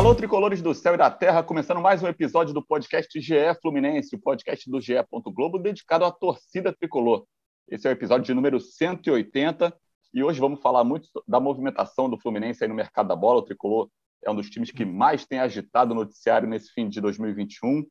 [0.00, 4.16] Alô, tricolores do céu e da terra, começando mais um episódio do podcast GE Fluminense,
[4.16, 4.94] o podcast do GE.
[5.26, 7.26] Globo dedicado à torcida tricolor.
[7.68, 9.76] Esse é o episódio de número 180
[10.14, 13.40] e hoje vamos falar muito da movimentação do Fluminense aí no mercado da bola.
[13.40, 13.90] O tricolor
[14.24, 17.84] é um dos times que mais tem agitado o noticiário nesse fim de 2021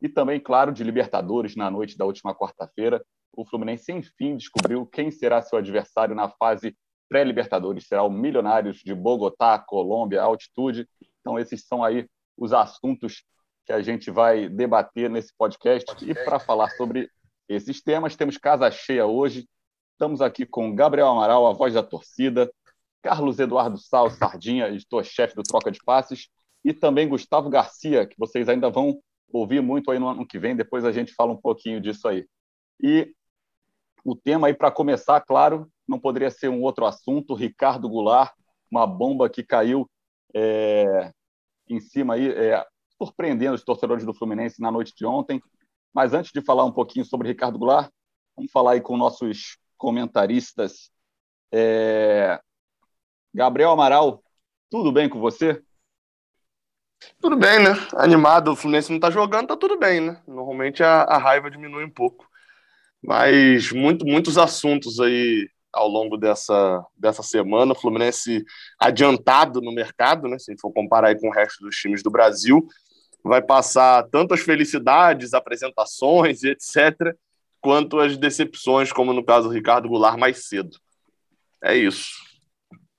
[0.00, 3.04] e também, claro, de Libertadores na noite da última quarta-feira.
[3.36, 6.76] O Fluminense, enfim, descobriu quem será seu adversário na fase
[7.08, 7.88] pré-Libertadores.
[7.88, 10.86] Será o Milionários de Bogotá, Colômbia, altitude.
[11.28, 13.22] Então, esses são aí os assuntos
[13.66, 15.86] que a gente vai debater nesse podcast.
[16.02, 17.10] E para falar sobre
[17.46, 19.46] esses temas, temos casa cheia hoje.
[19.92, 22.50] Estamos aqui com Gabriel Amaral, a voz da torcida,
[23.02, 26.30] Carlos Eduardo Sal, Sardinha, editor-chefe do Troca de Passes,
[26.64, 28.98] e também Gustavo Garcia, que vocês ainda vão
[29.30, 32.26] ouvir muito aí no ano que vem, depois a gente fala um pouquinho disso aí.
[32.82, 33.12] E
[34.02, 38.32] o tema aí, para começar, claro, não poderia ser um outro assunto, Ricardo Goulart,
[38.70, 39.86] uma bomba que caiu
[40.34, 41.12] é,
[41.74, 42.64] em cima aí, é,
[42.96, 45.42] surpreendendo os torcedores do Fluminense na noite de ontem.
[45.94, 47.90] Mas antes de falar um pouquinho sobre Ricardo Goulart,
[48.36, 50.90] vamos falar aí com nossos comentaristas.
[51.52, 52.40] É...
[53.34, 54.22] Gabriel Amaral,
[54.70, 55.62] tudo bem com você?
[57.20, 57.70] Tudo bem, né?
[57.96, 60.22] Animado, o Fluminense não tá jogando, tá tudo bem, né?
[60.26, 62.28] Normalmente a, a raiva diminui um pouco.
[63.02, 67.72] Mas muito, muitos assuntos aí ao longo dessa, dessa semana.
[67.72, 68.44] O Fluminense
[68.78, 70.38] adiantado no mercado, né?
[70.38, 72.66] Se a gente for comparar com o resto dos times do Brasil,
[73.22, 77.14] vai passar tanto as felicidades, apresentações e etc.,
[77.60, 80.76] quanto as decepções, como no caso do Ricardo Goulart mais cedo.
[81.62, 82.12] É isso.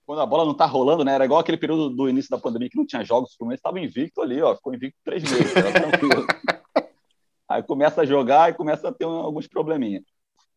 [0.06, 1.14] Quando a bola não tá rolando, né?
[1.14, 3.80] Era igual aquele período do início da pandemia que não tinha jogos, o Fluminense estava
[3.80, 6.26] invicto ali, ó, ficou invicto três meses, tranquilo.
[7.48, 10.04] aí começa a jogar e começa a ter alguns probleminhas.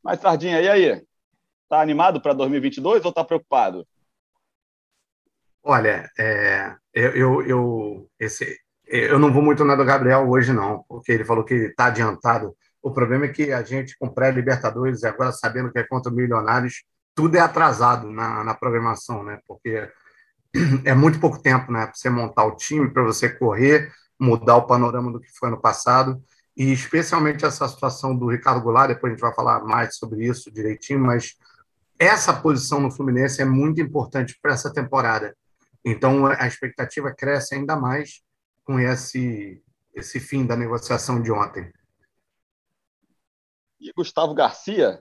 [0.03, 1.03] Mas, Sardinha, e aí?
[1.73, 3.89] Está animado para 2022 ou está preocupado?
[5.63, 10.85] Olha, é, eu, eu, eu, esse, eu não vou muito na do Gabriel hoje, não,
[10.87, 12.55] porque ele falou que está adiantado.
[12.83, 16.85] O problema é que a gente, com pré-Libertadores e agora sabendo que é contra Milionários,
[17.15, 19.41] tudo é atrasado na, na programação, né?
[19.49, 19.89] Porque
[20.85, 21.87] é muito pouco tempo, né?
[21.87, 23.91] Para você montar o time, para você correr,
[24.21, 26.23] mudar o panorama do que foi no passado,
[26.55, 30.53] e especialmente essa situação do Ricardo Goulart, depois a gente vai falar mais sobre isso
[30.53, 31.35] direitinho, mas
[32.03, 35.37] essa posição no Fluminense é muito importante para essa temporada.
[35.85, 38.23] Então, a expectativa cresce ainda mais
[38.65, 39.63] com esse,
[39.95, 41.73] esse fim da negociação de ontem.
[43.81, 45.01] E Gustavo Garcia,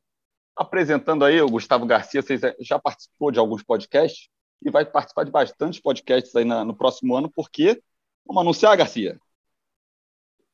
[0.55, 4.29] apresentando aí, o Gustavo Garcia, você já participou de alguns podcasts
[4.63, 7.81] e vai participar de bastantes podcasts aí na, no próximo ano, porque
[8.25, 9.19] vamos anunciar, Garcia?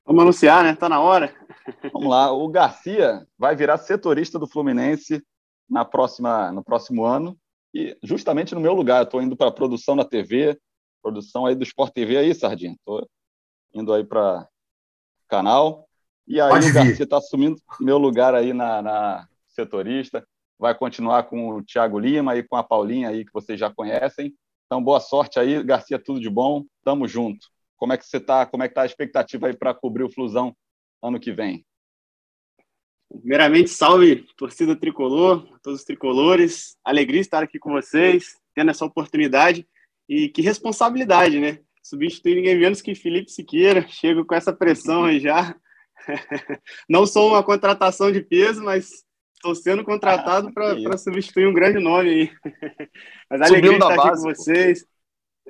[0.06, 0.74] Vamos anunciar, né?
[0.74, 1.36] Tá na hora.
[1.92, 2.32] Vamos lá.
[2.32, 5.22] O Garcia vai virar setorista do Fluminense
[5.70, 7.38] na próxima, no próximo ano,
[7.74, 9.04] e justamente no meu lugar.
[9.04, 10.60] Estou indo para a produção da TV,
[11.02, 12.74] produção aí do Sport TV aí, Sardinha.
[12.74, 13.08] Estou
[13.74, 14.48] indo aí para
[15.28, 15.88] canal.
[16.28, 20.28] E aí Pode o Garcia está assumindo meu lugar aí na, na, setorista.
[20.60, 24.34] Vai continuar com o Thiago Lima e com a Paulinha aí, que vocês já conhecem.
[24.66, 26.66] Então, boa sorte aí, Garcia, tudo de bom.
[26.84, 27.48] Tamo junto.
[27.78, 28.46] Como é que você está?
[28.46, 30.56] Como é que tá a expectativa aí para cobrir o Flusão
[31.02, 31.66] ano que vem?
[33.10, 36.78] Primeiramente, salve torcida tricolor, todos os tricolores.
[36.84, 39.68] Alegria estar aqui com vocês, tendo essa oportunidade
[40.10, 41.60] e que responsabilidade, né?
[41.82, 43.88] Substituir ninguém menos que Felipe Siqueira.
[43.88, 45.56] Chego com essa pressão aí já.
[46.90, 52.10] Não sou uma contratação de peso, mas estou sendo contratado para substituir um grande nome
[52.10, 52.32] aí.
[53.30, 54.86] Mas alegria estar aqui com vocês.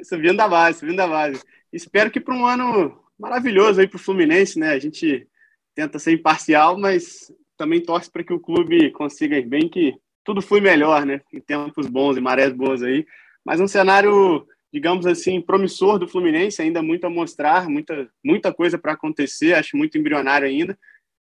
[0.03, 1.41] Subindo da base, subindo da base.
[1.71, 4.71] Espero que para um ano maravilhoso aí para o Fluminense, né?
[4.71, 5.27] A gente
[5.73, 10.41] tenta ser imparcial, mas também torce para que o clube consiga ir bem, que tudo
[10.41, 11.21] foi melhor, né?
[11.33, 13.05] Em tempos bons e marés boas aí.
[13.45, 18.77] Mas um cenário, digamos assim, promissor do Fluminense, ainda muito a mostrar, muita, muita coisa
[18.77, 20.77] para acontecer, acho muito embrionário ainda.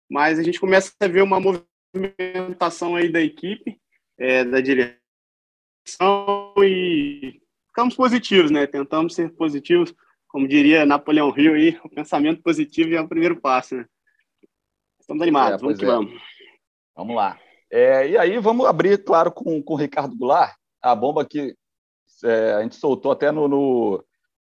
[0.09, 3.79] Mas a gente começa a ver uma movimentação aí da equipe,
[4.17, 4.99] é, da direção
[6.63, 8.65] e ficamos positivos, né?
[8.65, 9.93] Tentamos ser positivos,
[10.27, 13.85] como diria Napoleão Rio aí, o pensamento positivo é o primeiro passo, né?
[14.99, 15.87] Estamos animados, é, vamos que é.
[15.87, 16.13] vamos.
[16.95, 17.39] Vamos lá.
[17.71, 21.55] É, e aí vamos abrir, claro, com, com o Ricardo Goulart, a bomba que
[22.23, 24.03] é, a gente soltou até no, no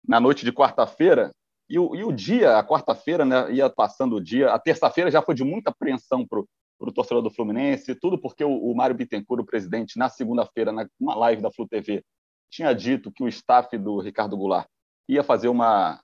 [0.06, 1.32] na noite de quarta-feira,
[1.68, 5.22] e o, e o dia, a quarta-feira, né, ia passando o dia, a terça-feira já
[5.22, 9.42] foi de muita apreensão para o torcedor do Fluminense, tudo porque o, o Mário Bittencourt,
[9.42, 12.04] o presidente, na segunda-feira, numa live da Flu TV,
[12.50, 14.66] tinha dito que o staff do Ricardo Goulart
[15.08, 16.00] ia fazer uma.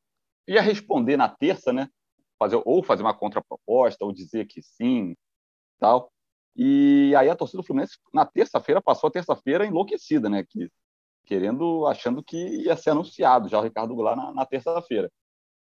[0.46, 1.88] ia responder na terça, né?
[2.38, 5.16] fazer ou fazer uma contraproposta ou dizer que sim,
[5.78, 6.10] tal.
[6.56, 10.44] E aí a torcida do Fluminense na terça-feira passou a terça-feira enlouquecida, né?
[10.48, 10.70] Que
[11.24, 15.10] querendo, achando que ia ser anunciado já o Ricardo Goulart na, na terça-feira.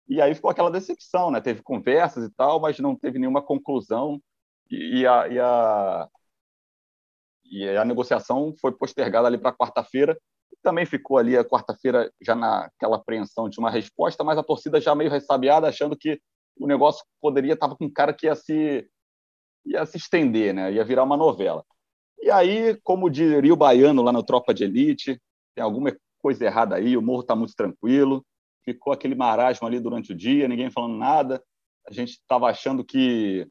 [0.07, 1.41] E aí ficou aquela decepção, né?
[1.41, 4.21] Teve conversas e tal, mas não teve nenhuma conclusão
[4.71, 6.07] e, e, a, e, a,
[7.51, 10.17] e a negociação foi postergada ali para quarta-feira.
[10.63, 14.95] Também ficou ali a quarta-feira já naquela apreensão de uma resposta, mas a torcida já
[14.95, 16.19] meio ressabiada, achando que
[16.57, 18.89] o negócio poderia estava com cara que ia se
[19.67, 20.71] ia se estender, né?
[20.71, 21.63] Ia virar uma novela.
[22.19, 25.21] E aí, como diria o baiano lá no Tropa de Elite,
[25.55, 28.25] tem alguma coisa errada aí, o morro está muito tranquilo,
[28.63, 31.43] ficou aquele marasmo ali durante o dia, ninguém falando nada,
[31.87, 33.47] a gente estava achando que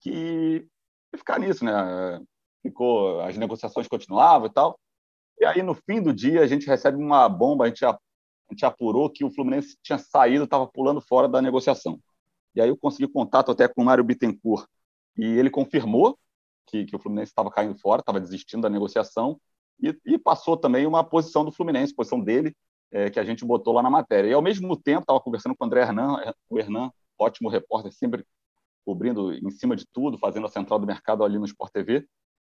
[0.00, 0.10] que
[1.12, 2.20] ia ficar nisso, né?
[2.62, 4.78] Ficou, as negociações continuavam e tal.
[5.40, 8.52] E aí, no fim do dia, a gente recebe uma bomba, a gente, a, a
[8.52, 11.98] gente apurou que o Fluminense tinha saído, estava pulando fora da negociação.
[12.54, 14.66] E aí eu consegui contato até com o Mário Bittencourt,
[15.16, 16.18] e ele confirmou
[16.66, 19.40] que, que o Fluminense estava caindo fora, estava desistindo da negociação,
[19.80, 22.54] e, e, passou também uma posição do Fluminense, posição dele,
[22.90, 24.28] é, que a gente botou lá na matéria.
[24.28, 26.16] E ao mesmo tempo, estava conversando com o André Hernan,
[26.48, 28.24] o Hernan, ótimo repórter, sempre
[28.84, 32.06] cobrindo em cima de tudo, fazendo a central do mercado ali no Sport TV,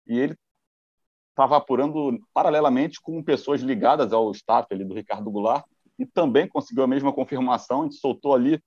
[0.05, 0.37] e ele
[1.29, 5.65] estava apurando paralelamente com pessoas ligadas ao staff ali do Ricardo Goulart,
[5.97, 8.61] e também conseguiu a mesma confirmação, a gente soltou ali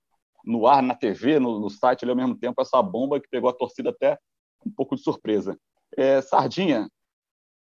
[0.45, 3.49] no ar, na TV, no, no site ali ao mesmo tempo, essa bomba que pegou
[3.49, 4.17] a torcida até
[4.65, 5.57] um pouco de surpresa.
[5.97, 6.87] É, Sardinha,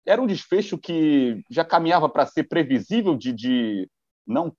[0.06, 3.89] era um desfecho que já caminhava para ser previsível de, de
[4.25, 4.53] não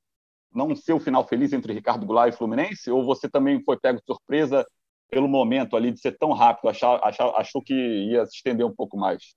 [0.53, 2.91] não ser o final feliz entre Ricardo Goulart e Fluminense?
[2.91, 4.67] Ou você também foi pego de surpresa
[5.11, 6.69] pelo momento ali de ser tão rápido?
[6.69, 9.35] Achar, achar, achou que ia se estender um pouco mais?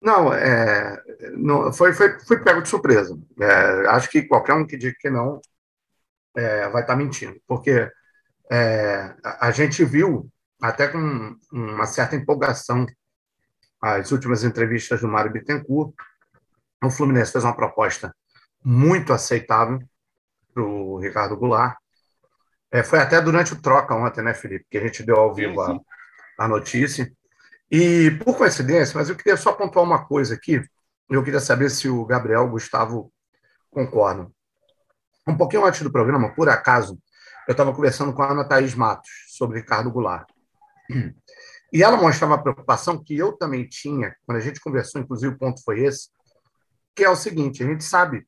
[0.00, 1.00] Não, é,
[1.36, 3.16] não foi, foi, foi pego de surpresa.
[3.40, 5.40] É, acho que qualquer um que diga que não
[6.36, 7.90] é, vai estar tá mentindo, porque
[8.50, 10.30] é, a, gente viu
[10.60, 12.86] até com uma certa empolgação
[13.80, 15.92] as últimas entrevistas do Mário Bittencourt,
[16.82, 18.14] o Fluminense fez uma proposta
[18.64, 19.80] muito aceitável
[20.54, 21.76] para o Ricardo Goulart.
[22.70, 25.60] É, foi até durante o troca ontem, né, Felipe, que a gente deu ao vivo
[25.60, 25.78] a,
[26.38, 27.12] a notícia.
[27.70, 30.62] E, por coincidência, mas eu queria só pontuar uma coisa aqui,
[31.10, 33.12] eu queria saber se o Gabriel e o Gustavo
[33.70, 34.32] concordam.
[35.26, 37.00] Um pouquinho antes do programa, por acaso,
[37.46, 40.28] eu estava conversando com a Ana Thaís Matos sobre Ricardo Goulart.
[41.72, 45.38] E ela mostrava uma preocupação que eu também tinha, quando a gente conversou, inclusive o
[45.38, 46.10] ponto foi esse,
[46.94, 48.26] que é o seguinte: a gente sabe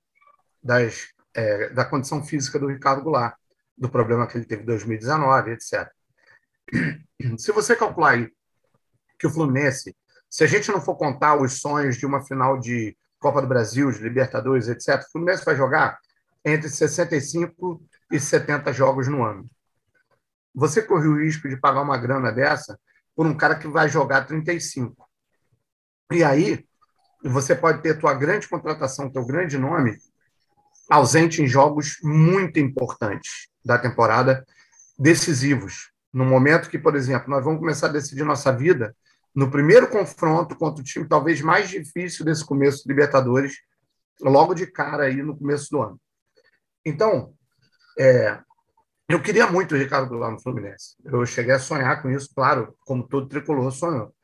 [0.62, 3.36] das, é, da condição física do Ricardo Goulart,
[3.76, 5.90] do problema que ele teve em 2019, etc.
[7.36, 8.32] Se você calcular aí
[9.18, 9.94] que o Fluminense,
[10.30, 13.90] se a gente não for contar os sonhos de uma final de Copa do Brasil,
[13.90, 15.98] de Libertadores, etc., o Fluminense vai jogar
[16.44, 17.82] entre 65
[18.12, 19.48] e 70 jogos no ano.
[20.54, 22.78] Você corre o risco de pagar uma grana dessa
[23.16, 25.08] por um cara que vai jogar 35.
[26.12, 26.64] E aí,
[27.24, 29.96] você pode ter tua grande contratação, teu grande nome,
[30.90, 34.44] ausente em jogos muito importantes da temporada,
[34.98, 35.90] decisivos.
[36.12, 38.94] No momento que, por exemplo, nós vamos começar a decidir nossa vida
[39.34, 43.56] no primeiro confronto contra o time talvez mais difícil desse começo de Libertadores,
[44.20, 46.00] logo de cara aí no começo do ano.
[46.84, 47.34] Então,
[47.98, 48.38] é,
[49.08, 50.96] eu queria muito o Ricardo Goulart no Fluminense.
[51.04, 54.14] Eu cheguei a sonhar com isso, claro, como todo tricolor sonhou.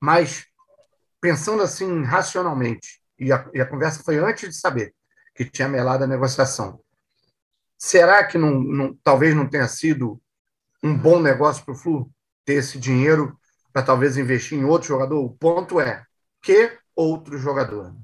[0.00, 0.46] Mas,
[1.20, 4.94] pensando assim racionalmente, e a, e a conversa foi antes de saber
[5.34, 6.82] que tinha melado a negociação,
[7.78, 10.20] será que não, não, talvez não tenha sido
[10.82, 12.10] um bom negócio para o Flu
[12.44, 13.38] ter esse dinheiro
[13.72, 15.24] para talvez investir em outro jogador?
[15.24, 16.04] O ponto é,
[16.40, 17.94] que outro jogador?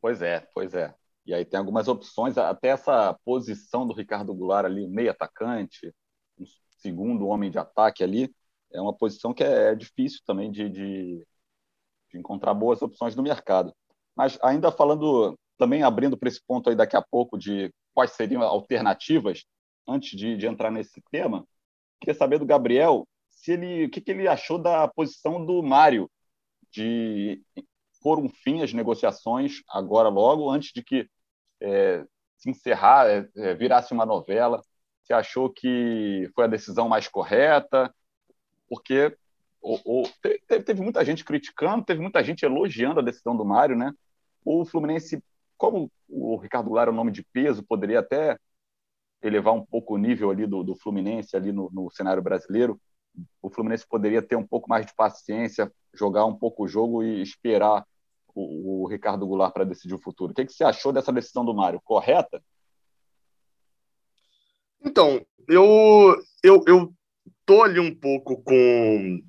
[0.00, 0.94] Pois é, pois é.
[1.26, 5.92] E aí tem algumas opções, até essa posição do Ricardo Goulart ali, meio atacante,
[6.38, 6.44] um
[6.78, 8.34] segundo homem de ataque ali,
[8.72, 11.26] é uma posição que é difícil também de, de,
[12.10, 13.74] de encontrar boas opções no mercado.
[14.14, 18.42] Mas ainda falando, também abrindo para esse ponto aí daqui a pouco de quais seriam
[18.42, 19.44] alternativas,
[19.86, 21.46] antes de, de entrar nesse tema,
[22.00, 26.10] queria saber do Gabriel se ele, o que, que ele achou da posição do Mário
[26.70, 27.42] de
[28.04, 31.08] pôr um fim às negociações agora logo, antes de que
[31.58, 32.04] é,
[32.36, 34.60] se encerrar, é, é, virasse uma novela?
[35.02, 37.92] Você achou que foi a decisão mais correta?
[38.68, 39.16] Porque
[39.62, 43.74] ou, ou, teve, teve, muita gente criticando, teve muita gente elogiando a decisão do Mário,
[43.74, 43.90] né?
[44.44, 45.24] O Fluminense,
[45.56, 48.38] como o Ricardo Goulart é um nome de peso, poderia até
[49.22, 52.78] elevar um pouco o nível ali do, do Fluminense ali no, no cenário brasileiro.
[53.40, 57.22] O Fluminense poderia ter um pouco mais de paciência, jogar um pouco o jogo e
[57.22, 57.86] esperar
[58.34, 60.32] o, o Ricardo Goulart para decidir o futuro.
[60.32, 61.80] O que, que você achou dessa decisão do Mário?
[61.84, 62.42] Correta?
[64.84, 66.94] Então, eu, eu, eu
[67.46, 69.20] tô ali um pouco com.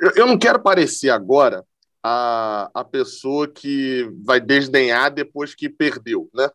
[0.00, 1.64] Eu, eu não quero parecer agora
[2.02, 6.48] a, a pessoa que vai desdenhar depois que perdeu, né?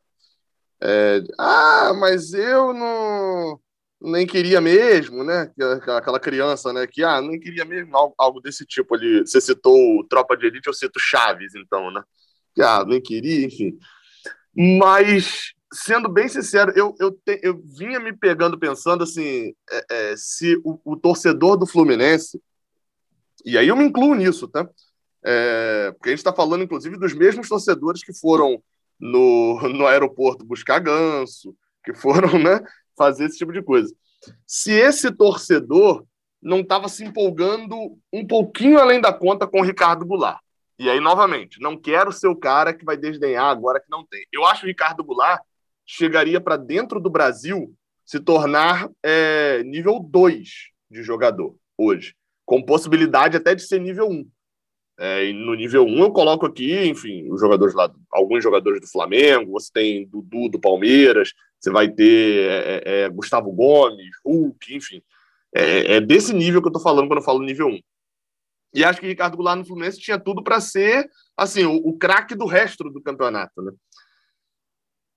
[0.84, 3.60] É, ah, mas eu não
[4.02, 5.52] nem queria mesmo, né?
[5.96, 6.88] Aquela criança, né?
[6.88, 9.20] Que ah, nem queria mesmo algo desse tipo ali.
[9.20, 12.02] Você citou Tropa de Elite, eu cito Chaves, então, né?
[12.56, 13.78] Que ah, nem queria, enfim.
[14.56, 20.16] Mas sendo bem sincero, eu, eu, te, eu vinha me pegando pensando assim, é, é,
[20.18, 22.42] se o, o, torcedor do Fluminense,
[23.46, 24.68] e aí eu me incluo nisso, tá?
[25.24, 28.62] É, porque a gente está falando, inclusive, dos mesmos torcedores que foram
[29.00, 31.56] no, no aeroporto buscar ganso,
[31.86, 32.62] que foram né,
[33.02, 33.94] fazer esse tipo de coisa.
[34.46, 36.06] Se esse torcedor
[36.42, 37.76] não estava se empolgando
[38.12, 40.40] um pouquinho além da conta com o Ricardo Goulart.
[40.80, 44.26] E aí, novamente, não quero ser o cara que vai desdenhar agora que não tem.
[44.32, 45.42] Eu acho que o Ricardo Goulart
[45.86, 50.50] chegaria para dentro do Brasil se tornar é, nível 2
[50.90, 52.16] de jogador hoje,
[52.46, 54.12] com possibilidade até de ser nível 1.
[54.12, 54.30] Um.
[55.00, 59.52] É, no nível 1 eu coloco aqui, enfim, os jogadores lá, alguns jogadores do Flamengo,
[59.52, 65.02] você tem Dudu do Palmeiras, você vai ter é, é, é Gustavo Gomes, Hulk, enfim.
[65.54, 67.80] É, é, desse nível que eu tô falando quando eu falo nível 1.
[68.74, 72.36] E acho que Ricardo Goulart no Fluminense tinha tudo para ser assim o, o craque
[72.36, 73.72] do resto do campeonato, né?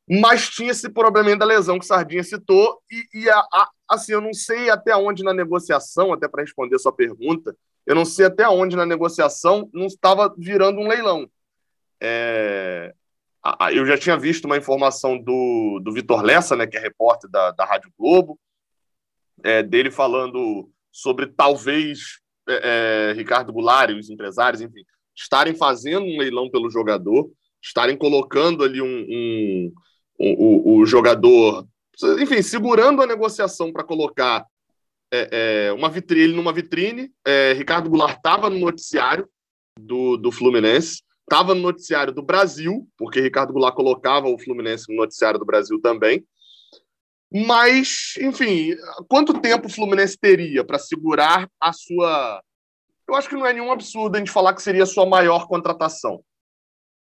[0.08, 4.20] Mas tinha esse problema da lesão que Sardinha citou, e, e a, a, assim, eu
[4.20, 8.26] não sei até onde na negociação, até para responder a sua pergunta, eu não sei
[8.26, 11.26] até onde na negociação não estava virando um leilão.
[12.02, 12.94] É,
[13.72, 17.50] eu já tinha visto uma informação do, do Vitor Lessa, né, que é repórter da,
[17.50, 18.38] da Rádio Globo,
[19.42, 24.82] é, dele falando sobre talvez é, é, Ricardo Goulart e os empresários, enfim,
[25.14, 27.30] estarem fazendo um leilão pelo jogador,
[27.62, 29.72] estarem colocando ali um, um,
[30.20, 31.66] um o, o jogador,
[32.20, 34.46] enfim, segurando a negociação para colocar
[35.12, 37.10] é, é, uma vitrine, ele numa vitrine.
[37.24, 39.28] É, Ricardo Goulart estava no noticiário
[39.78, 44.96] do, do Fluminense, estava no noticiário do Brasil, porque Ricardo Goulart colocava o Fluminense no
[44.96, 46.24] noticiário do Brasil também.
[47.32, 48.76] Mas, enfim,
[49.08, 52.40] quanto tempo o Fluminense teria para segurar a sua.
[53.08, 55.48] Eu acho que não é nenhum absurdo a gente falar que seria a sua maior
[55.48, 56.22] contratação.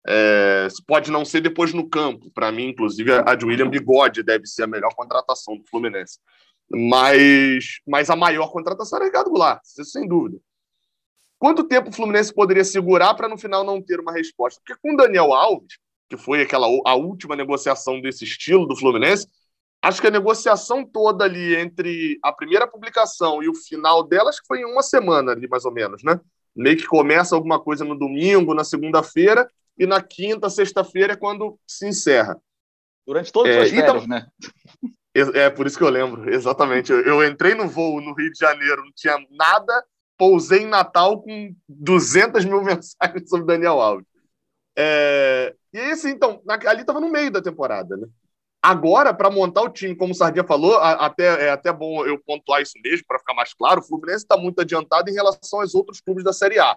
[0.08, 2.32] É, pode não ser depois no campo.
[2.34, 6.20] Para mim, inclusive, a de William Bigode deve ser a melhor contratação do Fluminense.
[6.70, 10.40] Mas, mas a maior contratação era Ricardo Goulart, sem dúvida.
[11.46, 14.60] Quanto tempo o Fluminense poderia segurar para no final não ter uma resposta?
[14.66, 15.78] Porque com o Daniel Alves,
[16.10, 19.28] que foi aquela a última negociação desse estilo do Fluminense,
[19.80, 24.42] acho que a negociação toda ali entre a primeira publicação e o final dela, acho
[24.42, 26.20] que foi em uma semana ali, mais ou menos, né?
[26.56, 29.48] Meio que começa alguma coisa no domingo, na segunda-feira,
[29.78, 32.42] e na quinta, sexta-feira é quando se encerra.
[33.06, 34.26] Durante todas é, as férias, então, né?
[35.14, 36.92] É por isso que eu lembro, exatamente.
[36.92, 39.86] Eu, eu, entrei no voo no Rio de Janeiro, não tinha nada,
[40.18, 44.06] pousei em Natal com 200 mil mensagens sobre Daniel Alves.
[44.78, 48.08] É, e aí, assim, então, ali estava no meio da temporada, né?
[48.62, 52.64] Agora, para montar o time, como o Sardinha falou, até, é até bom eu pontuar
[52.64, 56.02] isso mesmo, para ficar mais claro, o Fluminense está muito adiantado em relação aos outros
[56.02, 56.76] clubes da Série A.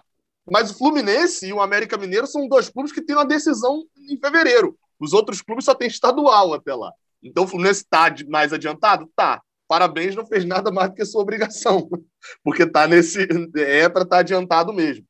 [0.51, 4.17] Mas o Fluminense e o América Mineiro são dois clubes que têm uma decisão em
[4.19, 4.77] fevereiro.
[4.99, 6.91] Os outros clubes só têm estadual até lá.
[7.23, 9.09] Então o Fluminense está mais adiantado?
[9.15, 9.41] Tá.
[9.69, 11.87] Parabéns, não fez nada mais do que sua obrigação,
[12.43, 15.05] porque tá nesse é para estar tá adiantado mesmo.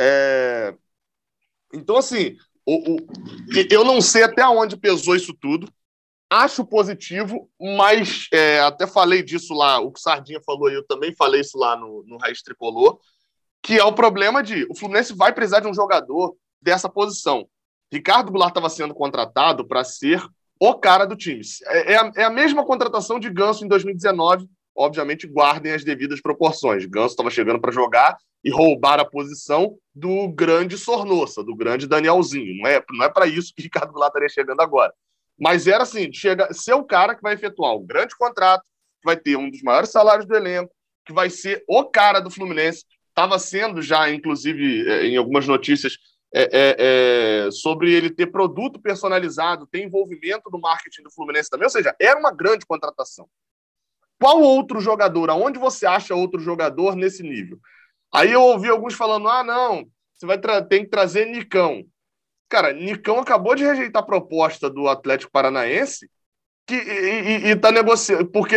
[0.00, 0.72] É...
[1.74, 2.96] Então assim, o, o...
[3.68, 5.68] eu não sei até onde pesou isso tudo.
[6.32, 11.40] Acho positivo, mas é, até falei disso lá, o que Sardinha falou, eu também falei
[11.40, 13.00] isso lá no, no Raiz Tricolor,
[13.60, 17.48] que é o problema de o Fluminense vai precisar de um jogador dessa posição.
[17.92, 20.24] Ricardo Goulart estava sendo contratado para ser
[20.60, 21.40] o cara do time.
[21.64, 24.46] É, é, a, é a mesma contratação de Ganso em 2019.
[24.76, 26.84] Obviamente, guardem as devidas proporções.
[26.84, 32.56] Ganso estava chegando para jogar e roubar a posição do grande Sornossa, do grande Danielzinho.
[32.58, 34.92] Não é, não é para isso que Ricardo Goulart estaria chegando agora.
[35.38, 39.16] Mas era assim, chega, ser o cara que vai efetuar um grande contrato, que vai
[39.16, 40.70] ter um dos maiores salários do elenco,
[41.06, 42.84] que vai ser o cara do Fluminense.
[43.08, 45.96] Estava sendo já, inclusive, é, em algumas notícias,
[46.32, 46.76] é, é,
[47.46, 51.66] é, sobre ele ter produto personalizado, ter envolvimento no marketing do Fluminense também.
[51.66, 53.28] Ou seja, era uma grande contratação.
[54.20, 55.30] Qual outro jogador?
[55.30, 57.58] Aonde você acha outro jogador nesse nível?
[58.12, 61.84] Aí eu ouvi alguns falando: ah, não, você vai tem que trazer Nicão.
[62.48, 66.10] Cara, Nicão acabou de rejeitar a proposta do Atlético Paranaense
[66.66, 68.56] que, e está negociando, porque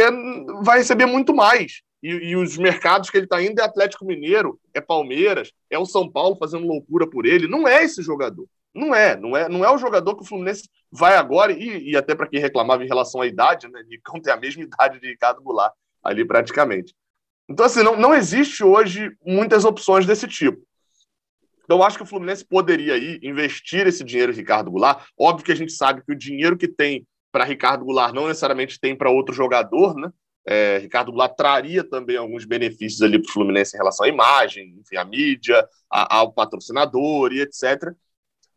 [0.64, 4.60] vai receber muito mais e, e os mercados que ele está indo é Atlético Mineiro,
[4.74, 7.48] é Palmeiras, é o São Paulo fazendo loucura por ele.
[7.48, 8.46] Não é esse jogador.
[8.76, 11.96] Não é, não é, não é o jogador que o Fluminense vai agora, e, e
[11.96, 13.84] até para quem reclamava em relação à idade, né?
[13.88, 16.94] Nicão tem a mesma idade de Ricardo Goulart ali praticamente.
[17.48, 20.62] Então, assim, não, não existe hoje muitas opções desse tipo.
[21.64, 25.06] Então, eu acho que o Fluminense poderia ir investir esse dinheiro em Ricardo Goulart.
[25.18, 28.80] Óbvio que a gente sabe que o dinheiro que tem para Ricardo Goulart não necessariamente
[28.80, 30.12] tem para outro jogador, né?
[30.46, 34.76] É, Ricardo Goulart traria também alguns benefícios ali para o Fluminense em relação à imagem,
[34.80, 37.94] enfim, à mídia, a, ao patrocinador e etc.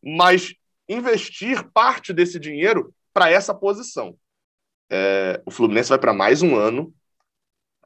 [0.02, 0.54] Mas
[0.88, 4.16] investir parte desse dinheiro para essa posição.
[4.90, 6.92] É, o Fluminense vai para mais um ano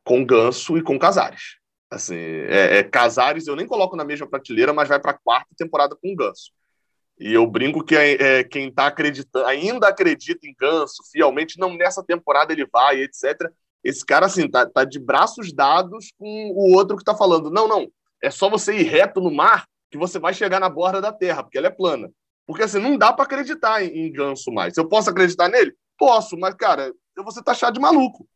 [0.05, 1.59] com Ganso e com Casares.
[1.91, 5.49] Assim, é, é, Casares eu nem coloco na mesma prateleira, mas vai para a quarta
[5.57, 6.53] temporada com Ganso.
[7.19, 12.03] E eu brinco que é, quem está acreditando, ainda acredita em Ganso fielmente, não nessa
[12.03, 13.51] temporada ele vai, etc.
[13.83, 17.67] Esse cara, assim, tá, tá de braços dados com o outro que tá falando: não,
[17.67, 17.91] não,
[18.23, 21.43] é só você ir reto no mar que você vai chegar na borda da terra,
[21.43, 22.11] porque ela é plana.
[22.47, 24.77] Porque assim, não dá para acreditar em, em ganso mais.
[24.77, 25.75] Eu posso acreditar nele?
[25.99, 28.27] Posso, mas, cara, eu vou ser taxado de maluco.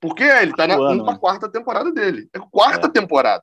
[0.00, 2.28] Porque ele tá na, indo pra quarta temporada dele.
[2.34, 2.90] É quarta é.
[2.90, 3.42] temporada.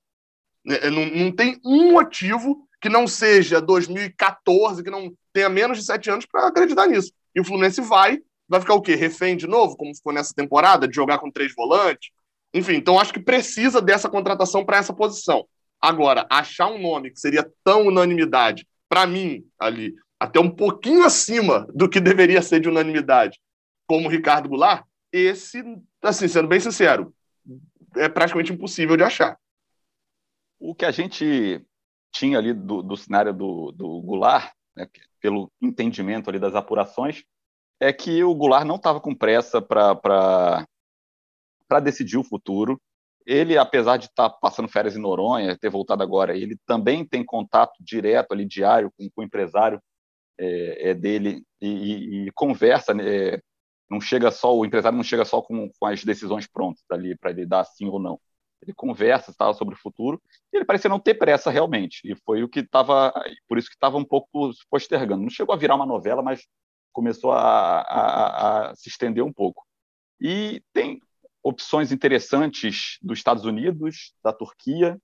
[0.68, 5.78] É, é, não, não tem um ativo que não seja 2014, que não tenha menos
[5.78, 7.14] de sete anos para acreditar nisso.
[7.34, 8.96] E o Fluminense vai vai ficar o quê?
[8.96, 12.10] Refém de novo, como ficou nessa temporada, de jogar com três volantes?
[12.54, 15.48] Enfim, então acho que precisa dessa contratação para essa posição.
[15.80, 21.68] Agora, achar um nome que seria tão unanimidade, para mim, ali, até um pouquinho acima
[21.74, 23.40] do que deveria ser de unanimidade,
[23.88, 25.64] como o Ricardo Goulart, esse,
[26.02, 27.14] assim, sendo bem sincero,
[27.96, 29.38] é praticamente impossível de achar.
[30.60, 31.64] O que a gente
[32.12, 34.88] tinha ali do, do cenário do, do Goulart, né,
[35.22, 37.24] pelo entendimento ali das apurações,
[37.80, 40.66] é que o Goulart não estava com pressa para
[41.82, 42.80] decidir o futuro.
[43.26, 47.24] Ele, apesar de estar tá passando férias em Noronha, ter voltado agora, ele também tem
[47.24, 49.80] contato direto ali, diário, com, com o empresário
[50.38, 52.94] é, é dele e, e, e conversa.
[52.94, 53.40] Né,
[53.90, 57.32] não chega só o empresário não chega só com, com as decisões prontas ali para
[57.32, 58.20] ele dar sim ou não.
[58.62, 60.22] Ele conversa tá, sobre o futuro
[60.52, 62.02] e ele parecia não ter pressa realmente.
[62.04, 63.12] E foi o que estava,
[63.48, 65.24] por isso que estava um pouco postergando.
[65.24, 66.46] Não chegou a virar uma novela, mas
[66.92, 69.66] começou a, a, a se estender um pouco.
[70.20, 71.02] E tem
[71.44, 75.00] opções interessantes dos Estados Unidos, da Turquia,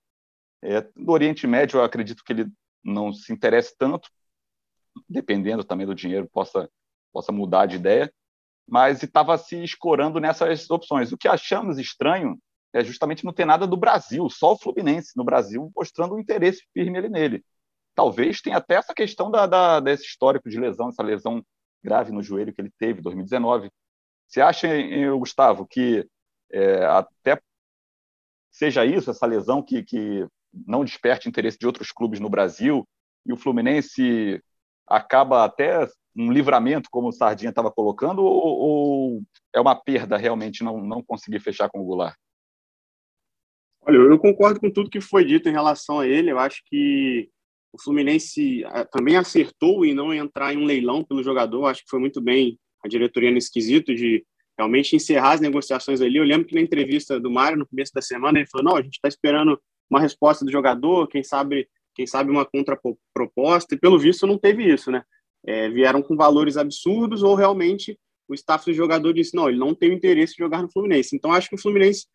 [0.62, 2.48] é, do Oriente Médio, eu acredito que ele
[2.84, 4.10] não se interesse tanto,
[5.08, 6.70] dependendo também do dinheiro, possa,
[7.12, 8.12] possa mudar de ideia,
[8.68, 11.12] mas estava se escorando nessas opções.
[11.12, 12.38] O que achamos estranho
[12.74, 16.64] é justamente não ter nada do Brasil, só o Fluminense no Brasil mostrando um interesse
[16.74, 17.46] firme ali nele.
[17.94, 21.46] Talvez tenha até essa questão da, da, desse histórico de lesão, essa lesão
[21.86, 23.70] grave no joelho que ele teve em 2019.
[24.28, 24.68] Você acha,
[25.18, 26.06] Gustavo, que
[26.52, 27.40] é, até
[28.52, 30.28] seja isso, essa lesão que, que
[30.66, 32.88] não desperte interesse de outros clubes no Brasil
[33.26, 34.42] e o Fluminense
[34.88, 39.22] acaba até um livramento, como o Sardinha estava colocando, ou, ou,
[39.54, 42.16] é uma perda realmente não, não conseguir fechar com o Goulart?
[43.82, 46.32] Olha, eu concordo com tudo que foi dito em relação a ele.
[46.32, 47.30] Eu acho que
[47.76, 51.66] o Fluminense também acertou em não entrar em um leilão pelo jogador.
[51.66, 54.26] Acho que foi muito bem a diretoria no esquisito de
[54.58, 56.18] realmente encerrar as negociações ali.
[56.18, 58.82] Eu lembro que na entrevista do Mário, no começo da semana, ele falou: não, a
[58.82, 59.60] gente está esperando
[59.90, 64.64] uma resposta do jogador, quem sabe, quem sabe uma contraproposta, e pelo visto não teve
[64.64, 65.04] isso, né?
[65.46, 69.76] É, vieram com valores absurdos ou realmente o staff do jogador disse: não, ele não
[69.76, 71.14] tem interesse de jogar no Fluminense.
[71.14, 72.06] Então acho que o Fluminense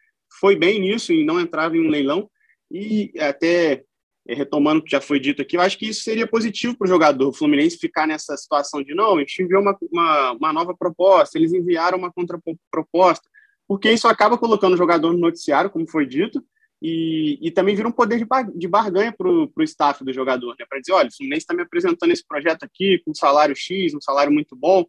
[0.41, 2.31] foi bem nisso em não entrar em um leilão
[2.71, 3.85] e até
[4.35, 6.89] retomando o que já foi dito aqui, eu acho que isso seria positivo para o
[6.89, 11.39] jogador Fluminense ficar nessa situação de não, a gente enviou uma, uma, uma nova proposta,
[11.39, 13.29] eles enviaram uma contraproposta,
[13.67, 16.43] porque isso acaba colocando o jogador no noticiário, como foi dito,
[16.83, 20.57] e, e também vira um poder de, bar, de barganha para o staff do jogador,
[20.59, 20.65] né?
[20.69, 23.95] para dizer, olha, o Fluminense está me apresentando esse projeto aqui com um salário X,
[23.95, 24.85] um salário muito bom,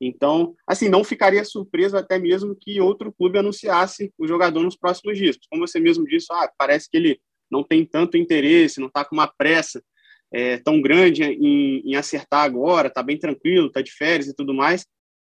[0.00, 5.18] então, assim, não ficaria surpreso até mesmo que outro clube anunciasse o jogador nos próximos
[5.18, 5.36] dias.
[5.50, 7.20] Como você mesmo disse, ah, parece que ele
[7.50, 9.82] não tem tanto interesse, não está com uma pressa
[10.32, 14.54] é, tão grande em, em acertar agora, está bem tranquilo, está de férias e tudo
[14.54, 14.86] mais.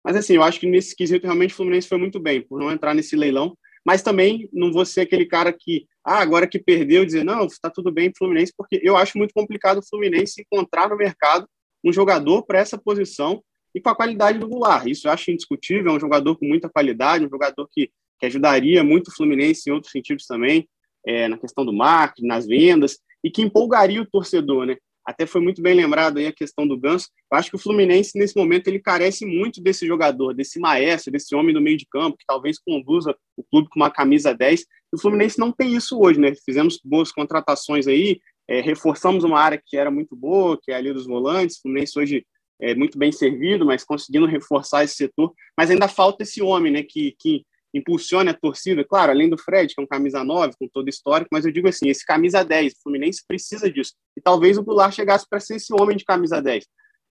[0.04, 2.72] Mas assim, eu acho que nesse quesito realmente o Fluminense foi muito bem, por não
[2.72, 3.58] entrar nesse leilão.
[3.86, 7.70] Mas também não vou ser aquele cara que, ah, agora que perdeu, dizer, não, está
[7.70, 11.48] tudo bem pro Fluminense, porque eu acho muito complicado o Fluminense encontrar no mercado
[11.84, 13.44] um jogador para essa posição
[13.76, 14.88] e com a qualidade do Goulart.
[14.88, 18.84] Isso eu acho indiscutível, é um jogador com muita qualidade, um jogador que, que ajudaria
[18.84, 20.68] muito o Fluminense em outros sentidos também
[21.06, 24.78] é, na questão do marketing, nas vendas, e que empolgaria o torcedor, né?
[25.06, 27.10] Até foi muito bem lembrado aí a questão do Ganso.
[27.32, 31.36] Eu acho que o Fluminense, nesse momento, ele carece muito desse jogador, desse maestro, desse
[31.36, 34.66] homem do meio de campo, que talvez conduza o clube com uma camisa 10.
[34.92, 36.34] o Fluminense não tem isso hoje, né?
[36.44, 40.92] Fizemos boas contratações aí, é, reforçamos uma área que era muito boa, que é ali
[40.92, 41.58] dos volantes.
[41.58, 42.26] O Fluminense hoje
[42.60, 45.32] é muito bem servido, mas conseguindo reforçar esse setor.
[45.56, 46.82] Mas ainda falta esse homem, né?
[46.82, 47.46] Que, que
[47.78, 51.30] impulsione a torcida, claro, além do Fred, que é um camisa 9, com todo histórico,
[51.32, 53.94] mas eu digo assim, esse camisa 10, o Fluminense precisa disso.
[54.16, 56.66] E talvez o Goulart chegasse para ser esse homem de camisa 10.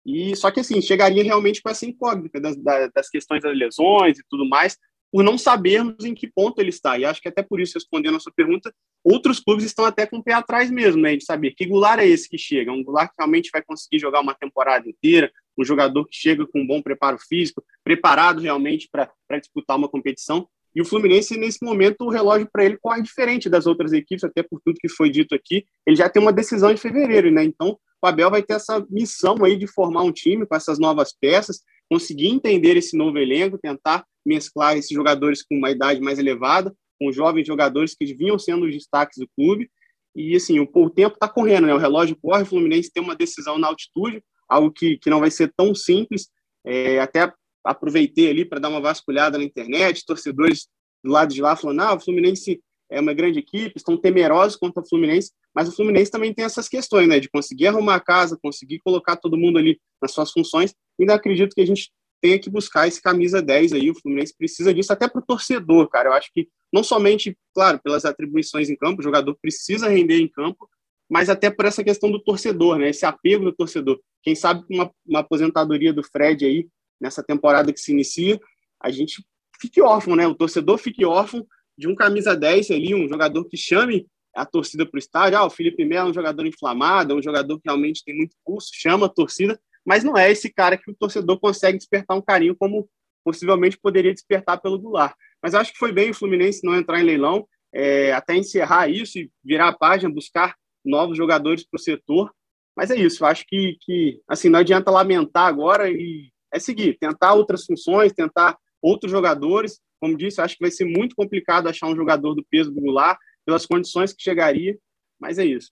[0.07, 2.57] E só que assim, chegaria realmente com essa incógnita das,
[2.95, 4.77] das questões das lesões e tudo mais,
[5.15, 6.99] por não sabermos em que ponto ele está.
[6.99, 8.75] E acho que até por isso, respondendo a sua pergunta,
[9.05, 12.07] outros clubes estão até com o pé atrás mesmo, né, de saber que Goulart é
[12.09, 16.05] esse que chega, um Goulart que realmente vai conseguir jogar uma temporada inteira, um jogador
[16.07, 20.49] que chega com um bom preparo físico, preparado realmente para disputar uma competição.
[20.75, 24.43] E o Fluminense, nesse momento, o relógio para ele corre diferente das outras equipes, até
[24.43, 25.65] por tudo que foi dito aqui.
[25.87, 27.45] Ele já tem uma decisão em fevereiro, né?
[27.45, 31.15] Então, o Abel vai ter essa missão aí de formar um time com essas novas
[31.19, 36.75] peças, conseguir entender esse novo elenco, tentar mesclar esses jogadores com uma idade mais elevada,
[36.99, 39.71] com jovens jogadores que vinham sendo os destaques do clube.
[40.15, 41.75] E, assim, o, o tempo está correndo, né?
[41.75, 45.31] O relógio corre, o Fluminense tem uma decisão na altitude, algo que, que não vai
[45.31, 46.29] ser tão simples.
[46.67, 47.33] É, até
[47.65, 50.69] aproveitei ali para dar uma vasculhada na internet, torcedores
[51.03, 54.83] do lado de lá falando, ah, o Fluminense é uma grande equipe, estão temerosos contra
[54.83, 58.39] o Fluminense, mas o Fluminense também tem essas questões, né, de conseguir arrumar a casa,
[58.41, 62.49] conseguir colocar todo mundo ali nas suas funções, ainda acredito que a gente tenha que
[62.49, 66.13] buscar esse camisa 10 aí, o Fluminense precisa disso até para o torcedor, cara, eu
[66.13, 70.69] acho que não somente, claro, pelas atribuições em campo, o jogador precisa render em campo,
[71.09, 74.91] mas até por essa questão do torcedor, né, esse apego do torcedor, quem sabe uma,
[75.07, 76.67] uma aposentadoria do Fred aí,
[77.05, 78.41] nessa temporada que se inicia,
[78.81, 79.23] a gente
[79.61, 80.27] fique órfão, né?
[80.27, 84.87] O torcedor fique órfão de um camisa 10 ali, um jogador que chame a torcida
[84.87, 85.39] para o estádio.
[85.39, 88.35] Ah, o Felipe Melo é um jogador inflamado, é um jogador que realmente tem muito
[88.43, 92.23] pulso, chama a torcida, mas não é esse cara que o torcedor consegue despertar um
[92.23, 92.89] carinho como
[93.23, 95.15] possivelmente poderia despertar pelo Goulart.
[95.43, 99.19] Mas acho que foi bem o Fluminense não entrar em leilão, é, até encerrar isso
[99.19, 102.33] e virar a página, buscar novos jogadores para o setor.
[102.75, 107.35] Mas é isso, acho que, que assim, não adianta lamentar agora e é seguir, tentar
[107.35, 109.81] outras funções, tentar outros jogadores.
[110.01, 113.19] Como disse, acho que vai ser muito complicado achar um jogador do peso do Goulart,
[113.45, 114.79] pelas condições que chegaria,
[115.19, 115.71] mas é isso.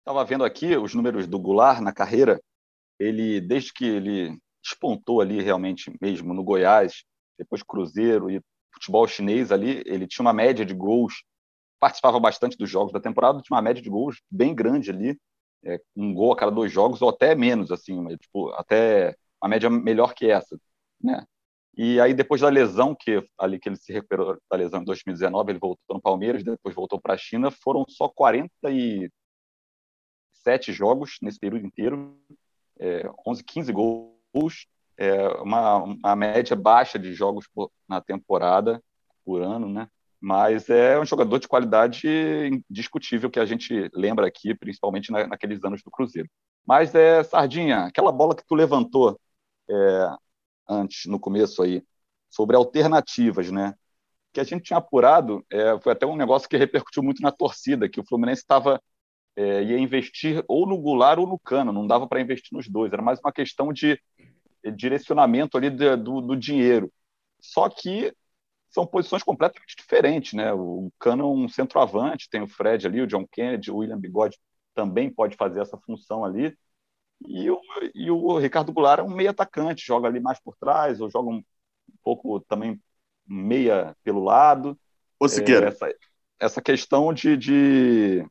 [0.00, 2.42] Estava vendo aqui os números do Goulart na carreira.
[2.98, 7.04] Ele, desde que ele despontou ali realmente mesmo no Goiás,
[7.38, 8.40] depois Cruzeiro e
[8.74, 11.22] futebol chinês ali, ele tinha uma média de gols,
[11.78, 15.18] participava bastante dos jogos da temporada, tinha uma média de gols bem grande ali,
[15.64, 19.68] é, um gol a cada dois jogos ou até menos, assim, tipo, até uma média
[19.68, 20.58] melhor que essa,
[21.02, 21.26] né?
[21.76, 25.52] E aí depois da lesão que ali que ele se recuperou da lesão em 2019,
[25.52, 29.10] ele voltou no Palmeiras, depois voltou para a China, foram só 47
[30.72, 32.14] jogos nesse período inteiro,
[32.78, 34.66] é, 11, 15 gols,
[34.98, 38.82] é, uma, uma média baixa de jogos por, na temporada
[39.24, 39.88] por ano, né?
[40.20, 42.06] Mas é um jogador de qualidade
[42.70, 46.28] indiscutível que a gente lembra aqui, principalmente na, naqueles anos do Cruzeiro.
[46.64, 49.18] Mas é Sardinha, aquela bola que tu levantou
[49.72, 50.16] é,
[50.68, 51.82] antes, no começo aí,
[52.30, 53.74] sobre alternativas, né?
[54.32, 57.88] Que a gente tinha apurado, é, foi até um negócio que repercutiu muito na torcida,
[57.88, 58.82] que o Fluminense estava
[59.36, 62.92] é, ia investir ou no Goulart ou no Cano, não dava para investir nos dois,
[62.92, 64.00] era mais uma questão de
[64.76, 66.92] direcionamento ali de, do, do dinheiro.
[67.40, 68.14] Só que
[68.70, 70.52] são posições completamente diferentes, né?
[70.52, 74.38] O Cano é um centroavante, tem o Fred ali, o John Kennedy, o William Bigode
[74.74, 76.56] também pode fazer essa função ali.
[77.26, 77.60] E o,
[77.94, 81.30] e o Ricardo Goulart é um meio atacante, joga ali mais por trás, ou joga
[81.30, 81.42] um
[82.02, 82.80] pouco também
[83.26, 84.78] meia pelo lado.
[85.18, 85.66] Ô, Siqueira.
[85.66, 85.94] É, essa,
[86.40, 88.26] essa questão de, de,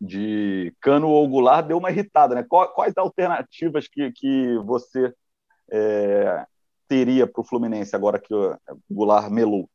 [0.00, 2.46] de Cano ou Goulart deu uma irritada, né?
[2.48, 5.12] Quais alternativas que, que você
[5.70, 6.46] é,
[6.88, 8.58] teria para o Fluminense agora que o
[8.90, 9.68] Goulart melou?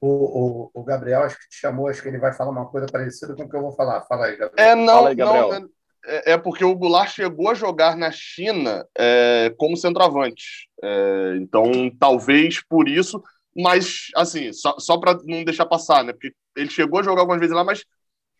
[0.00, 2.88] O, o, o, Gabriel acho que te chamou, acho que ele vai falar uma coisa
[2.90, 4.02] parecida com o que eu vou falar.
[4.02, 4.68] Fala aí, Gabriel.
[4.68, 5.60] É, não, aí, Gabriel.
[5.60, 5.70] não
[6.04, 10.68] é, é porque o Goulart chegou a jogar na China é, como centroavante.
[10.82, 13.22] É, então, talvez por isso,
[13.56, 16.12] mas, assim, só, só para não deixar passar, né?
[16.12, 17.84] Porque ele chegou a jogar algumas vezes lá, mas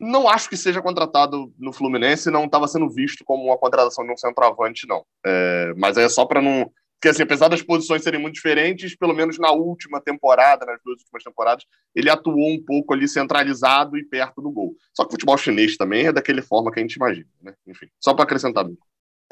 [0.01, 4.13] não acho que seja contratado no Fluminense, não estava sendo visto como uma contratação de
[4.13, 5.05] um centroavante, não.
[5.25, 6.71] É, mas é só para não
[7.03, 11.01] porque, assim, apesar das posições serem muito diferentes, pelo menos na última temporada, nas duas
[11.01, 11.65] últimas temporadas,
[11.97, 14.77] ele atuou um pouco ali centralizado e perto do gol.
[14.95, 17.55] Só que o futebol chinês também é daquele forma que a gente imagina, né?
[17.67, 18.65] Enfim, só para acrescentar.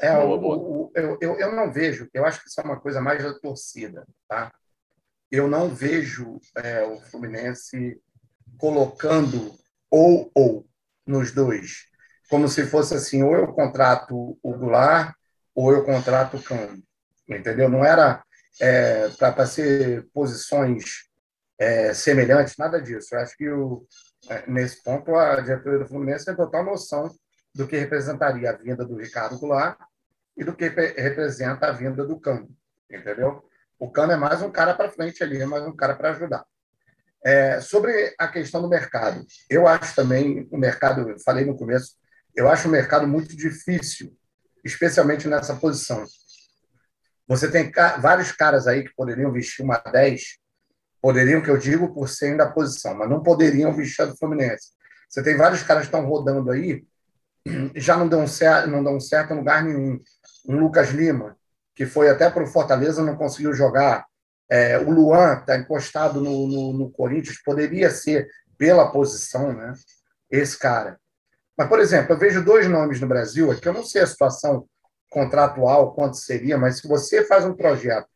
[0.01, 0.57] É, boa, boa.
[0.57, 3.39] O, eu, eu, eu não vejo, eu acho que isso é uma coisa mais da
[3.39, 4.53] torcida, tá?
[5.31, 7.97] Eu não vejo é, o Fluminense
[8.57, 9.49] colocando
[9.89, 10.67] ou ou
[11.07, 11.85] nos dois,
[12.29, 15.15] como se fosse assim, ou eu contrato o Goulart
[15.55, 16.83] ou eu contrato o Cano
[17.37, 17.69] entendeu?
[17.69, 18.23] Não era
[18.59, 21.09] é, para ser posições
[21.59, 23.13] é, semelhantes, nada disso.
[23.15, 23.85] Eu acho que o,
[24.29, 27.09] é, nesse ponto a diretoria do Fluminense tem total noção
[27.53, 29.77] do que representaria a vinda do Ricardo Goulart
[30.37, 32.49] e do que representa a vinda do Cano,
[32.89, 33.43] entendeu?
[33.77, 36.45] O Cano é mais um cara para frente ali, é mais um cara para ajudar.
[37.23, 41.95] É, sobre a questão do mercado, eu acho também o mercado, falei no começo,
[42.35, 44.15] eu acho o mercado muito difícil,
[44.63, 46.05] especialmente nessa posição.
[47.27, 50.37] Você tem vários caras aí que poderiam vestir uma 10,
[51.01, 54.71] poderiam, que eu digo, por serem da posição, mas não poderiam vestir a do Fluminense.
[55.09, 56.83] Você tem vários caras que estão rodando aí,
[57.75, 59.99] já não dão certo, não dão certo em lugar nenhum.
[60.47, 61.35] Um Lucas Lima,
[61.75, 64.05] que foi até para o Fortaleza, não conseguiu jogar.
[64.49, 69.73] É, o Luan está encostado no, no, no, Corinthians, poderia ser pela posição, né?
[70.29, 70.99] Esse cara.
[71.57, 74.67] Mas, por exemplo, eu vejo dois nomes no Brasil, aqui eu não sei a situação
[75.11, 78.07] contratual, quanto seria, mas se você faz um projeto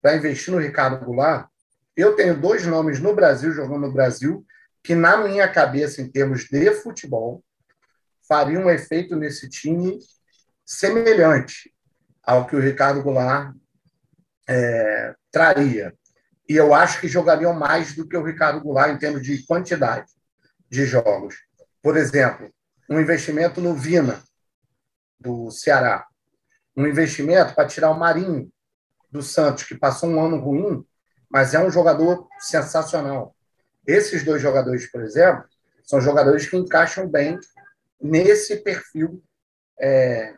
[0.00, 1.48] para investir no Ricardo Goulart,
[1.96, 4.46] eu tenho dois nomes no Brasil, jogando no Brasil,
[4.84, 7.44] que na minha cabeça, em termos de futebol,
[8.26, 9.98] fariam um efeito nesse time
[10.64, 11.74] semelhante
[12.22, 13.52] ao que o Ricardo Goulart
[14.48, 15.92] é, traria.
[16.48, 20.06] E eu acho que jogariam mais do que o Ricardo Goulart em termos de quantidade
[20.70, 21.34] de jogos.
[21.82, 22.48] Por exemplo,
[22.88, 24.22] um investimento no Vina,
[25.18, 26.06] do Ceará
[26.76, 28.50] um investimento para tirar o Marinho
[29.10, 30.84] do Santos, que passou um ano ruim,
[31.28, 33.34] mas é um jogador sensacional.
[33.86, 35.44] Esses dois jogadores, por exemplo,
[35.84, 37.38] são jogadores que encaixam bem
[38.00, 39.22] nesse perfil
[39.80, 40.34] é,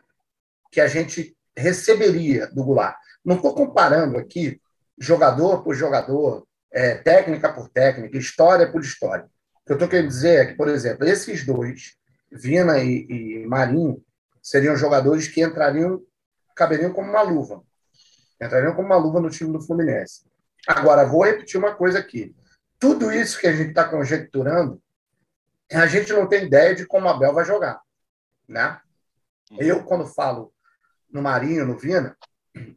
[0.71, 2.97] que a gente receberia do Goulart.
[3.23, 4.59] Não estou comparando aqui
[4.97, 9.25] jogador por jogador, é, técnica por técnica, história por história.
[9.61, 11.95] O que eu estou querendo dizer é que, por exemplo, esses dois,
[12.31, 14.03] Vina e, e Marinho,
[14.41, 16.01] seriam jogadores que entrariam
[16.55, 17.63] caberiam como uma luva.
[18.41, 20.25] Entrariam como uma luva no time do Fluminense.
[20.67, 22.35] Agora, vou repetir uma coisa aqui.
[22.79, 24.81] Tudo isso que a gente está conjecturando,
[25.71, 27.79] a gente não tem ideia de como a Abel vai jogar.
[28.47, 28.79] Né?
[29.57, 30.53] Eu, quando falo
[31.11, 32.17] no Marinho, no Vina,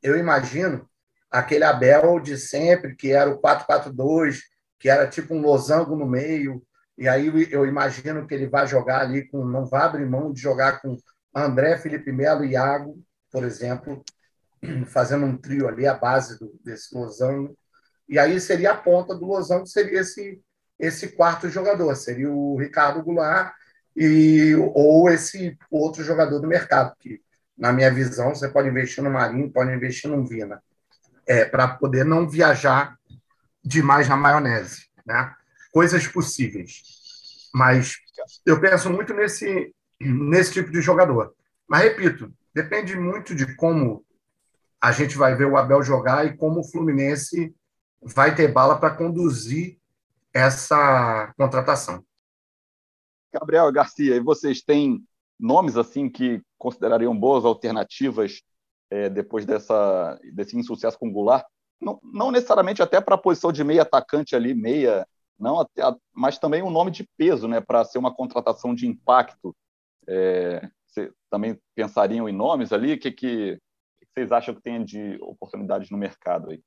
[0.03, 0.89] eu imagino
[1.31, 4.39] aquele Abel de sempre, que era o 4-4-2,
[4.79, 6.63] que era tipo um losango no meio,
[6.97, 9.45] e aí eu imagino que ele vai jogar ali com.
[9.45, 10.97] não vai abrir mão de jogar com
[11.33, 12.99] André, Felipe Melo e Iago,
[13.31, 14.05] por exemplo,
[14.87, 17.57] fazendo um trio ali, a base do, desse losango.
[18.09, 20.41] E aí seria a ponta do losango, seria esse,
[20.79, 23.53] esse quarto jogador, seria o Ricardo Goulart
[23.95, 27.21] e, ou esse outro jogador do mercado, que,
[27.57, 30.63] na minha visão, você pode investir no Marinho, pode investir no Vina,
[31.27, 32.97] é, para poder não viajar
[33.63, 34.87] demais na maionese.
[35.05, 35.35] Né?
[35.73, 36.83] Coisas possíveis.
[37.53, 37.97] Mas
[38.47, 41.35] eu penso muito nesse, nesse tipo de jogador.
[41.67, 44.05] Mas, repito, Depende muito de como
[44.81, 47.55] a gente vai ver o Abel jogar e como o Fluminense
[48.01, 49.79] vai ter bala para conduzir
[50.33, 52.05] essa contratação.
[53.33, 55.05] Gabriel Garcia, e vocês têm
[55.39, 58.41] nomes assim que considerariam boas alternativas
[58.91, 61.45] é, depois dessa, desse insucesso com o Goulart?
[61.81, 65.07] Não, não necessariamente até para a posição de meia atacante ali, meia,
[65.39, 65.83] não, até,
[66.13, 69.55] mas também um nome de peso, né, para ser uma contratação de impacto.
[70.07, 72.95] É, você também pensariam em nomes ali?
[72.95, 76.61] O que, que, que vocês acham que tem de oportunidades no mercado aí?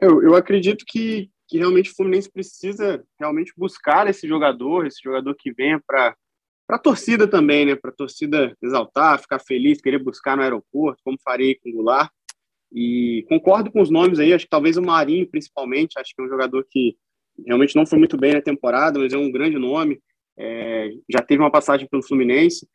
[0.00, 5.34] Eu, eu acredito que, que realmente o Fluminense precisa realmente buscar esse jogador, esse jogador
[5.34, 6.16] que venha para
[6.66, 7.74] para a torcida também, né?
[7.74, 12.12] Para a torcida exaltar, ficar feliz, querer buscar no aeroporto, como farei com o Goulart.
[12.72, 16.24] E concordo com os nomes aí, acho que talvez o Marinho, principalmente, acho que é
[16.24, 16.96] um jogador que
[17.44, 20.00] realmente não foi muito bem na temporada, mas é um grande nome
[20.38, 22.66] é, já teve uma passagem pelo Fluminense,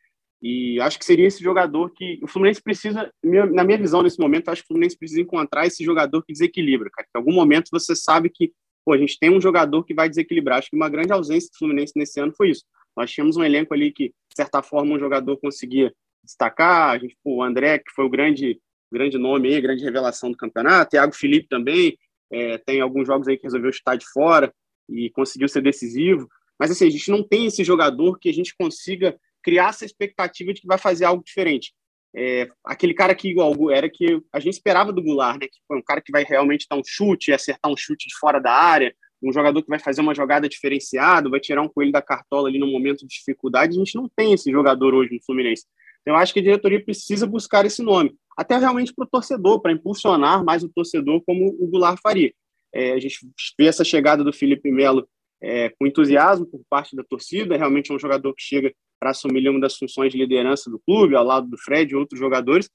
[0.42, 4.48] e acho que seria esse jogador que o Fluminense precisa, na minha visão nesse momento,
[4.48, 7.06] acho que o Fluminense precisa encontrar esse jogador que desequilibra, cara.
[7.06, 8.52] Que em algum momento você sabe que
[8.86, 10.58] pô, a gente tem um jogador que vai desequilibrar.
[10.58, 12.64] Acho que uma grande ausência do Fluminense nesse ano foi isso.
[12.96, 15.92] Nós tínhamos um elenco ali que, de certa forma, um jogador conseguia
[16.22, 16.90] destacar.
[16.90, 18.60] A gente, pô, o André, que foi o grande,
[18.92, 20.90] grande nome aí, grande revelação do campeonato.
[20.90, 21.98] Thiago Felipe também.
[22.30, 24.52] É, tem alguns jogos aí que resolveu chutar de fora
[24.88, 26.28] e conseguiu ser decisivo.
[26.58, 30.52] Mas assim, a gente não tem esse jogador que a gente consiga criar essa expectativa
[30.52, 31.72] de que vai fazer algo diferente.
[32.14, 35.48] É, aquele cara que igual era que a gente esperava do Goulart, né?
[35.48, 38.40] Que foi um cara que vai realmente dar um chute, acertar um chute de fora
[38.40, 42.02] da área, um jogador que vai fazer uma jogada diferenciada, vai tirar um coelho da
[42.02, 43.76] cartola ali no momento de dificuldade.
[43.76, 45.64] A gente não tem esse jogador hoje no Fluminense.
[46.00, 49.60] Então, eu acho que a diretoria precisa buscar esse nome, até realmente para o torcedor,
[49.60, 52.32] para impulsionar mais o torcedor, como o Goulart faria.
[52.72, 53.18] É, a gente
[53.58, 55.08] vê essa chegada do Felipe Melo
[55.42, 57.56] é, com entusiasmo por parte da torcida.
[57.56, 61.14] Realmente é um jogador que chega para assumir uma das funções de liderança do clube,
[61.14, 62.68] ao lado do Fred e outros jogadores.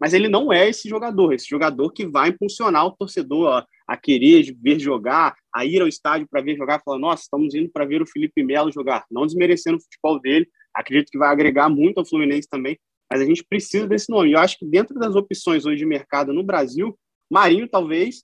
[0.00, 3.96] Mas ele não é esse jogador, esse jogador que vai impulsionar o torcedor a, a
[3.96, 7.84] querer ver jogar, a ir ao estádio para ver jogar, falar: nossa, estamos indo para
[7.84, 9.04] ver o Felipe Melo jogar.
[9.10, 12.78] Não desmerecendo o futebol dele, acredito que vai agregar muito ao Fluminense também,
[13.10, 14.32] mas a gente precisa desse nome.
[14.32, 16.96] Eu acho que dentro das opções hoje de mercado no Brasil,
[17.30, 18.22] Marinho talvez,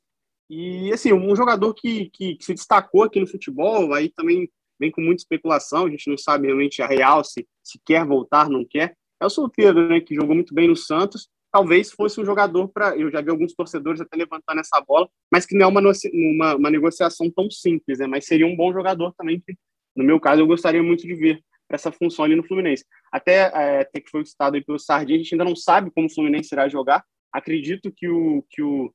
[0.49, 4.91] e assim, um jogador que, que, que se destacou aqui no futebol, aí também vem
[4.91, 8.65] com muita especulação, a gente não sabe realmente a real se, se quer voltar, não
[8.65, 8.97] quer.
[9.21, 12.97] É o Solteiro, né, que jogou muito bem no Santos, talvez fosse um jogador para.
[12.97, 15.81] Eu já vi alguns torcedores até levantando essa bola, mas que não é uma,
[16.13, 18.09] uma, uma negociação tão simples, né?
[18.09, 19.55] Mas seria um bom jogador também, que,
[19.95, 22.85] no meu caso, eu gostaria muito de ver essa função ali no Fluminense.
[23.11, 26.09] Até, é, até que foi citado aí pelo Sardinha, a gente ainda não sabe como
[26.09, 27.05] o Fluminense irá jogar.
[27.33, 28.93] Acredito que o, que o,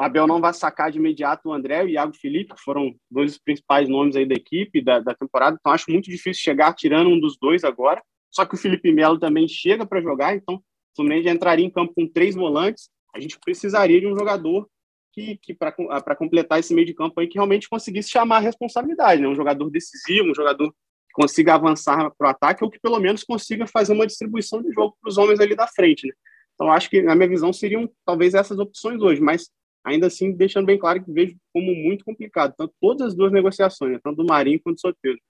[0.00, 2.94] o Abel não vai sacar de imediato o André e o Iago Felipe, que foram
[3.10, 5.58] dois principais nomes aí da equipe, da, da temporada.
[5.60, 8.02] Então, acho muito difícil chegar tirando um dos dois agora.
[8.30, 10.62] Só que o Felipe Melo também chega para jogar, então o
[10.96, 14.66] Fluminense entraria em campo com três volantes, a gente precisaria de um jogador
[15.12, 19.20] que, que para completar esse meio de campo aí, que realmente conseguisse chamar a responsabilidade,
[19.20, 19.28] né?
[19.28, 23.22] um jogador decisivo, um jogador que consiga avançar para o ataque ou que pelo menos
[23.22, 26.06] consiga fazer uma distribuição de jogo para os homens ali da frente.
[26.06, 26.14] Né?
[26.54, 29.50] Então, acho que, na minha visão, seriam talvez essas opções hoje, mas
[29.84, 33.92] ainda assim, deixando bem claro que vejo como muito complicado, tanto todas as duas negociações,
[33.92, 34.00] né?
[34.02, 35.20] tanto do Marinho quanto do Soteldo.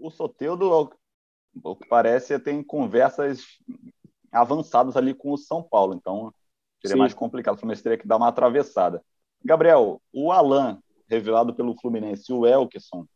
[0.00, 0.90] O Soteldo,
[1.62, 3.44] o que parece, tem conversas
[4.32, 5.94] avançados ali com o São Paulo.
[5.94, 6.32] Então,
[6.80, 7.00] seria Sim.
[7.00, 7.56] mais complicado.
[7.56, 9.02] O Fluminense teria que dar uma atravessada.
[9.44, 13.06] Gabriel, o Alan, revelado pelo Fluminense, o Elkeson,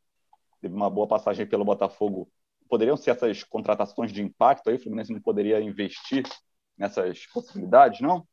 [0.61, 2.29] teve uma boa passagem pelo Botafogo.
[2.69, 4.77] Poderiam ser essas contratações de impacto aí?
[4.77, 6.25] O Fluminense não poderia investir
[6.77, 8.27] nessas possibilidades, não?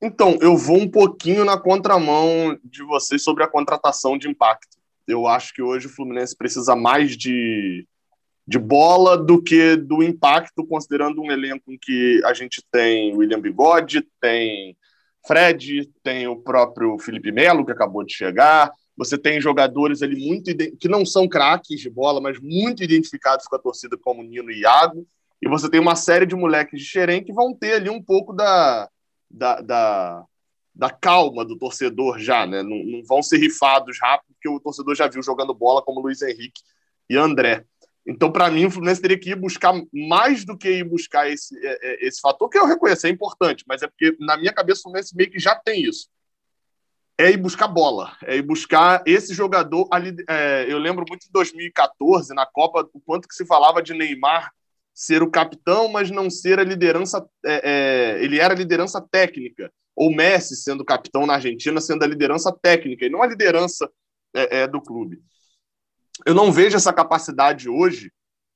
[0.00, 4.76] Então, eu vou um pouquinho na contramão de vocês sobre a contratação de impacto.
[5.06, 7.86] Eu acho que hoje o Fluminense precisa mais de
[8.46, 13.40] de bola do que do impacto, considerando um elenco em que a gente tem William
[13.40, 14.76] Bigode, tem
[15.26, 18.70] Fred, tem o próprio Felipe Melo, que acabou de chegar.
[18.96, 23.56] Você tem jogadores ali muito que não são craques de bola, mas muito identificados com
[23.56, 25.04] a torcida, como Nino e Iago.
[25.42, 28.32] E você tem uma série de moleques de Xerém que vão ter ali um pouco
[28.32, 28.88] da,
[29.36, 30.24] da, da,
[30.74, 32.62] da calma do torcedor já, né?
[32.62, 36.22] Não, não vão ser rifados rápido, porque o torcedor já viu jogando bola como Luiz
[36.22, 36.62] Henrique
[37.08, 37.64] e André.
[38.06, 41.54] Então, para mim, o Fluminense teria que ir buscar mais do que ir buscar esse,
[41.58, 44.80] é, é, esse fator, que eu reconheço, é importante, mas é porque, na minha cabeça,
[44.80, 46.08] o Fluminense meio que já tem isso.
[47.18, 50.14] É ir buscar bola, é ir buscar esse jogador ali.
[50.28, 54.52] É, eu lembro muito de 2014, na Copa, o quanto que se falava de Neymar
[54.96, 57.24] ser o capitão, mas não ser a liderança.
[57.44, 59.70] É, é, ele era a liderança técnica.
[59.94, 63.88] Ou Messi sendo capitão na Argentina, sendo a liderança técnica, e não a liderança
[64.34, 65.22] é, do clube
[66.24, 68.10] eu não vejo essa capacidade hoje.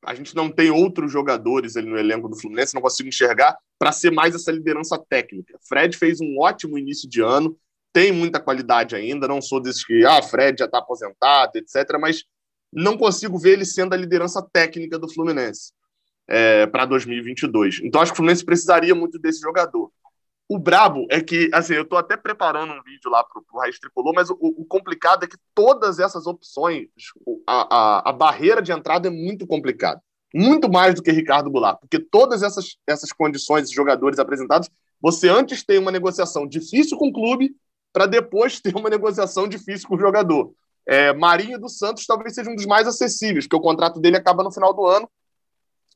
[0.05, 3.93] A gente não tem outros jogadores ali no elenco do Fluminense, não consigo enxergar para
[3.93, 5.59] ser mais essa liderança técnica.
[5.69, 7.59] Fred fez um ótimo início de ano,
[7.93, 9.29] tem muita qualidade ainda.
[9.29, 11.99] Não sou desses que, ah, Fred já está aposentado, etc.
[12.01, 12.25] Mas
[12.73, 15.73] não consigo ver ele sendo a liderança técnica do Fluminense
[16.31, 17.81] é, para 2022.
[17.83, 19.91] Então acho que o Fluminense precisaria muito desse jogador.
[20.49, 23.79] O brabo é que, assim, eu estou até preparando um vídeo lá para o Raiz
[23.79, 26.89] Tricolor, mas o, o, complicado é que todas essas opções,
[27.47, 30.01] a, a, a, barreira de entrada é muito complicada.
[30.35, 34.69] Muito mais do que Ricardo Goulart, porque todas essas, essas condições, esses jogadores apresentados,
[35.01, 37.55] você antes tem uma negociação difícil com o clube,
[37.93, 40.53] para depois ter uma negociação difícil com o jogador.
[40.87, 44.45] É, Marinho dos Santos talvez seja um dos mais acessíveis, porque o contrato dele acaba
[44.45, 45.09] no final do ano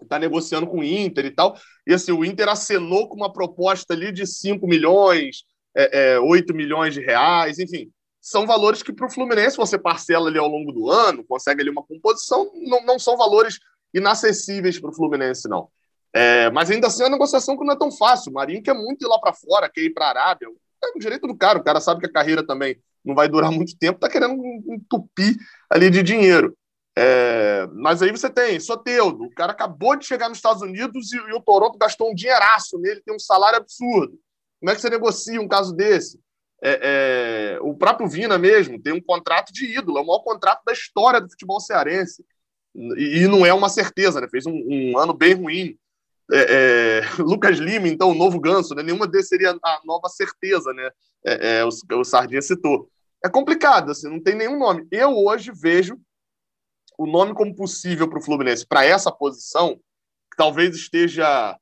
[0.02, 1.57] está negociando com o Inter e tal.
[1.87, 5.44] E assim, o Inter acenou com uma proposta ali de 5 milhões,
[5.76, 7.90] é, é, 8 milhões de reais, enfim.
[8.20, 11.70] São valores que para o Fluminense você parcela ali ao longo do ano, consegue ali
[11.70, 13.59] uma composição, não, não são valores
[13.92, 15.68] inacessíveis para o Fluminense, não.
[16.12, 18.30] É, mas ainda assim é uma negociação que não é tão fácil.
[18.30, 20.48] O Marinho quer muito ir lá para fora, quer ir para a Arábia.
[20.83, 23.50] É o direito do cara, o cara sabe que a carreira também não vai durar
[23.52, 25.37] muito tempo, está querendo entupir
[25.68, 26.57] ali de dinheiro.
[26.96, 31.16] É, mas aí você tem Soteudo, o cara acabou de chegar nos Estados Unidos e,
[31.16, 34.16] e, o Toronto gastou um dinheiraço nele, tem um salário absurdo.
[34.61, 36.20] Como é que você negocia um caso desse?
[36.62, 40.62] É, é, o próprio Vina mesmo tem um contrato de ídolo, é o maior contrato
[40.64, 42.24] da história do futebol cearense.
[42.96, 44.28] E, e não é uma certeza, né?
[44.28, 45.76] fez um, um ano bem ruim.
[46.33, 48.83] É, é, Lucas Lima, então, o novo ganso, né?
[48.83, 50.90] nenhuma desse seria a nova certeza, né?
[51.24, 52.88] É, o, o Sardinha citou.
[53.22, 54.87] É complicado, assim, não tem nenhum nome.
[54.90, 55.99] Eu hoje vejo
[56.99, 61.57] o nome como possível para o Fluminense para essa posição, que talvez esteja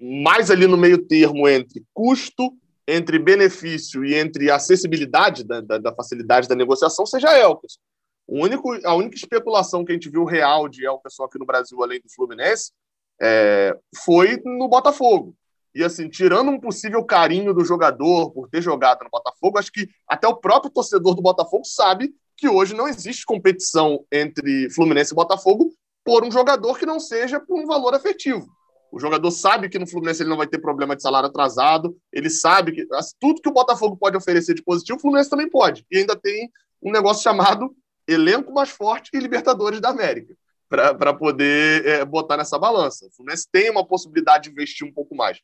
[0.00, 2.52] mais ali no meio termo entre custo,
[2.86, 7.78] entre benefício e entre acessibilidade da, da, da facilidade da negociação, seja Elkerson.
[8.26, 11.82] O único, a única especulação que a gente viu real de Elkerson aqui no Brasil,
[11.82, 12.72] além do Fluminense,
[13.20, 15.34] é, foi no Botafogo.
[15.74, 19.88] E assim, tirando um possível carinho do jogador por ter jogado no Botafogo, acho que
[20.06, 25.14] até o próprio torcedor do Botafogo sabe que hoje não existe competição entre Fluminense e
[25.14, 25.70] Botafogo
[26.02, 28.48] por um jogador que não seja por um valor afetivo.
[28.90, 32.30] O jogador sabe que no Fluminense ele não vai ter problema de salário atrasado, ele
[32.30, 32.86] sabe que
[33.20, 35.84] tudo que o Botafogo pode oferecer de positivo, o Fluminense também pode.
[35.90, 36.50] E ainda tem
[36.82, 37.76] um negócio chamado
[38.08, 40.34] elenco mais forte e Libertadores da América
[40.68, 43.06] para poder é, botar nessa balança.
[43.06, 45.38] O Fluminense tem uma possibilidade de investir um pouco mais.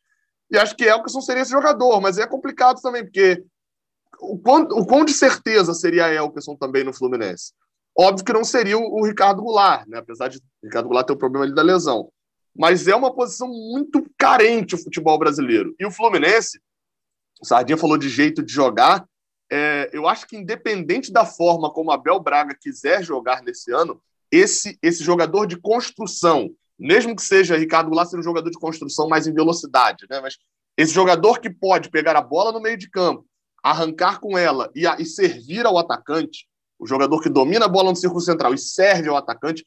[0.51, 3.45] E acho que Elkerson seria esse jogador, mas é complicado também, porque
[4.21, 7.53] o quão, o de certeza seria Elkerson também no Fluminense?
[7.97, 9.99] Óbvio que não seria o, o Ricardo Goulart, né?
[9.99, 12.11] apesar de o Ricardo Goulart ter o problema ali da lesão.
[12.55, 15.75] Mas é uma posição muito carente o futebol brasileiro.
[15.79, 16.61] E o Fluminense,
[17.41, 19.07] o Sardinha falou de jeito de jogar,
[19.51, 24.01] é, eu acho que independente da forma como Abel Braga quiser jogar nesse ano,
[24.31, 29.09] esse, esse jogador de construção, mesmo que seja Ricardo Goulart ser um jogador de construção
[29.09, 30.21] mais em velocidade, né?
[30.21, 30.37] Mas
[30.77, 33.25] esse jogador que pode pegar a bola no meio de campo,
[33.71, 36.49] arrancar com ela e, a, e servir ao atacante,
[36.79, 39.67] o jogador que domina a bola no círculo central e serve ao atacante,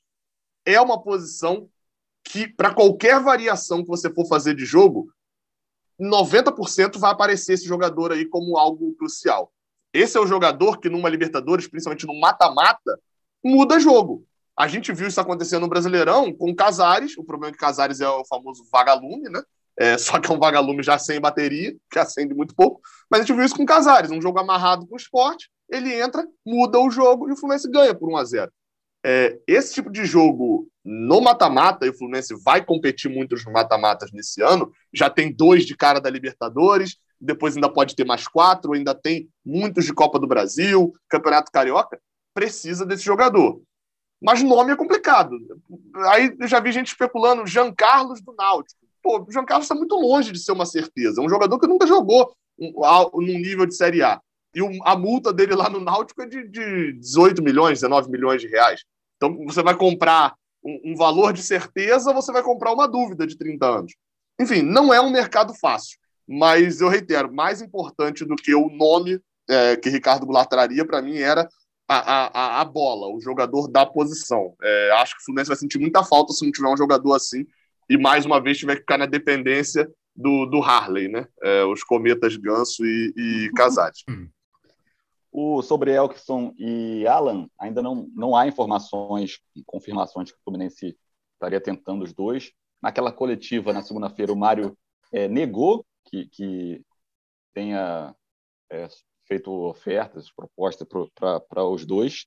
[0.66, 1.70] é uma posição
[2.24, 5.12] que, para qualquer variação que você for fazer de jogo,
[6.00, 9.52] 90% vai aparecer esse jogador aí como algo crucial.
[9.92, 12.98] Esse é o jogador que, numa Libertadores, principalmente no mata-mata,
[13.44, 14.26] muda jogo.
[14.56, 17.18] A gente viu isso acontecendo no Brasileirão com Casares.
[17.18, 19.42] O problema é que Casares é o famoso vagalume, né?
[19.80, 22.82] É, só que é um vagalume já sem bateria, que acende muito pouco.
[23.10, 25.50] Mas a gente viu isso com Casares, um jogo amarrado com o esporte.
[25.70, 28.52] Ele entra, muda o jogo e o Fluminense ganha por 1 a 0
[29.06, 34.12] é, Esse tipo de jogo no mata-mata, e o Fluminense vai competir muito nos mata-matas
[34.12, 38.74] nesse ano, já tem dois de cara da Libertadores, depois ainda pode ter mais quatro,
[38.74, 42.02] ainda tem muitos de Copa do Brasil, Campeonato Carioca,
[42.34, 43.62] precisa desse jogador.
[44.22, 45.38] Mas nome é complicado.
[46.08, 48.79] Aí eu já vi gente especulando Jean Carlos do Náutico.
[49.10, 51.20] Pô, o Jean Carlos está muito longe de ser uma certeza.
[51.20, 54.22] Um jogador que nunca jogou num nível de Série A.
[54.54, 58.48] E a multa dele lá no Náutico é de, de 18 milhões, 19 milhões de
[58.48, 58.84] reais.
[59.18, 63.36] Então você vai comprar um, um valor de certeza, você vai comprar uma dúvida de
[63.36, 63.96] 30 anos.
[64.40, 65.98] Enfim, não é um mercado fácil.
[66.28, 71.02] Mas eu reitero, mais importante do que o nome é, que Ricardo Goulart traria para
[71.02, 71.50] mim era
[71.88, 74.54] a, a, a bola, o jogador da posição.
[74.62, 77.44] É, acho que o Fluminense vai sentir muita falta se não tiver um jogador assim
[77.90, 81.28] e mais uma vez tiver que ficar na dependência do, do Harley, né?
[81.42, 84.04] É, os cometas Ganso e, e Casares.
[85.32, 90.98] O, sobre Elkson e Alan, ainda não, não há informações, confirmações que o Fluminense
[91.34, 92.52] estaria tentando os dois.
[92.82, 94.76] Naquela coletiva, na segunda-feira, o Mário
[95.14, 96.82] é, negou que, que
[97.54, 98.16] tenha
[98.72, 98.88] é,
[99.28, 100.88] feito ofertas, propostas
[101.48, 102.26] para os dois.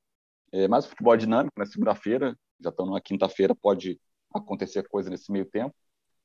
[0.53, 3.99] É, mas o futebol é dinâmico, na segunda-feira, já estão na quinta-feira, pode
[4.39, 5.75] acontecer coisa nesse meio tempo.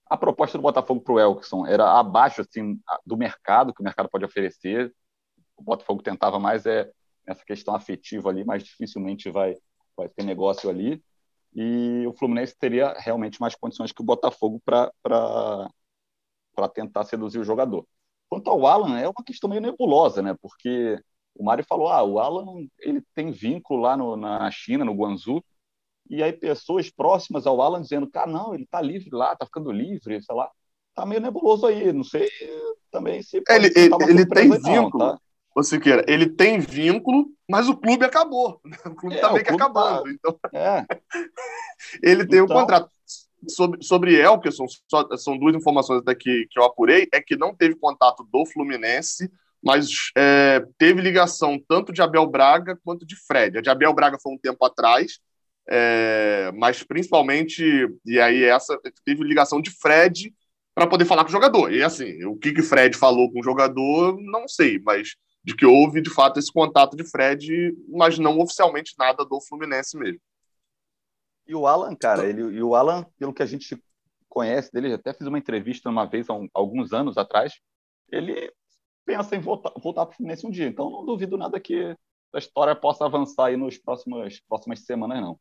[0.10, 4.10] A proposta do Botafogo para o Elkson era abaixo assim, do mercado, que o mercado
[4.10, 4.94] pode oferecer.
[5.58, 6.90] O Botafogo tentava mais é
[7.26, 9.56] essa questão afetiva ali, mas dificilmente vai,
[9.98, 11.04] vai ter negócio ali.
[11.54, 14.92] E o Fluminense teria realmente mais condições que o Botafogo para
[16.74, 17.86] tentar seduzir o jogador.
[18.30, 20.36] Quanto ao Alan, é uma questão meio nebulosa, né?
[20.42, 21.02] Porque
[21.36, 25.44] o Mário falou, ah, o Alan ele tem vínculo lá no, na China, no Guangzhou,
[26.10, 29.72] e aí pessoas próximas ao Alan dizendo, cara, não, ele tá livre lá, tá ficando
[29.72, 30.50] livre, sei lá.
[30.96, 32.30] Tá meio nebuloso aí, não sei
[32.92, 33.42] também se...
[33.50, 35.20] Ele, ele, ele tem vínculo, não, tá?
[35.56, 38.62] Ô Siqueira, ele tem vínculo, mas o clube acabou.
[38.86, 40.04] O clube é, tá meio que acabando.
[40.04, 40.12] Tá...
[40.12, 40.40] Então...
[40.54, 40.86] É.
[42.02, 42.56] ele tem então...
[42.56, 42.90] um contrato
[43.48, 47.56] sobre, sobre Elkerson, só, são duas informações até que, que eu apurei, é que não
[47.56, 49.32] teve contato do Fluminense,
[49.64, 53.58] mas é, teve ligação tanto de Abel Braga quanto de Fred.
[53.58, 55.20] A de Abel Braga foi um tempo atrás,
[55.70, 57.64] é, mas principalmente,
[58.06, 60.34] e aí essa teve ligação de Fred
[60.74, 61.74] para poder falar com o jogador.
[61.74, 65.66] E assim, o que que Fred falou com o jogador, não sei, mas de que
[65.66, 70.22] houve de fato esse contato de Fred, mas não oficialmente nada do Fluminense mesmo.
[71.48, 73.82] E o Alan, cara, ele, e o Alan, pelo que a gente
[74.28, 77.54] conhece dele, até fiz uma entrevista uma vez, há um, alguns anos atrás,
[78.12, 78.52] ele
[79.06, 80.68] pensa em voltar, voltar para o Fluminense um dia.
[80.68, 81.96] Então, não duvido nada que
[82.34, 85.40] a história possa avançar aí nos próximos próximas semanas, não.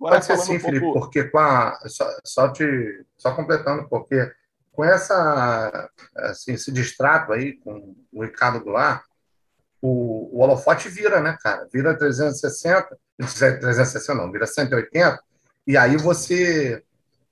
[0.00, 1.00] Agora, Pode ser sim, um Felipe, pouco...
[1.00, 4.32] porque com a, só, só, te, só completando, porque
[4.72, 9.02] com essa, assim, esse distrato aí com o Ricardo Goulart,
[9.82, 11.68] o, o holofote vira, né, cara?
[11.70, 15.22] Vira 360, 360 não, vira 180,
[15.66, 16.82] e aí você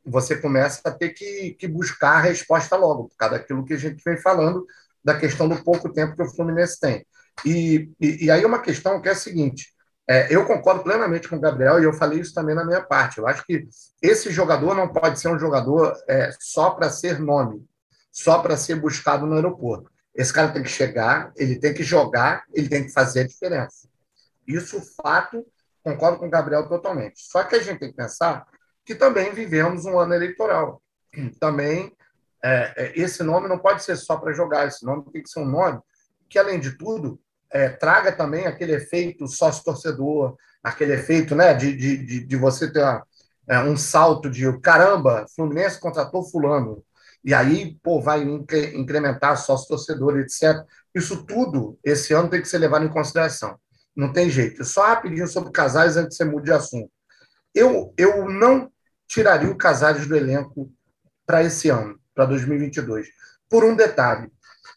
[0.04, 3.78] você começa a ter que, que buscar a resposta logo, por causa daquilo que a
[3.78, 4.66] gente vem falando,
[5.04, 7.06] da questão do pouco tempo que o Fluminense tem.
[7.44, 9.74] E, e, e aí uma questão que é a seguinte,
[10.08, 13.18] é, eu concordo plenamente com o Gabriel e eu falei isso também na minha parte.
[13.18, 13.68] Eu acho que
[14.00, 17.64] esse jogador não pode ser um jogador é, só para ser nome,
[18.10, 19.90] só para ser buscado no aeroporto.
[20.14, 23.88] Esse cara tem que chegar, ele tem que jogar, ele tem que fazer a diferença.
[24.46, 25.44] Isso, fato,
[25.88, 27.20] Concordo com o Gabriel totalmente.
[27.22, 28.46] Só que a gente tem que pensar
[28.84, 30.82] que também vivemos um ano eleitoral.
[31.40, 31.96] também
[32.44, 35.40] é, é esse nome não pode ser só para jogar, esse nome tem que ser
[35.40, 35.80] um nome
[36.28, 37.18] que, além de tudo,
[37.50, 43.06] é, traga também aquele efeito sócio-torcedor, aquele efeito né, de, de, de você ter uma,
[43.48, 46.84] é, um salto de caramba, Fluminense contratou fulano,
[47.24, 50.64] e aí pô, vai incrementar sócio-torcedor, etc.
[50.94, 53.58] Isso tudo, esse ano, tem que ser levado em consideração.
[53.94, 54.64] Não tem jeito.
[54.64, 56.90] Só rapidinho sobre Casares antes de você mudar de assunto.
[57.54, 58.70] Eu, eu não
[59.06, 60.70] tiraria o Casares do elenco
[61.26, 63.08] para esse ano, para 2022,
[63.48, 64.30] por um detalhe.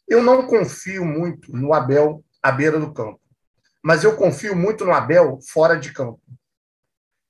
[0.07, 3.19] Eu não confio muito no Abel à beira do campo,
[3.83, 6.21] mas eu confio muito no Abel fora de campo.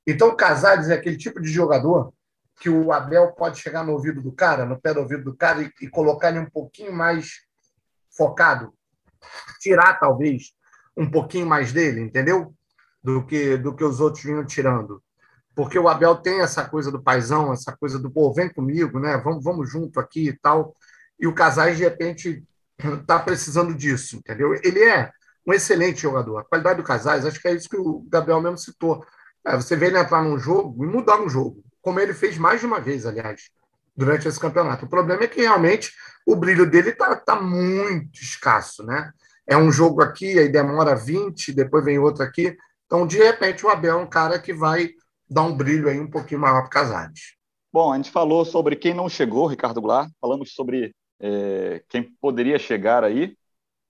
[0.06, 2.14] Então, o Casares é aquele tipo de jogador
[2.60, 5.64] que o Abel pode chegar no ouvido do cara, no pé do ouvido do cara,
[5.64, 7.42] e, e colocar ele um pouquinho mais
[8.16, 8.74] focado,
[9.60, 10.54] tirar talvez
[10.96, 12.54] um pouquinho mais dele, entendeu?
[13.04, 15.02] Do que do que os outros vinham tirando.
[15.56, 19.18] Porque o Abel tem essa coisa do paizão, essa coisa do pô, vem comigo, né?
[19.18, 20.76] Vamos, vamos junto aqui e tal.
[21.20, 22.44] E o Casais, de repente,
[22.88, 24.54] está precisando disso, entendeu?
[24.64, 25.12] Ele é
[25.46, 26.40] um excelente jogador.
[26.40, 29.06] A qualidade do Casais, acho que é isso que o Gabriel mesmo citou.
[29.46, 32.60] É, você vê ele entrar num jogo e mudar um jogo, como ele fez mais
[32.60, 33.50] de uma vez, aliás,
[33.96, 34.86] durante esse campeonato.
[34.86, 35.94] O problema é que realmente
[36.26, 39.12] o brilho dele está tá muito escasso, né?
[39.48, 42.56] É um jogo aqui, aí demora 20, depois vem outro aqui.
[42.86, 44.92] Então, de repente, o Abel é um cara que vai
[45.30, 47.36] dar um brilho aí um pouquinho maior para Casares.
[47.74, 52.58] Bom, a gente falou sobre quem não chegou, Ricardo Goulart, falamos sobre é, quem poderia
[52.58, 53.38] chegar aí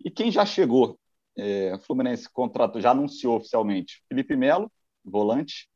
[0.03, 0.99] e quem já chegou.
[1.37, 4.69] É, Fluminense contrato já anunciou oficialmente Felipe Melo,
[5.03, 5.69] volante,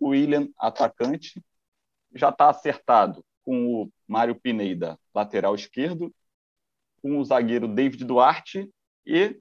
[0.00, 1.44] William, atacante,
[2.14, 6.12] já está acertado com o Mário Pineda, lateral esquerdo,
[7.02, 8.70] com o zagueiro David Duarte
[9.06, 9.38] e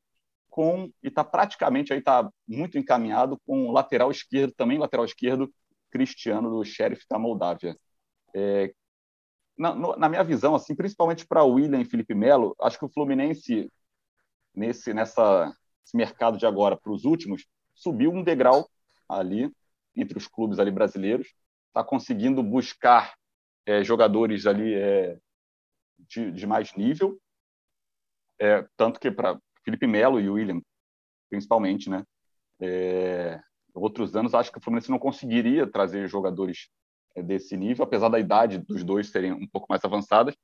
[0.49, 5.51] com e está praticamente aí está muito encaminhado com o lateral esquerdo também lateral esquerdo
[5.89, 7.77] Cristiano do Sheriff da Moldávia.
[8.35, 8.73] É,
[9.57, 12.89] na, no, na, minha visão, assim, principalmente para William e Felipe Melo, acho que o
[12.89, 13.71] Fluminense
[14.53, 15.53] nesse nessa
[15.93, 17.45] mercado de agora para os últimos
[17.75, 18.67] subiu um degrau
[19.07, 19.51] ali
[19.95, 21.33] entre os clubes ali brasileiros,
[21.67, 23.13] está conseguindo buscar
[23.65, 25.17] é, jogadores ali é,
[25.99, 27.19] de, de mais nível,
[28.39, 30.61] é, tanto que para Felipe Melo e William,
[31.29, 32.03] principalmente, né?
[33.73, 36.69] Outros anos, acho que o Fluminense não conseguiria trazer jogadores
[37.21, 40.35] desse nível, apesar da idade dos dois serem um pouco mais avançadas.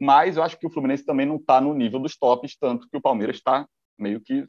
[0.00, 2.96] Mas eu acho que o Fluminense também não está no nível dos tops, tanto que
[2.96, 3.66] o Palmeiras está
[3.98, 4.46] meio que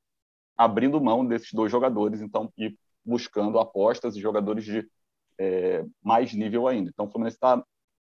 [0.58, 4.88] abrindo mão desses dois jogadores, então e buscando apostas e jogadores de
[5.40, 6.90] é, mais nível ainda.
[6.90, 7.64] Então o Fluminense está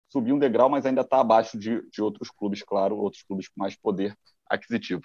[0.09, 3.61] subindo um degrau, mas ainda está abaixo de, de outros clubes, claro, outros clubes com
[3.61, 5.03] mais poder aquisitivo.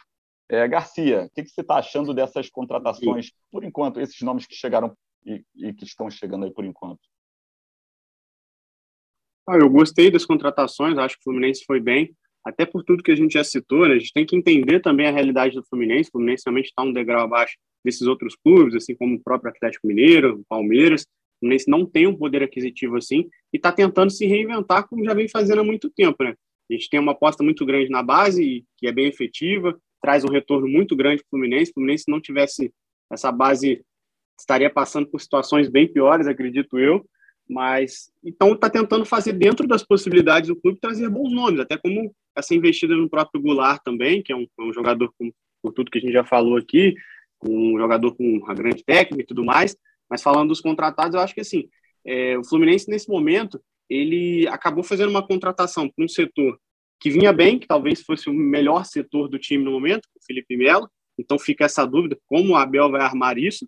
[0.49, 4.55] É, Garcia, o que, que você está achando dessas contratações, por enquanto, esses nomes que
[4.55, 4.95] chegaram
[5.25, 6.99] e, e que estão chegando aí por enquanto?
[9.47, 12.13] Ah, eu gostei das contratações, acho que o Fluminense foi bem,
[12.45, 13.95] até por tudo que a gente já citou, né?
[13.95, 16.91] a gente tem que entender também a realidade do Fluminense, o Fluminense realmente está um
[16.93, 21.69] degrau abaixo desses outros clubes, assim como o próprio Atlético Mineiro, o Palmeiras, o Fluminense
[21.69, 25.61] não tem um poder aquisitivo assim e está tentando se reinventar como já vem fazendo
[25.61, 26.33] há muito tempo, né?
[26.69, 30.29] A gente tem uma aposta muito grande na base, que é bem efetiva, traz um
[30.29, 31.67] retorno muito grande para o Fluminense.
[31.67, 32.73] Se o Fluminense não tivesse
[33.09, 33.81] essa base,
[34.37, 37.07] estaria passando por situações bem piores, acredito eu.
[37.49, 42.13] Mas então está tentando fazer dentro das possibilidades do clube trazer bons nomes, até como
[42.35, 45.31] essa investida no próprio Goulart também, que é um, é um jogador com,
[45.61, 46.95] por tudo que a gente já falou aqui,
[47.43, 49.77] um jogador com uma grande técnica e tudo mais.
[50.09, 51.69] Mas falando dos contratados, eu acho que assim,
[52.05, 56.59] é, o Fluminense nesse momento ele acabou fazendo uma contratação para um setor
[56.99, 60.57] que vinha bem, que talvez fosse o melhor setor do time no momento, o Felipe
[60.57, 60.89] Melo.
[61.17, 63.67] Então fica essa dúvida como o Abel vai armar isso.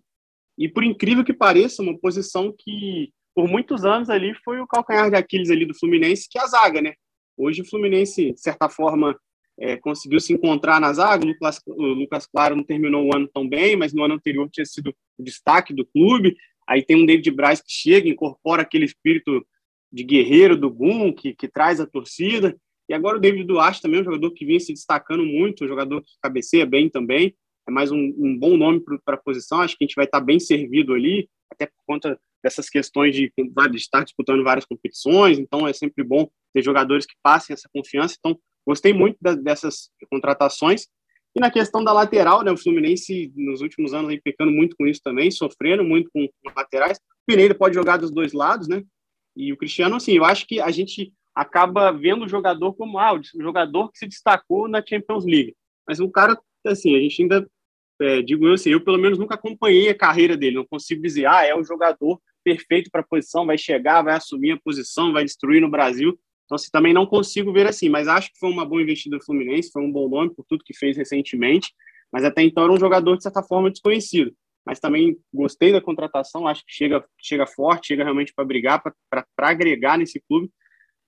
[0.58, 5.10] E por incrível que pareça, uma posição que por muitos anos ali foi o calcanhar
[5.10, 6.94] de Aquiles ali do Fluminense, que é a zaga, né?
[7.36, 9.18] Hoje o Fluminense, de certa forma,
[9.58, 11.24] é, conseguiu se encontrar na zaga.
[11.24, 14.48] O Lucas, o Lucas Claro não terminou o ano tão bem, mas no ano anterior
[14.50, 16.36] tinha sido o destaque do clube.
[16.66, 19.44] Aí tem um David Braz que chega, incorpora aquele espírito
[19.92, 22.56] de guerreiro do Gum, que, que traz a torcida.
[22.88, 26.02] E agora o David Duarte também, um jogador que vinha se destacando muito, um jogador
[26.02, 27.34] que cabeceia bem também,
[27.68, 30.18] é mais um, um bom nome para a posição, acho que a gente vai estar
[30.18, 35.38] tá bem servido ali, até por conta dessas questões de, de estar disputando várias competições,
[35.38, 39.90] então é sempre bom ter jogadores que passem essa confiança, então gostei muito da, dessas
[40.10, 40.86] contratações,
[41.34, 44.86] e na questão da lateral, né, o Fluminense nos últimos anos aí pecando muito com
[44.86, 46.26] isso também, sofrendo muito com,
[46.56, 48.82] laterais, o Pereira pode jogar dos dois lados, né,
[49.36, 53.14] e o Cristiano, assim, eu acho que a gente acaba vendo o jogador como ah,
[53.14, 55.54] o jogador que se destacou na Champions League.
[55.86, 57.48] Mas o cara, assim, a gente ainda,
[58.00, 61.26] é, digo eu assim, eu pelo menos nunca acompanhei a carreira dele, não consigo dizer,
[61.26, 65.24] ah, é o jogador perfeito para a posição, vai chegar, vai assumir a posição, vai
[65.24, 66.18] destruir no Brasil.
[66.44, 69.24] Então, assim, também não consigo ver assim, mas acho que foi uma boa investida do
[69.24, 71.72] Fluminense, foi um bom nome por tudo que fez recentemente,
[72.12, 74.34] mas até então era um jogador, de certa forma, desconhecido.
[74.66, 79.26] Mas também gostei da contratação, acho que chega, chega forte, chega realmente para brigar, para
[79.38, 80.50] agregar nesse clube.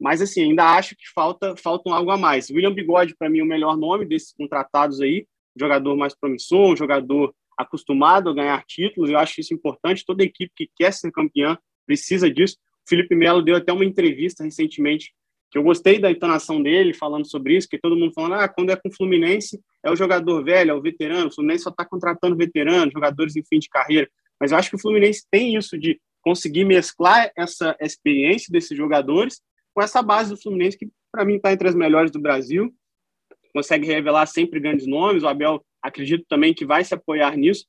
[0.01, 2.51] Mas, assim, ainda acho que falta, falta algo a mais.
[2.51, 5.27] William Bigode, para mim, é o melhor nome desses contratados aí,
[5.57, 10.05] jogador mais promissor, um jogador acostumado a ganhar títulos, eu acho isso importante.
[10.05, 12.57] Toda equipe que quer ser campeã precisa disso.
[12.85, 15.13] O Felipe Melo deu até uma entrevista recentemente
[15.51, 18.71] que eu gostei da entonação dele falando sobre isso, que todo mundo falando, ah, quando
[18.71, 21.85] é com o Fluminense é o jogador velho, é o veterano, o Fluminense só está
[21.85, 24.09] contratando veteranos, jogadores em fim de carreira,
[24.41, 29.43] mas eu acho que o Fluminense tem isso de conseguir mesclar essa experiência desses jogadores
[29.75, 32.73] com essa base do Fluminense, que para mim está entre as melhores do Brasil,
[33.53, 37.67] consegue revelar sempre grandes nomes, o Abel acredito também que vai se apoiar nisso,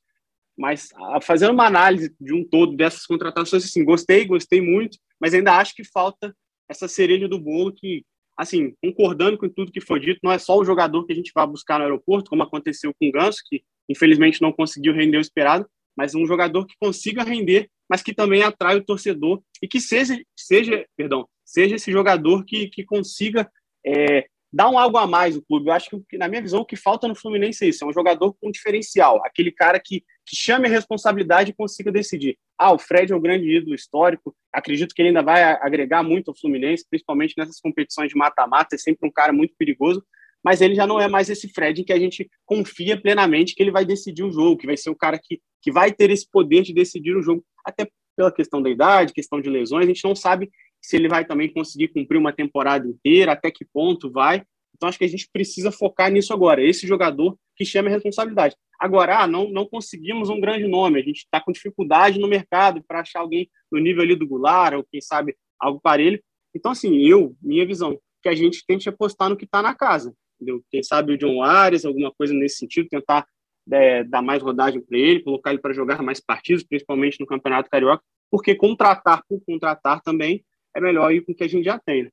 [0.58, 0.90] mas
[1.22, 5.74] fazendo uma análise de um todo dessas contratações, assim, gostei, gostei muito, mas ainda acho
[5.76, 6.36] que falta
[6.70, 8.06] essa cereja do bolo que,
[8.38, 11.32] assim, concordando com tudo que foi dito, não é só o jogador que a gente
[11.34, 15.22] vai buscar no aeroporto, como aconteceu com o Ganso, que infelizmente não conseguiu render o
[15.22, 19.80] esperado, mas um jogador que consiga render, mas que também atrai o torcedor e que
[19.80, 23.50] seja, seja perdão, seja esse jogador que, que consiga
[23.86, 25.68] é, dar um algo a mais no clube.
[25.68, 27.94] Eu acho que, na minha visão, o que falta no Fluminense é isso: é um
[27.94, 32.38] jogador com diferencial, aquele cara que, que chame a responsabilidade e consiga decidir.
[32.58, 36.30] Ah, o Fred é um grande ídolo histórico, acredito que ele ainda vai agregar muito
[36.30, 40.06] ao Fluminense, principalmente nessas competições de mata-mata, é sempre um cara muito perigoso,
[40.44, 43.64] mas ele já não é mais esse Fred em que a gente confia plenamente que
[43.64, 46.30] ele vai decidir o jogo, que vai ser o cara que, que vai ter esse
[46.30, 50.04] poder de decidir o jogo, até pela questão da idade, questão de lesões, a gente
[50.04, 50.52] não sabe
[50.84, 54.44] se ele vai também conseguir cumprir uma temporada inteira, até que ponto vai.
[54.76, 56.62] Então, acho que a gente precisa focar nisso agora.
[56.62, 58.56] Esse jogador que chama a responsabilidade.
[58.78, 62.84] Agora, ah, não, não conseguimos um grande nome, a gente está com dificuldade no mercado
[62.86, 66.22] para achar alguém no nível ali do Goulart, ou quem sabe algo parelho.
[66.54, 70.14] Então, assim, eu, minha visão, que a gente tente apostar no que está na casa.
[70.36, 70.62] Entendeu?
[70.70, 73.26] Quem sabe o John Ares, alguma coisa nesse sentido, tentar
[73.72, 77.70] é, dar mais rodagem para ele, colocar ele para jogar mais partidos, principalmente no Campeonato
[77.70, 80.44] Carioca, porque contratar por contratar também
[80.76, 82.04] é melhor ir com o que a gente já tem.
[82.04, 82.10] Né?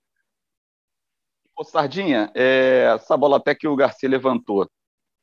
[1.57, 4.69] Ô, Sardinha, é, essa bola até que o Garcia levantou,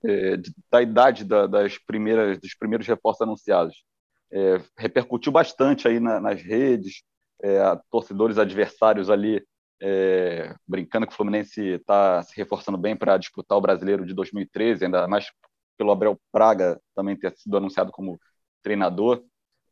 [0.06, 0.38] é,
[0.72, 3.84] da idade da, das primeiras, dos primeiros reforços anunciados,
[4.32, 7.04] é, repercutiu bastante aí na, nas redes,
[7.42, 7.60] é,
[7.90, 9.44] torcedores adversários ali
[9.82, 14.86] é, brincando que o Fluminense está se reforçando bem para disputar o Brasileiro de 2013,
[14.86, 15.32] ainda mais
[15.78, 18.20] pelo Abel Praga também ter sido anunciado como
[18.64, 19.24] treinador.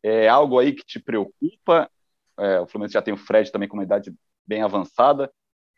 [0.04, 1.90] É algo aí que te preocupa?
[2.40, 4.14] É, o Fluminense já tem o Fred também com uma idade
[4.46, 5.32] bem avançada,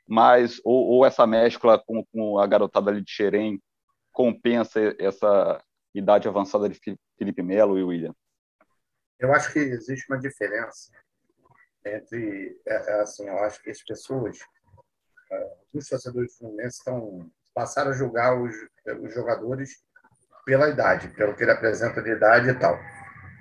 [0.08, 3.62] mas ou, ou essa mescla com, com, a garotada ali de Xerém
[4.12, 6.80] compensa essa idade avançada de
[7.18, 8.14] Felipe Melo e William?
[9.20, 10.92] Eu acho que existe uma diferença
[11.86, 14.38] entre, é, é assim, eu acho que as pessoas,
[15.32, 18.56] é, os torcedores fluminenses estão passaram a julgar os,
[19.02, 19.82] os jogadores
[20.46, 22.78] pela idade, pelo que ele apresenta de idade e tal.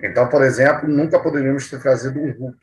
[0.01, 2.57] Então, por exemplo, nunca poderíamos ter trazido um Hulk,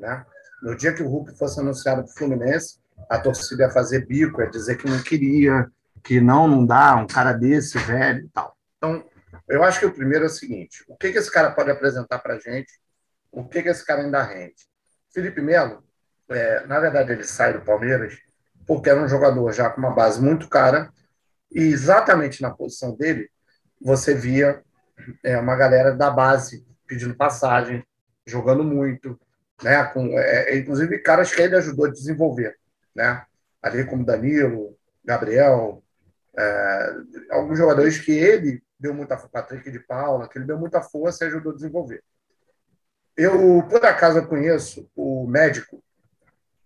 [0.00, 0.24] né?
[0.62, 2.78] No dia que o Hulk fosse anunciado para o Fluminense,
[3.08, 5.70] a torcida ia fazer bico, ia dizer que não queria,
[6.02, 8.56] que não, não dá, um cara desse, velho e tal.
[8.76, 9.04] Então,
[9.48, 12.18] eu acho que o primeiro é o seguinte: o que, que esse cara pode apresentar
[12.18, 12.72] para a gente?
[13.30, 14.68] O que, que esse cara ainda rende?
[15.12, 15.82] Felipe Melo,
[16.28, 18.18] é, na verdade, ele sai do Palmeiras
[18.66, 20.92] porque era um jogador já com uma base muito cara
[21.50, 23.28] e exatamente na posição dele
[23.80, 24.62] você via
[25.24, 27.84] é, uma galera da base pedindo passagem,
[28.26, 29.18] jogando muito,
[29.62, 29.84] né?
[29.84, 32.56] Com, é, inclusive caras que ele ajudou a desenvolver,
[32.94, 33.24] né?
[33.62, 35.82] Ali como Danilo, Gabriel,
[36.36, 36.94] é,
[37.30, 41.28] alguns jogadores que ele deu muita Patrick de Paula, que ele deu muita força e
[41.28, 42.02] ajudou a desenvolver.
[43.16, 45.82] Eu, por acaso, conheço o médico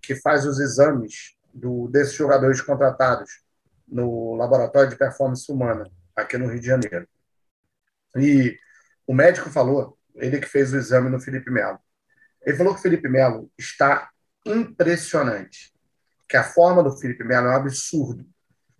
[0.00, 3.42] que faz os exames do, desses jogadores contratados
[3.88, 7.08] no Laboratório de Performance Humana, aqui no Rio de Janeiro.
[8.16, 8.56] E
[9.06, 11.78] o médico falou, ele que fez o exame no Felipe Melo,
[12.44, 14.10] ele falou que o Felipe Melo está
[14.46, 15.72] impressionante,
[16.28, 18.24] que a forma do Felipe Melo é um absurdo.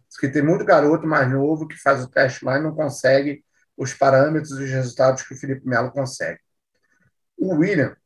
[0.08, 3.44] Diz que tem muito garoto mais novo que faz o teste lá e não consegue
[3.76, 6.38] os parâmetros e os resultados que o Felipe Melo consegue.
[7.36, 7.96] O William,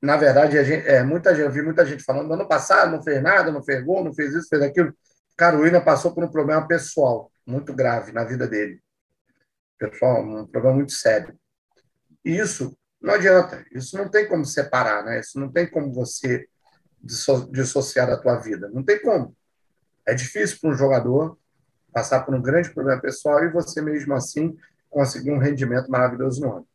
[0.00, 3.20] na verdade, gente, é, muita gente, eu vi muita gente falando, ano passado não fez
[3.22, 4.94] nada, não fez gol, não fez isso, fez aquilo.
[5.36, 8.80] Cara, o William passou por um problema pessoal muito grave na vida dele.
[9.78, 11.36] Pessoal, um problema muito sério.
[12.24, 15.20] E isso não adianta, isso não tem como separar, né?
[15.20, 16.48] Isso não tem como você
[17.50, 19.36] dissociar da tua vida, não tem como.
[20.04, 21.38] É difícil para um jogador
[21.92, 24.56] passar por um grande problema pessoal e você mesmo assim
[24.90, 26.68] conseguir um rendimento maravilhoso no ano.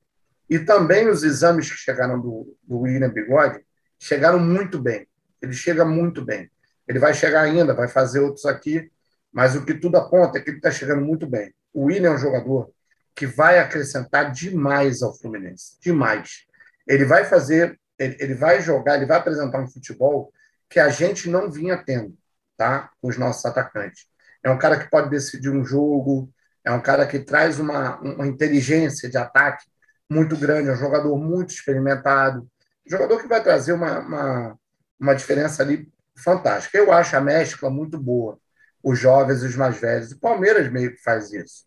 [0.49, 3.65] E também os exames que chegaram do, do William Bigode
[3.99, 5.07] chegaram muito bem.
[5.41, 6.49] Ele chega muito bem.
[6.87, 8.91] Ele vai chegar ainda, vai fazer outros aqui,
[9.31, 11.53] mas o que tudo aponta é que ele está chegando muito bem.
[11.73, 12.71] O William é um jogador
[13.15, 16.45] que vai acrescentar demais ao Fluminense, demais.
[16.87, 20.31] Ele vai fazer, ele, ele vai jogar, ele vai apresentar um futebol
[20.69, 22.17] que a gente não vinha tendo,
[22.57, 22.89] tá?
[23.01, 24.07] Com os nossos atacantes.
[24.43, 26.29] É um cara que pode decidir um jogo,
[26.63, 29.65] é um cara que traz uma, uma inteligência de ataque
[30.09, 32.47] muito grande, é um jogador muito experimentado,
[32.85, 34.59] jogador que vai trazer uma, uma,
[34.99, 36.77] uma diferença ali fantástica.
[36.77, 38.39] Eu acho a mescla muito boa,
[38.81, 40.11] os jovens e os mais velhos.
[40.11, 41.65] O Palmeiras meio que faz isso.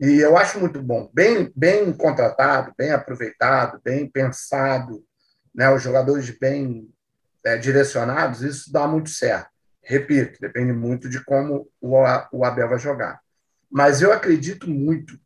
[0.00, 5.04] E eu acho muito bom, bem, bem contratado, bem aproveitado, bem pensado,
[5.52, 5.68] né?
[5.70, 6.88] os jogadores bem
[7.44, 9.48] é, direcionados, isso dá muito certo.
[9.82, 12.04] Repito, depende muito de como o,
[12.44, 13.20] Abel vai jogar.
[13.70, 15.18] Mas eu acredito muito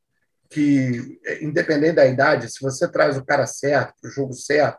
[0.49, 4.79] que, independente da idade, se você traz o cara certo, o jogo certo,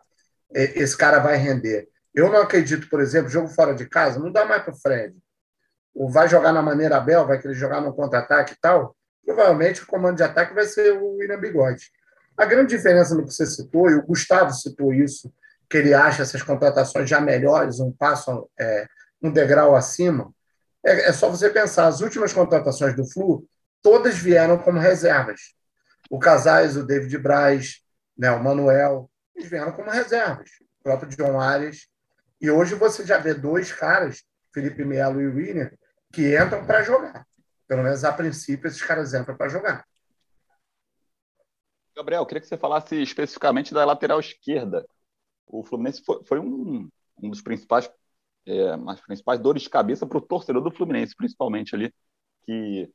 [0.52, 1.88] esse cara vai render.
[2.16, 5.16] Eu não acredito, por exemplo, jogo fora de casa, não dá mais para o Fred.
[5.94, 9.88] Ou vai jogar na maneira Abel, vai querer jogar no contra-ataque e tal, provavelmente o
[9.88, 11.91] comando de ataque vai ser o William Bigode.
[12.38, 15.32] A grande diferença no que você citou, e o Gustavo citou isso,
[15.69, 18.88] que ele acha essas contratações já melhores, um passo, é,
[19.21, 20.34] um degrau acima,
[20.86, 23.47] é, é, só você pensar, as últimas contratações do Flu,
[23.82, 25.55] todas vieram como reservas.
[26.09, 27.82] O Casais, o David Braz,
[28.17, 30.49] né, o Manuel, eles vieram como reservas.
[30.80, 31.88] O próprio John Arias.
[32.41, 35.71] E hoje você já vê dois caras, Felipe Melo e William,
[36.11, 37.26] que entram para jogar.
[37.74, 39.84] Pelo menos a princípio, esses caras entram para jogar.
[41.95, 44.86] Gabriel, queria que você falasse especificamente da lateral esquerda.
[45.47, 46.88] O Fluminense foi, foi um,
[47.19, 47.91] um dos principais,
[48.45, 51.91] é, as principais dores de cabeça para o torcedor do Fluminense, principalmente ali,
[52.43, 52.88] que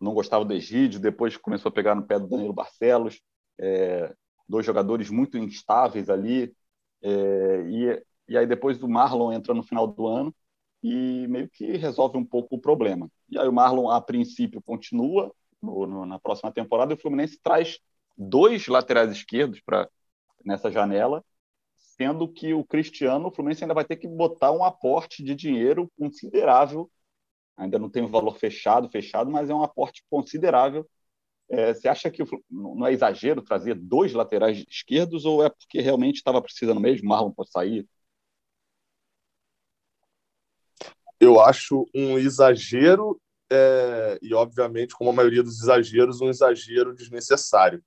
[0.00, 3.20] não gostava do Egídio, depois começou a pegar no pé do Danilo Barcelos,
[3.58, 4.14] é,
[4.48, 6.56] dois jogadores muito instáveis ali,
[7.02, 10.34] é, e, e aí depois o Marlon entra no final do ano
[10.82, 13.10] e meio que resolve um pouco o problema.
[13.28, 17.38] E aí o Marlon, a princípio, continua no, no, na próxima temporada e o Fluminense
[17.42, 17.78] traz
[18.16, 19.88] dois laterais esquerdos para
[20.44, 21.24] nessa janela,
[21.74, 25.90] sendo que o Cristiano, o Fluminense ainda vai ter que botar um aporte de dinheiro
[25.98, 26.88] considerável
[27.58, 30.88] ainda não tem um valor fechado, fechado, mas é um aporte considerável.
[31.50, 36.16] É, você acha que não é exagero trazer dois laterais esquerdos ou é porque realmente
[36.16, 37.86] estava precisando mesmo, Marlon pode sair?
[41.20, 47.82] Eu acho um exagero é, e, obviamente, como a maioria dos exageros, um exagero desnecessário.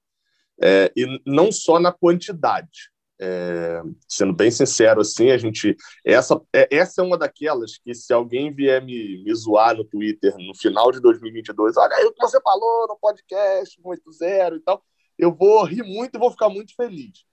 [0.62, 2.92] É, e não só na quantidade.
[3.24, 5.76] É, sendo bem sincero, assim, a gente.
[6.04, 10.36] Essa, é, essa é uma daquelas que, se alguém vier me, me zoar no Twitter
[10.40, 14.84] no final de 2022, olha aí o que você falou no podcast 180 e tal,
[15.20, 17.24] eu vou rir muito e vou ficar muito feliz.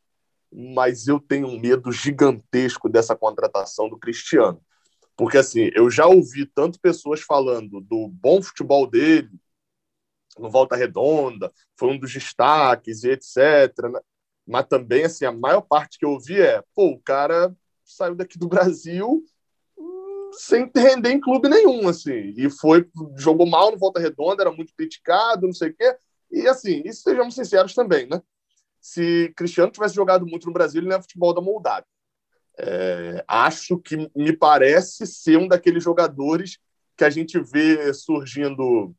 [0.53, 4.61] Mas eu tenho um medo gigantesco dessa contratação do Cristiano.
[5.19, 9.29] Porque, assim, eu já ouvi tanto pessoas falando do bom futebol dele,
[10.39, 13.37] no Volta Redonda, foi um dos destaques e etc.
[13.93, 14.01] Né?
[14.47, 17.53] Mas também, assim, a maior parte que eu ouvi é, pô, o cara
[17.85, 19.25] saiu daqui do Brasil
[19.77, 22.33] hum, sem render em clube nenhum, assim.
[22.37, 25.97] E foi, jogou mal no Volta Redonda, era muito criticado, não sei o quê.
[26.31, 28.23] E, assim, sejamos sinceros também, né?
[28.81, 31.89] Se Cristiano tivesse jogado muito no Brasil, ele não é futebol da Moldávia.
[32.61, 36.59] É, acho que me parece ser um daqueles jogadores
[36.97, 38.93] que a gente vê surgindo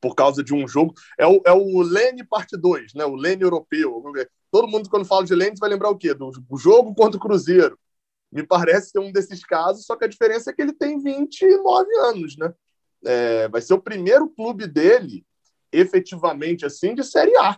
[0.00, 0.94] por causa de um jogo.
[1.18, 3.04] É o, é o Lene parte 2, né?
[3.04, 4.02] o Lene europeu.
[4.50, 6.12] Todo mundo, quando fala de Lênin, vai lembrar o quê?
[6.12, 7.78] Do, do jogo contra o Cruzeiro.
[8.30, 11.88] Me parece ser um desses casos, só que a diferença é que ele tem 29
[11.98, 12.52] anos, né?
[13.04, 15.24] É, vai ser o primeiro clube dele,
[15.70, 17.56] efetivamente, assim, de Série A.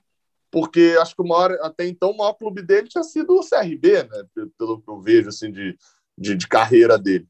[0.50, 4.24] Porque acho que maior, até então o maior clube dele tinha sido o CRB, né?
[4.58, 5.76] Pelo que eu vejo, assim, de,
[6.16, 7.26] de, de carreira dele.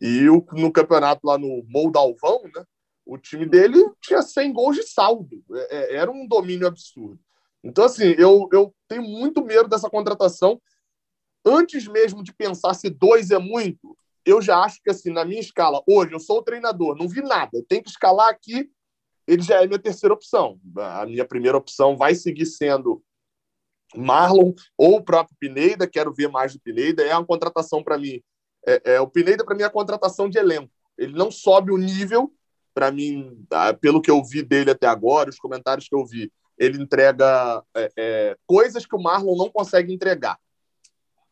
[0.00, 2.64] E o, no campeonato lá no Moldalvão, né?
[3.04, 5.42] O time dele tinha 100 gols de saldo.
[5.52, 7.18] É, é era um domínio absurdo.
[7.64, 10.60] Então, assim, eu, eu tenho muito medo dessa contratação.
[11.44, 15.40] Antes mesmo de pensar se dois é muito, eu já acho que, assim, na minha
[15.40, 18.70] escala, hoje eu sou o treinador, não vi nada, eu tenho que escalar aqui,
[19.26, 20.58] ele já é minha terceira opção.
[20.76, 23.02] A minha primeira opção vai seguir sendo
[23.94, 28.22] Marlon ou o próprio Pineda, quero ver mais do Pineda, é uma contratação para mim.
[28.66, 30.72] É, é, o Pineda, para mim, é a contratação de elenco.
[30.96, 32.32] Ele não sobe o nível,
[32.74, 33.44] para mim,
[33.80, 37.92] pelo que eu vi dele até agora, os comentários que eu vi, ele entrega é,
[37.98, 40.38] é, coisas que o Marlon não consegue entregar,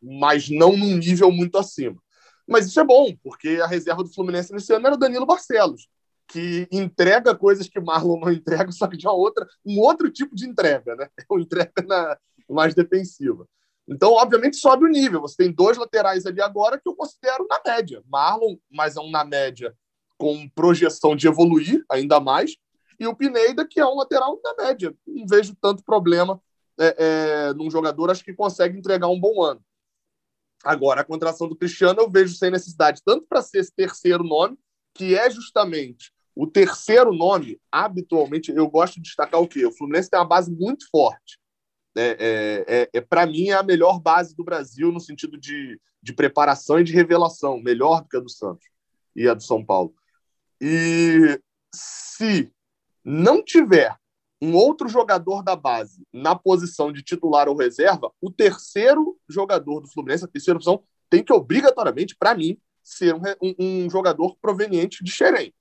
[0.02, 2.02] mas não num nível muito acima.
[2.46, 5.86] Mas isso é bom, porque a reserva do Fluminense nesse ano era o Danilo Barcelos,
[6.30, 10.34] que entrega coisas que Marlon não entrega, só que de uma outra, um outro tipo
[10.34, 11.08] de entrega, né?
[11.18, 12.16] É uma entrega na,
[12.48, 13.46] mais defensiva.
[13.88, 15.20] Então, obviamente, sobe o nível.
[15.20, 18.02] Você tem dois laterais ali agora que eu considero na média.
[18.06, 19.74] Marlon, mas é um na média
[20.16, 22.54] com projeção de evoluir ainda mais,
[22.98, 24.94] e o Pineda, que é um lateral na média.
[25.06, 26.40] Não vejo tanto problema
[26.78, 29.64] é, é, num jogador, acho que consegue entregar um bom ano.
[30.62, 34.58] Agora, a contratação do Cristiano eu vejo sem necessidade, tanto para ser esse terceiro nome,
[34.94, 39.64] que é justamente o terceiro nome, habitualmente, eu gosto de destacar o quê?
[39.66, 41.38] O Fluminense tem uma base muito forte.
[41.96, 45.78] É, é, é, é para mim, é a melhor base do Brasil no sentido de,
[46.02, 48.66] de preparação e de revelação, melhor do que a do Santos
[49.14, 49.92] e a do São Paulo.
[50.60, 51.40] E
[51.74, 52.52] se
[53.04, 53.96] não tiver
[54.42, 59.88] um outro jogador da base na posição de titular ou reserva, o terceiro jogador do
[59.90, 65.04] Fluminense, a terceira opção, tem que obrigatoriamente, para mim, ser um, um, um, jogador proveniente
[65.04, 65.52] de Xerém.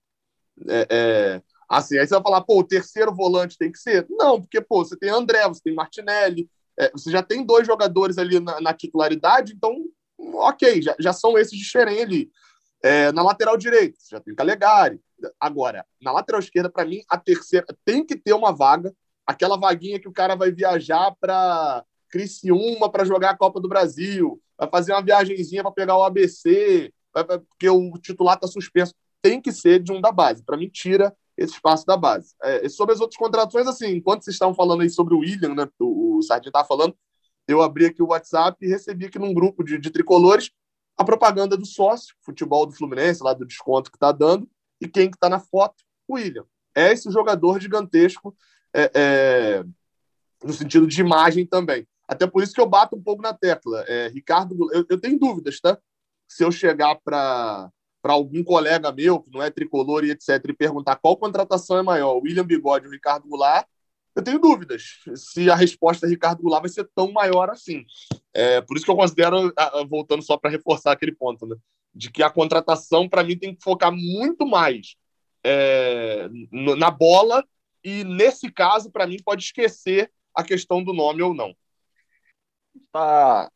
[0.68, 4.05] É, é, assim, aí você vai falar, pô, o terceiro volante tem que ser?
[4.10, 8.18] Não, porque, pô, você tem André, você tem Martinelli, é, você já tem dois jogadores
[8.18, 9.76] ali na, na titularidade, então,
[10.18, 12.32] ok, já, já são esses de Xerém ali.
[12.82, 15.01] É, na lateral direita, você já tem Calegari.
[15.39, 18.93] Agora, na lateral esquerda, para mim, a terceira tem que ter uma vaga,
[19.26, 24.41] aquela vaguinha que o cara vai viajar para Criciúma para jogar a Copa do Brasil,
[24.57, 26.91] vai fazer uma viagenzinha para pegar o ABC,
[27.49, 28.93] porque o titular está suspenso.
[29.22, 30.43] Tem que ser de um da base.
[30.43, 32.36] Para mim, tira esse espaço da base.
[32.41, 35.67] É, sobre as outras contratações, assim, enquanto vocês estavam falando aí sobre o William, né,
[35.80, 36.95] o, o Sardinha estava falando,
[37.47, 40.51] eu abri aqui o WhatsApp e recebi aqui num grupo de, de tricolores
[40.97, 44.49] a propaganda do sócio, futebol do Fluminense, lá do desconto que está dando,
[44.82, 45.84] e quem que está na foto?
[46.05, 46.45] O William.
[46.76, 48.36] É esse jogador gigantesco,
[48.74, 49.63] é, é,
[50.43, 51.88] no sentido de imagem também.
[52.05, 53.82] Até por isso que eu bato um pouco na tecla.
[53.88, 55.78] É, Ricardo, eu, eu, tenho dúvidas, tá?
[56.28, 57.72] Se eu chegar para
[58.02, 61.82] para algum colega meu, que não é tricolor e etc., e perguntar qual contratação é
[61.82, 63.68] maior, William Bigode ou Ricardo Goulart,
[64.16, 67.86] eu tenho dúvidas se a resposta Ricardo Goulart vai ser tão maior assim.
[68.34, 69.54] É, por isso que eu considero,
[69.89, 71.56] voltando só para reforçar aquele ponto, né,
[71.93, 74.95] de que a contratação, para mim, tem que focar muito mais
[75.43, 77.45] é, na bola
[77.84, 81.56] e, nesse caso, para mim, pode esquecer a questão do nome ou não.
[82.76, 83.50] Está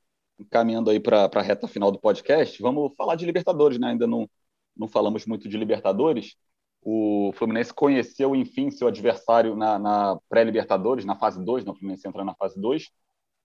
[0.50, 2.62] caminhando aí para a reta final do podcast.
[2.62, 3.90] Vamos falar de Libertadores, né?
[3.90, 4.30] Ainda não,
[4.76, 6.36] não falamos muito de Libertadores
[6.84, 11.72] o Fluminense conheceu, enfim, seu adversário na, na pré-Libertadores, na fase 2, né?
[11.72, 12.92] o Fluminense entra na fase 2,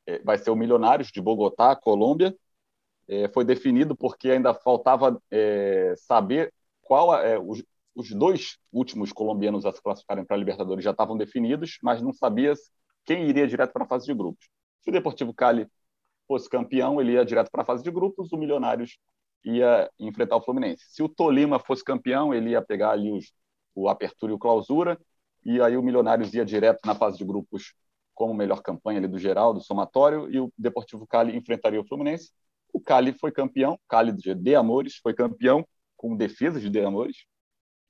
[0.06, 2.34] é, vai ser o Milionários de Bogotá, Colômbia.
[3.06, 7.62] É, foi definido porque ainda faltava é, saber qual é, os,
[7.94, 12.12] os, dois últimos colombianos a se classificarem para a Libertadores já estavam definidos, mas não
[12.12, 12.52] sabia
[13.04, 14.48] quem iria direto para a fase de grupos.
[14.82, 15.66] Se o Deportivo Cali
[16.28, 18.98] fosse campeão, ele ia direto para a fase de grupos, o Milionários
[19.44, 20.84] ia enfrentar o Fluminense.
[20.88, 23.32] Se o Tolima fosse campeão, ele ia pegar ali os,
[23.74, 24.98] o Apertura e o Clausura,
[25.44, 27.74] e aí o Milionários ia direto na fase de grupos
[28.14, 32.32] como melhor campanha ali do geral, do somatório, e o Deportivo Cali enfrentaria o Fluminense.
[32.72, 35.66] O Cali foi campeão, Cali de De Amores foi campeão
[35.96, 37.24] com defesa de De Amores,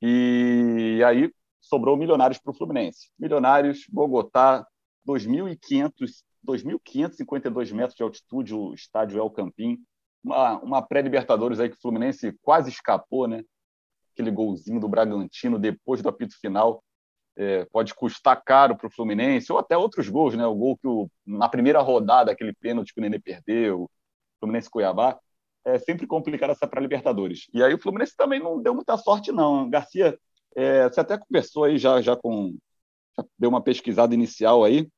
[0.01, 3.11] e aí sobrou Milionários para o Fluminense.
[3.19, 4.67] Milionários, Bogotá,
[5.07, 9.79] 2.500 2.552 metros de altitude, o estádio El Campín,
[10.25, 13.45] uma, uma pré-Libertadores aí que o Fluminense quase escapou, né?
[14.13, 16.83] Aquele golzinho do Bragantino depois do apito final
[17.37, 20.47] é, pode custar caro para o Fluminense, ou até outros gols, né?
[20.47, 23.89] O gol que o, na primeira rodada, aquele pênalti que o Nenê perdeu,
[24.41, 25.19] Fluminense Cuiabá,
[25.65, 27.47] é sempre complicado essa pré-Libertadores.
[27.53, 29.69] E aí o Fluminense também não deu muita sorte, não.
[29.69, 30.19] Garcia,
[30.57, 32.57] é, você até conversou aí já, já com.
[33.17, 34.89] Já deu uma pesquisada inicial aí.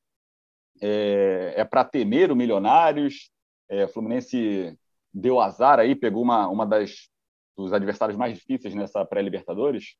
[0.79, 3.31] É, é para temer o Milionários.
[3.69, 4.77] É, o Fluminense
[5.13, 7.09] deu azar aí, pegou uma, uma das
[7.55, 9.95] dos adversários mais difíceis nessa pré-Libertadores?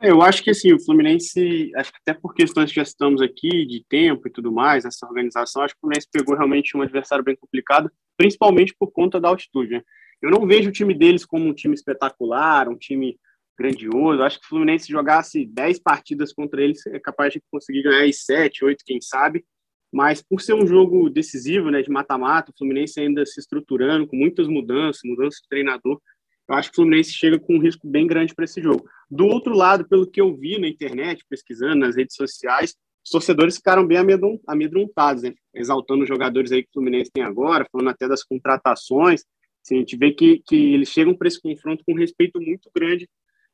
[0.00, 3.20] É, eu acho que assim, o Fluminense, acho que até por questões que já estamos
[3.20, 6.82] aqui, de tempo e tudo mais, essa organização, acho que o Fluminense pegou realmente um
[6.82, 9.72] adversário bem complicado, principalmente por conta da altitude.
[9.72, 9.82] Né?
[10.22, 13.18] Eu não vejo o time deles como um time espetacular, um time
[13.58, 14.22] grandioso.
[14.22, 18.64] Acho que o Fluminense jogasse 10 partidas contra eles, é capaz de conseguir ganhar 7,
[18.64, 19.44] 8, quem sabe.
[19.92, 24.16] Mas por ser um jogo decisivo, né, de mata-mata, o Fluminense ainda se estruturando, com
[24.16, 26.00] muitas mudanças, mudanças de treinador,
[26.48, 28.88] eu acho que o Fluminense chega com um risco bem grande para esse jogo.
[29.10, 33.56] Do outro lado, pelo que eu vi na internet, pesquisando nas redes sociais, os torcedores
[33.56, 33.98] ficaram bem
[34.46, 35.34] amedrontados, né?
[35.54, 39.24] exaltando os jogadores aí que o Fluminense tem agora, falando até das contratações.
[39.62, 42.70] Assim, a gente vê que, que eles chegam para esse confronto com um respeito muito
[42.74, 43.08] grande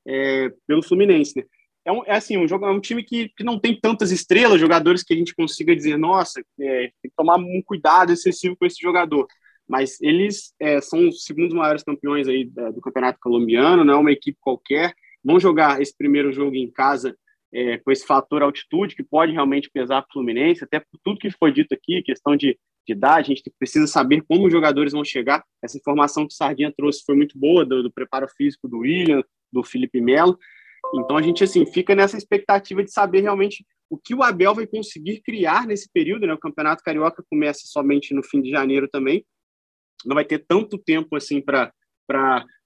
[0.06, 1.34] é, pelo Fluminense.
[1.36, 1.44] Né?
[1.84, 4.60] é, um, é assim, um, jogo, é um time que, que não tem tantas estrelas,
[4.60, 8.64] jogadores que a gente consiga dizer, nossa, é, tem que tomar um cuidado excessivo com
[8.64, 9.26] esse jogador.
[9.68, 14.12] Mas eles é, são os segundos maiores campeões aí do campeonato colombiano, não é uma
[14.12, 14.94] equipe qualquer.
[15.22, 17.16] Vão jogar esse primeiro jogo em casa
[17.52, 21.18] é, com esse fator altitude, que pode realmente pesar para o Fluminense, até por tudo
[21.18, 24.92] que foi dito aqui, questão de, de idade, a gente precisa saber como os jogadores
[24.92, 25.42] vão chegar.
[25.62, 29.22] Essa informação que o Sardinha trouxe foi muito boa, do, do preparo físico do William,
[29.54, 30.38] do Felipe Melo.
[30.96, 34.66] Então a gente assim fica nessa expectativa de saber realmente o que o Abel vai
[34.66, 36.34] conseguir criar nesse período, né?
[36.34, 39.24] O Campeonato Carioca começa somente no fim de janeiro também.
[40.04, 41.72] Não vai ter tanto tempo assim para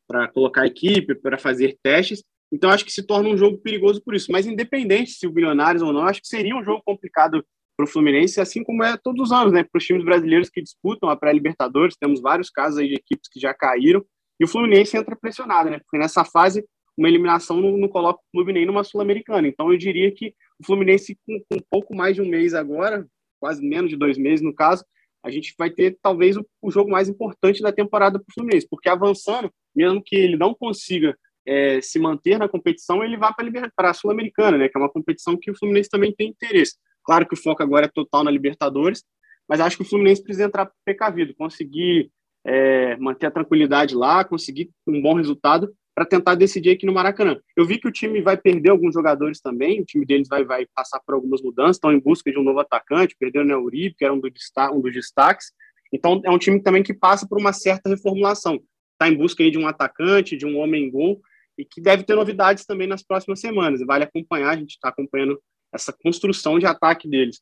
[0.08, 2.24] para colocar equipe, para fazer testes.
[2.50, 4.32] Então, acho que se torna um jogo perigoso por isso.
[4.32, 7.44] Mas, independente se o Bilionários ou não, acho que seria um jogo complicado
[7.76, 9.62] para o Fluminense, assim como é todos os anos, né?
[9.62, 13.38] Para os times brasileiros que disputam a pré-Libertadores, temos vários casos aí de equipes que
[13.38, 14.04] já caíram,
[14.40, 15.78] e o Fluminense entra pressionado, né?
[15.78, 16.64] Porque nessa fase,
[16.98, 19.46] uma eliminação não, não coloca o clube nem numa Sul-Americana.
[19.46, 23.06] Então, eu diria que o Fluminense, com, com um pouco mais de um mês agora,
[23.40, 24.84] quase menos de dois meses no caso,
[25.22, 28.66] a gente vai ter talvez o, o jogo mais importante da temporada para o Fluminense,
[28.68, 33.32] porque avançando, mesmo que ele não consiga é, se manter na competição, ele vai
[33.74, 36.76] para a Sul-Americana, né, que é uma competição que o Fluminense também tem interesse.
[37.04, 39.04] Claro que o foco agora é total na Libertadores,
[39.48, 42.10] mas acho que o Fluminense precisa entrar precavido, conseguir
[42.44, 47.40] é, manter a tranquilidade lá, conseguir um bom resultado para tentar decidir aqui no Maracanã.
[47.56, 50.64] Eu vi que o time vai perder alguns jogadores também, o time deles vai, vai
[50.72, 54.04] passar por algumas mudanças, estão em busca de um novo atacante, perderam o Uribe, que
[54.04, 54.30] era um, do
[54.74, 55.50] um dos destaques.
[55.92, 58.60] Então, é um time também que passa por uma certa reformulação.
[58.92, 61.20] Está em busca aí de um atacante, de um homem-gol,
[61.58, 63.84] e que deve ter novidades também nas próximas semanas.
[63.84, 65.42] Vale acompanhar, a gente está acompanhando
[65.74, 67.40] essa construção de ataque deles.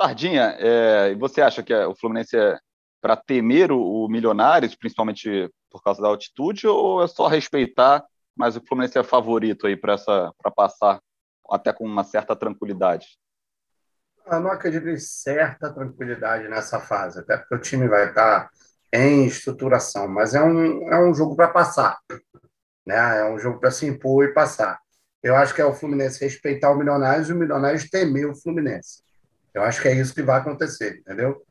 [0.00, 2.56] Sardinha, é, você acha que o Fluminense é
[3.06, 8.04] para temer o, o Milionários, principalmente por causa da altitude, ou é só respeitar,
[8.36, 9.96] mas o Fluminense é favorito aí para
[10.54, 11.00] passar
[11.50, 13.06] até com uma certa tranquilidade?
[14.26, 18.50] Eu não acredito em certa tranquilidade nessa fase, até porque o time vai estar
[18.92, 21.98] em estruturação, mas é um, é um jogo para passar.
[22.84, 23.20] Né?
[23.20, 24.80] É um jogo para se impor e passar.
[25.22, 29.02] Eu acho que é o Fluminense respeitar o Milionários e o Milionários temer o Fluminense.
[29.54, 31.42] Eu acho que é isso que vai acontecer, entendeu?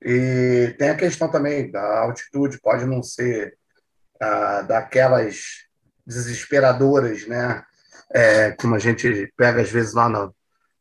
[0.00, 3.58] E tem a questão também da altitude, pode não ser
[4.20, 5.66] ah, daquelas
[6.06, 7.64] desesperadoras, né?
[8.10, 10.34] É, como a gente pega às vezes lá no,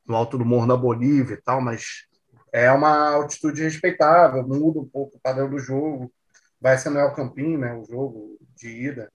[0.07, 2.07] no alto do morro da Bolívia e tal, mas
[2.53, 6.11] é uma altitude respeitável, muda um pouco o padrão do jogo.
[6.59, 7.73] Vai ser no El Campín, né?
[7.73, 9.11] O jogo de ida.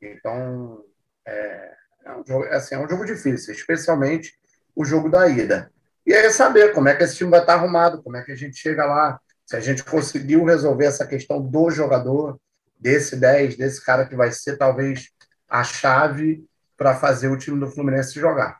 [0.00, 0.82] Então,
[1.26, 1.72] é,
[2.06, 4.32] é, um jogo, assim, é um jogo difícil, especialmente
[4.74, 5.70] o jogo da ida.
[6.06, 8.36] E aí saber como é que esse time vai estar arrumado, como é que a
[8.36, 12.38] gente chega lá, se a gente conseguiu resolver essa questão do jogador,
[12.84, 15.08] desse 10, desse cara que vai ser talvez
[15.48, 16.44] a chave
[16.76, 18.58] para fazer o time do Fluminense jogar.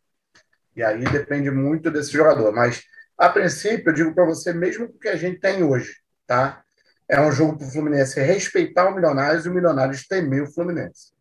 [0.75, 2.51] E aí depende muito desse jogador.
[2.51, 2.83] Mas,
[3.19, 5.95] a princípio, eu digo para você, mesmo o que a gente tem hoje,
[6.27, 6.65] tá?
[7.07, 11.13] É um jogo para o Fluminense respeitar o Milionários e o Milionários temer o Fluminense.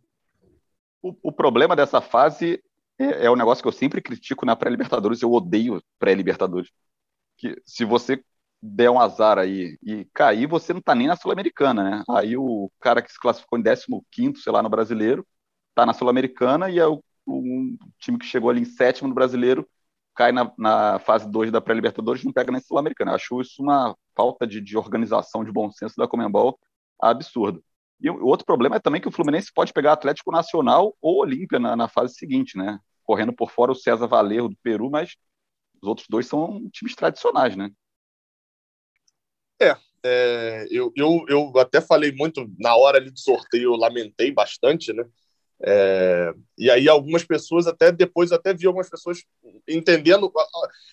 [1.01, 2.64] O, o problema dessa fase
[2.97, 6.72] é, é um negócio que eu sempre critico na pré-Libertadores, eu odeio pré-Libertadores.
[7.38, 8.24] Que se você
[8.66, 12.03] der um azar aí e cair, você não está nem na Sul-Americana, né?
[12.09, 13.64] Aí o cara que se classificou em
[14.09, 15.28] 15 sei lá, no brasileiro,
[15.70, 17.03] está na Sul-Americana e é o,
[17.99, 19.68] time que chegou ali em sétimo no brasileiro
[20.16, 23.16] cai na, na fase 2 da pré-Libertadores não pega nem Sul-Americana.
[23.16, 26.57] Acho isso uma falta de, de, organização, de bom senso da Comembol
[27.01, 27.61] absurdo.
[27.99, 31.59] E o outro problema é também que o Fluminense pode pegar Atlético Nacional ou Olímpia
[31.59, 32.80] na, na fase seguinte, né?
[33.03, 35.16] Correndo por fora o César Valerro do Peru, mas
[35.82, 37.72] os outros dois são times tradicionais, né?
[39.64, 44.32] É, é eu, eu, eu até falei muito na hora ali do sorteio, eu lamentei
[44.32, 45.05] bastante, né?
[45.66, 49.24] É, e aí algumas pessoas até depois até vi algumas pessoas
[49.66, 50.30] entendendo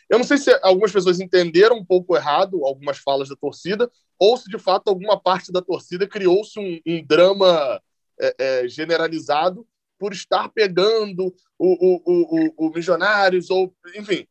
[0.09, 4.37] eu não sei se algumas pessoas entenderam um pouco errado algumas falas da torcida ou
[4.37, 7.83] se de fato alguma parte da torcida criou-se um, um, drama
[8.21, 9.67] é, é, generalizado
[9.99, 11.67] por estar pegando o,
[11.99, 14.25] o, o, o Missionários ou enfim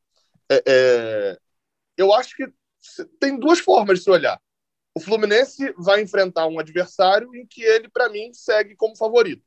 [0.49, 1.37] é, é,
[1.97, 2.47] eu acho que
[3.19, 4.39] tem duas formas de se olhar.
[4.95, 9.43] O Fluminense vai enfrentar um adversário em que ele, para mim, segue como favorito.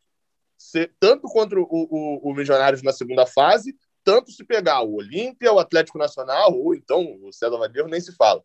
[0.56, 5.52] Se, tanto contra o, o, o Milionários na segunda fase, tanto se pegar o Olímpia,
[5.52, 8.42] o Atlético Nacional, ou então o César Vadeiro, nem se fala.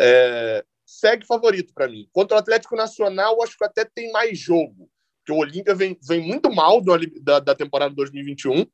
[0.00, 2.08] É, segue favorito para mim.
[2.12, 6.20] Contra o Atlético Nacional, acho que até tem mais jogo, porque o Olímpia vem, vem
[6.20, 8.62] muito mal do, da, da temporada 2021.
[8.62, 8.66] O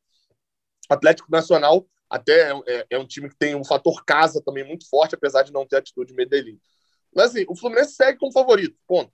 [0.90, 4.86] Atlético Nacional até é, é, é, um time que tem um fator casa também muito
[4.86, 6.60] forte, apesar de não ter atitude Medellín.
[7.14, 9.10] Mas assim, o Fluminense segue como favorito, ponto.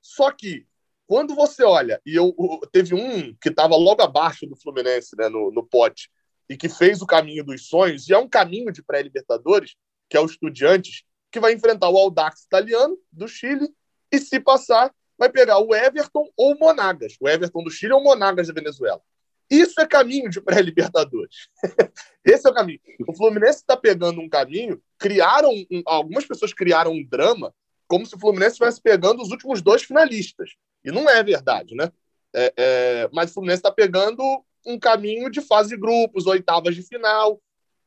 [0.00, 0.66] Só que,
[1.06, 2.34] quando você olha, e eu,
[2.72, 6.10] teve um que estava logo abaixo do Fluminense, né, no, no pote,
[6.48, 9.74] e que fez o caminho dos sonhos, e é um caminho de pré-Libertadores,
[10.08, 13.68] que é o Estudiantes, que vai enfrentar o Audax italiano, do Chile,
[14.10, 17.14] e se passar, vai pegar o Everton ou o Monagas.
[17.20, 19.02] O Everton do Chile ou o Monagas da Venezuela.
[19.50, 21.48] Isso é caminho de pré-Libertadores.
[22.24, 22.80] Esse é o caminho.
[23.06, 27.54] O Fluminense está pegando um caminho, criaram, um, algumas pessoas criaram um drama
[27.86, 30.50] como se o Fluminense estivesse pegando os últimos dois finalistas.
[30.84, 31.90] E não é verdade, né?
[32.34, 34.22] É, é, mas o Fluminense está pegando
[34.66, 37.40] um caminho de fase de grupos, oitavas de final.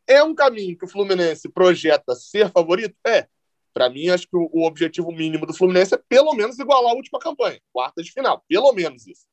[0.08, 2.96] É um caminho que o Fluminense projeta ser favorito?
[3.06, 3.28] É.
[3.74, 6.96] Para mim, acho que o, o, objetivo mínimo do Fluminense é pelo menos igualar a
[6.96, 8.44] última campanha, quarta de final.
[8.48, 9.26] Pelo menos isso.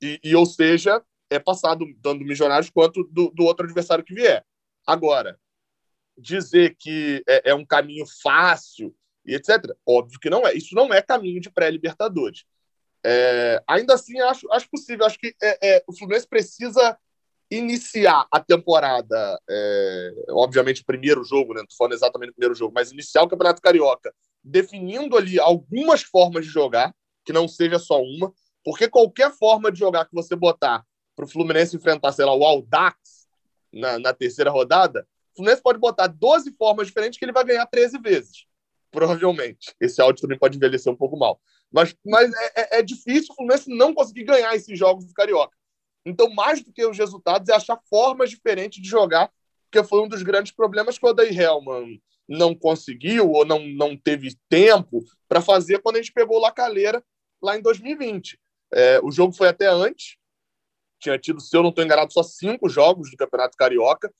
[0.00, 4.14] E, e ou seja, é passado tanto do Milionários quanto do, do outro adversário que
[4.14, 4.44] vier.
[4.86, 5.38] Agora,
[6.18, 9.64] dizer que é, é, um caminho fácil e etc.
[9.86, 10.52] Óbvio que não é.
[10.54, 12.44] Isso não é caminho de pré-Libertadores.
[13.04, 15.06] É, ainda assim, acho, acho possível.
[15.06, 16.98] Acho que é, é, o Fluminense precisa
[17.50, 21.58] iniciar a temporada, é, obviamente, primeiro jogo, né?
[21.58, 26.02] não estou falando exatamente o primeiro jogo, mas iniciar o Campeonato Carioca definindo ali algumas
[26.02, 28.32] formas de jogar, que não seja só uma,
[28.64, 30.84] porque qualquer forma de jogar que você botar
[31.20, 33.28] para o Fluminense enfrentar, sei lá, o Aldax
[33.72, 37.66] na, na terceira rodada, o Fluminense pode botar 12 formas diferentes que ele vai ganhar
[37.66, 38.50] 13 vezes
[38.90, 39.74] provavelmente.
[39.80, 41.40] Esse áudio também pode envelhecer um pouco mal.
[41.70, 45.56] Mas, mas é, é, é difícil o Fluminense não conseguir ganhar esses jogos do Carioca.
[46.04, 49.30] Então, mais do que os resultados, é achar formas diferentes de jogar,
[49.70, 53.96] porque foi um dos grandes problemas que o Odair Helman não conseguiu ou não, não
[53.96, 57.04] teve tempo para fazer quando a gente pegou o Lacaleira
[57.40, 58.38] lá em 2020.
[58.72, 60.16] É, o jogo foi até antes,
[61.00, 64.12] tinha tido, se eu não estou enganado, só cinco jogos do Campeonato Carioca,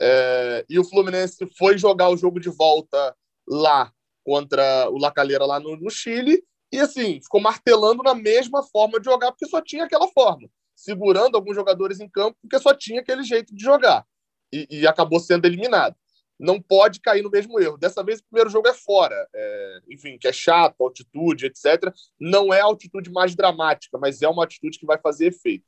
[0.00, 3.14] é, e o Fluminense foi jogar o jogo de volta
[3.46, 3.92] lá
[4.24, 9.06] contra o Lacalheira lá no, no, Chile, e assim, ficou martelando na mesma forma de
[9.06, 13.24] jogar, porque só tinha aquela forma, segurando alguns jogadores em campo, porque só tinha aquele
[13.24, 14.04] jeito de jogar,
[14.52, 15.96] e, e acabou sendo eliminado.
[16.38, 17.76] Não pode cair no mesmo erro.
[17.76, 21.92] Dessa vez, o primeiro jogo é fora, é, enfim, que é chato, altitude, etc.
[22.20, 25.64] Não é a altitude mais dramática, mas é uma atitude que vai fazer efeito.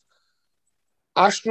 [1.14, 1.50] Acho,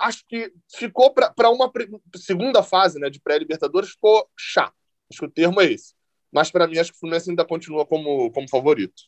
[0.00, 1.70] acho que ficou para uma
[2.16, 4.74] segunda fase né, de pré-Libertadores, ficou chato.
[5.10, 5.94] Acho que o termo é esse
[6.32, 9.02] mas para mim acho que o Fluminense ainda continua como, como favorito.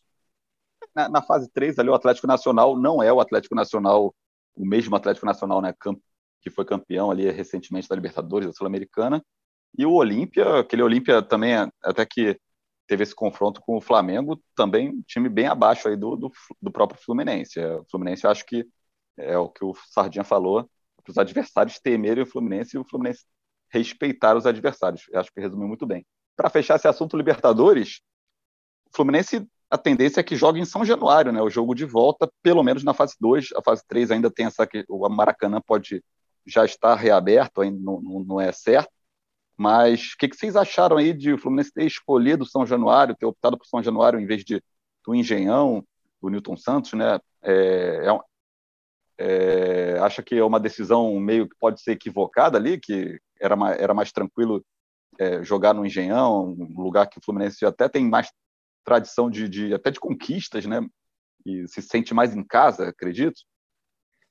[0.95, 4.15] Na, na, fase 3 ali, o Atlético Nacional não é o Atlético Nacional,
[4.55, 5.73] o mesmo Atlético Nacional, né,
[6.41, 9.25] que foi campeão ali recentemente da Libertadores, da Sul-Americana,
[9.79, 12.39] e o Olímpia, aquele Olímpia também, até que
[12.87, 16.31] teve esse confronto com o Flamengo, também um time bem abaixo aí do, do,
[16.61, 17.59] do próprio Fluminense.
[17.59, 18.67] O Fluminense, eu acho que
[19.17, 20.69] é o que o Sardinha falou,
[21.09, 23.25] os adversários temerem o Fluminense e o Fluminense
[23.71, 25.07] respeitar os adversários.
[25.11, 26.07] Eu acho que resumiu muito bem
[26.37, 28.01] para fechar esse assunto Libertadores,
[28.93, 31.41] o Fluminense, a tendência é que jogue em São Januário, né?
[31.41, 33.53] O jogo de volta, pelo menos na fase 2.
[33.57, 36.03] A fase 3 ainda tem essa que o Maracanã pode
[36.47, 38.91] já estar reaberto, ainda não, não, é certo.
[39.57, 43.27] Mas o que, que, vocês acharam aí de o Fluminense ter escolhido São Januário, ter
[43.27, 44.63] optado por São Januário em vez de
[45.05, 45.85] do Engenhão,
[46.21, 47.19] do Newton Santos, né?
[47.43, 48.07] É,
[49.19, 53.81] é, acha que é uma decisão meio que pode ser equivocada ali, que era mais,
[53.81, 54.65] era mais tranquilo
[55.19, 58.31] é, jogar no Engenhão, um lugar que o Fluminense até tem mais
[58.85, 60.81] tradição de, de, até de conquistas, né?
[61.45, 63.41] E se sente mais em casa, acredito.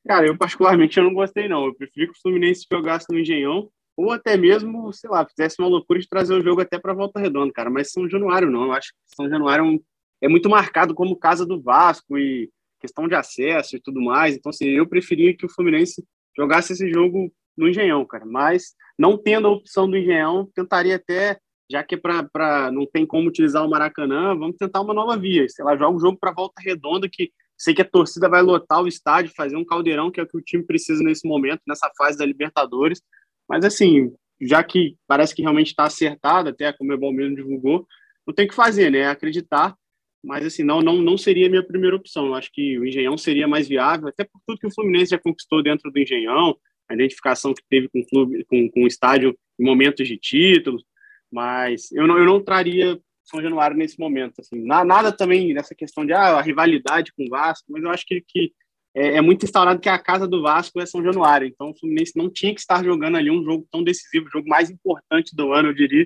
[0.07, 1.65] Cara, eu particularmente eu não gostei não.
[1.65, 5.67] Eu preferi que o Fluminense jogasse no Engenhão ou até mesmo, sei lá, fizesse uma
[5.67, 7.69] loucura de trazer o jogo até para Volta Redonda, cara.
[7.69, 8.65] Mas São Januário não.
[8.65, 9.79] Eu acho que São Januário é, um,
[10.21, 12.49] é muito marcado como casa do Vasco e
[12.81, 14.35] questão de acesso e tudo mais.
[14.35, 16.03] Então, assim, eu preferia que o Fluminense
[16.35, 18.25] jogasse esse jogo no Engenhão, cara.
[18.25, 23.05] Mas não tendo a opção do Engenhão, tentaria até, já que é para não tem
[23.05, 25.47] como utilizar o Maracanã, vamos tentar uma nova via.
[25.47, 28.81] Sei lá, joga o jogo para volta redonda que sei que a torcida vai lotar
[28.81, 31.91] o estádio, fazer um caldeirão que é o que o time precisa nesse momento, nessa
[31.95, 33.01] fase da Libertadores.
[33.47, 37.85] Mas assim, já que parece que realmente está acertado, até a Comebol mesmo divulgou,
[38.25, 38.99] não tem que fazer, né?
[38.99, 39.75] É acreditar.
[40.23, 42.27] Mas assim, não, não, não seria a minha primeira opção.
[42.27, 45.19] Eu acho que o Engenhão seria mais viável, até por tudo que o Fluminense já
[45.19, 46.55] conquistou dentro do Engenhão,
[46.89, 50.83] a identificação que teve com o clube, com, com o estádio em momentos de títulos,
[51.31, 54.41] mas eu não, eu não traria São Januário nesse momento.
[54.41, 58.05] Assim, nada também nessa questão de ah, a rivalidade com o Vasco, mas eu acho
[58.05, 58.51] que, que
[58.93, 62.11] é, é, muito instaurado que a casa do Vasco é São Januário, então o Fluminense
[62.15, 65.53] não tinha que estar jogando ali um jogo tão decisivo, o jogo mais importante do
[65.53, 66.05] ano, eu diria.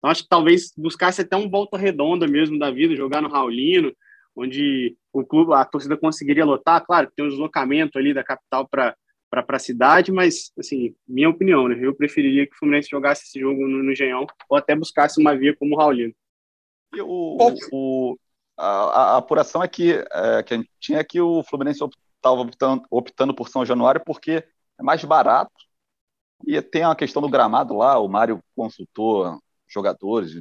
[0.00, 3.94] Então acho que talvez buscasse até um volta redonda mesmo da vida, jogar no Raulino,
[4.34, 8.96] onde o clube, a torcida conseguiria lotar, claro, tem um deslocamento ali da capital para
[9.30, 11.78] para a cidade, mas, assim, minha opinião, né?
[11.80, 15.36] Eu preferiria que o Fluminense jogasse esse jogo no, no Engenhão ou até buscasse uma
[15.36, 16.12] via como o Raulino.
[16.92, 17.36] E o,
[17.70, 18.18] o
[18.58, 21.78] a, a, apuração é que, é, que a gente tinha que o Fluminense
[22.16, 24.44] estava optando, optando por São Januário porque
[24.78, 25.52] é mais barato
[26.46, 29.40] e tem a questão do gramado lá, o Mário consultou
[29.72, 30.40] jogadores,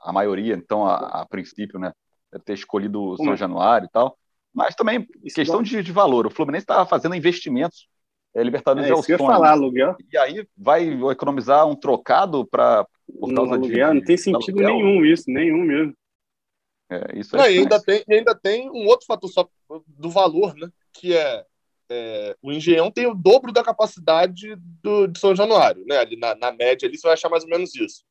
[0.00, 1.92] a maioria, então, a, a princípio, né,
[2.32, 4.16] deve ter escolhido São Januário e tal,
[4.54, 6.26] mas também Isso questão de, de valor.
[6.26, 7.88] O Fluminense estava fazendo investimentos
[8.34, 9.18] É, Libertadores é, é o sonho.
[9.18, 9.96] falar, aluguel.
[10.12, 12.86] E aí vai economizar um trocado para
[13.20, 15.94] por causa aluguel, de, não tem sentido nenhum isso, nenhum mesmo.
[16.90, 19.48] É, isso é não, e ainda tem ainda tem um outro fator só
[19.86, 20.68] do valor, né?
[20.92, 21.44] Que é,
[21.90, 25.98] é o Engenhão tem o dobro da capacidade do, de São Januário, né?
[25.98, 28.04] Ali na, na média ali você vai achar mais ou menos isso.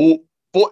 [0.00, 0.22] O,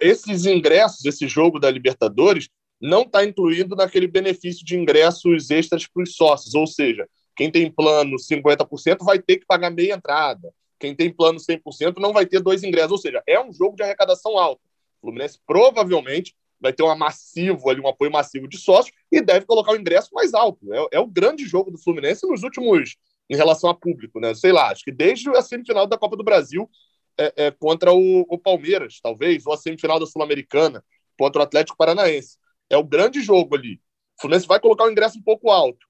[0.01, 2.49] esses ingressos, esse jogo da Libertadores,
[2.81, 7.69] não está incluído naquele benefício de ingressos extras para os sócios, ou seja, quem tem
[7.69, 10.53] plano 50% vai ter que pagar meia entrada.
[10.79, 12.93] Quem tem plano 100% não vai ter dois ingressos.
[12.93, 14.63] Ou seja, é um jogo de arrecadação alta.
[14.99, 19.45] O Fluminense provavelmente vai ter um massivo ali, um apoio massivo de sócios e deve
[19.45, 20.73] colocar o ingresso mais alto.
[20.73, 22.97] É, é o grande jogo do Fluminense nos últimos,
[23.29, 24.35] em relação a público, né?
[24.35, 26.69] Sei lá, acho que desde a semifinal da Copa do Brasil
[27.19, 30.85] é, é, contra o, o, Palmeiras, talvez, ou a semifinal da Sul-Americana
[31.19, 32.39] contra o Atlético Paranaense.
[32.69, 33.81] É o grande jogo ali.
[34.19, 35.87] O Fluminense vai colocar o ingresso um pouco alto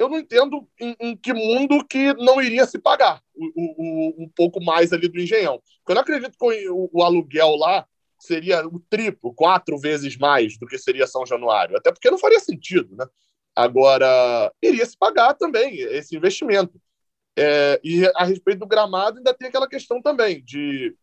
[0.00, 4.28] eu não entendo em, em, que mundo que não iria se pagar o, o, um
[4.34, 5.62] pouco mais ali do engenhão.
[5.86, 7.86] Eu não acredito que o, aluguel lá
[8.18, 11.76] seria o triplo, quatro vezes mais do que seria São Januário.
[11.76, 13.04] Até porque não faria sentido, né?
[13.54, 16.80] Agora, iria se pagar também esse investimento.
[17.36, 20.94] É, e a respeito do gramado, ainda tem aquela questão também de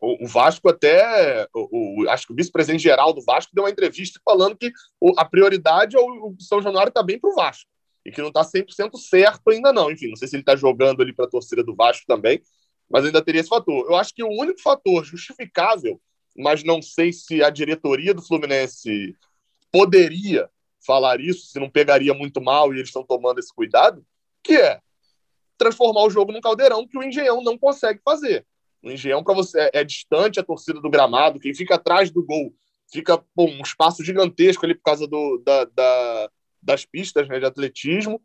[0.00, 4.20] o, Vasco até, o, o, acho que o vice-presidente geral do Vasco deu uma entrevista
[4.24, 4.72] falando que
[5.16, 7.70] a prioridade é o, São Januário está bem para o Vasco
[8.04, 9.90] e que não está 100% certo ainda não.
[9.90, 12.42] Enfim, não sei se ele está jogando ali para a torcida do Vasco também,
[12.90, 13.86] mas ainda teria esse fator.
[13.88, 16.00] Eu acho que o único fator justificável,
[16.36, 19.16] mas não sei se a diretoria do Fluminense
[19.70, 20.50] poderia
[20.84, 24.04] falar isso, se não pegaria muito mal e eles estão tomando esse cuidado,
[24.42, 24.80] que é
[25.58, 28.46] transformar o jogo num caldeirão que o Engenhão não consegue fazer.
[28.82, 32.24] O Engenhão para você é, é, distante a torcida do gramado, quem fica atrás do
[32.24, 32.52] gol
[32.92, 36.30] fica pô, um espaço gigantesco ali por causa do, da, da
[36.62, 38.22] das pistas né, de atletismo.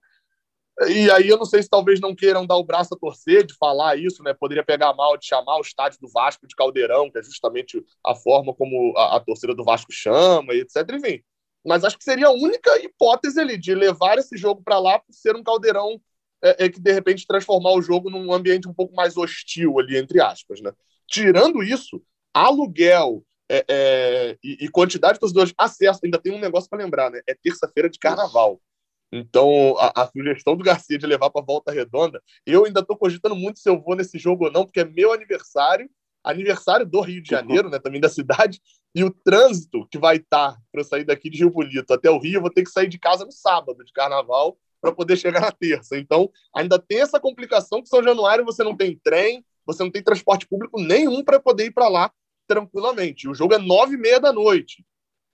[0.90, 3.56] E aí eu não sei se talvez não queiram dar o braço a torcer de
[3.56, 4.32] falar isso, né?
[4.32, 8.14] Poderia pegar mal de chamar o estádio do Vasco de Caldeirão, que é justamente a
[8.14, 10.88] forma como a, a torcida do Vasco chama, e etc.
[10.94, 11.24] Enfim.
[11.66, 15.12] Mas acho que seria a única hipótese ali de levar esse jogo para lá por
[15.12, 16.00] ser um caldeirão
[16.44, 19.98] é, é, que de repente transformar o jogo num ambiente um pouco mais hostil ali,
[19.98, 20.72] entre aspas, né?
[21.08, 22.02] Tirando isso,
[22.34, 27.10] aluguel, é, é, e, e, quantidade de torcedores, acesso, ainda tem um negócio para lembrar,
[27.10, 27.22] né?
[27.28, 28.62] É terça-feira de carnaval.
[29.12, 33.36] Então, a, a, sugestão do Garcia de levar para Volta Redonda, eu ainda estou cogitando
[33.36, 35.90] muito se eu vou nesse jogo ou não, porque é meu aniversário,
[36.24, 37.80] aniversário do Rio de Janeiro, né?
[37.80, 38.60] Também da cidade,
[38.94, 42.10] e o trânsito que vai estar tá para eu sair daqui de Rio Bonito até
[42.12, 45.18] o Rio, eu vou ter que sair de casa no sábado de carnaval para poder
[45.18, 45.98] chegar na terça.
[45.98, 50.04] Então, ainda tem essa complicação que São Januário você não tem trem, você não tem
[50.04, 52.12] transporte público nenhum para poder ir para lá
[52.48, 53.28] tranquilamente.
[53.28, 54.86] O jogo é nove e meia da noite.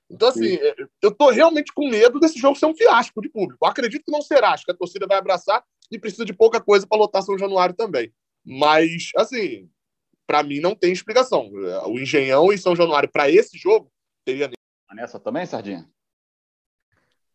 [0.10, 0.56] Então, assim, Sim.
[0.56, 3.64] É, eu tô realmente com medo desse jogo ser um fiasco de público.
[3.64, 4.52] Eu acredito que não será.
[4.52, 7.76] Acho que a torcida vai abraçar e precisa de pouca coisa para lotar São Januário
[7.76, 8.14] também.
[8.45, 9.70] Mas, assim,
[10.28, 11.49] para mim não tem explicação.
[11.88, 13.91] O Engenhão e São Januário, para esse jogo,
[14.26, 14.49] teria.
[14.94, 15.90] Nessa também, Sardinha?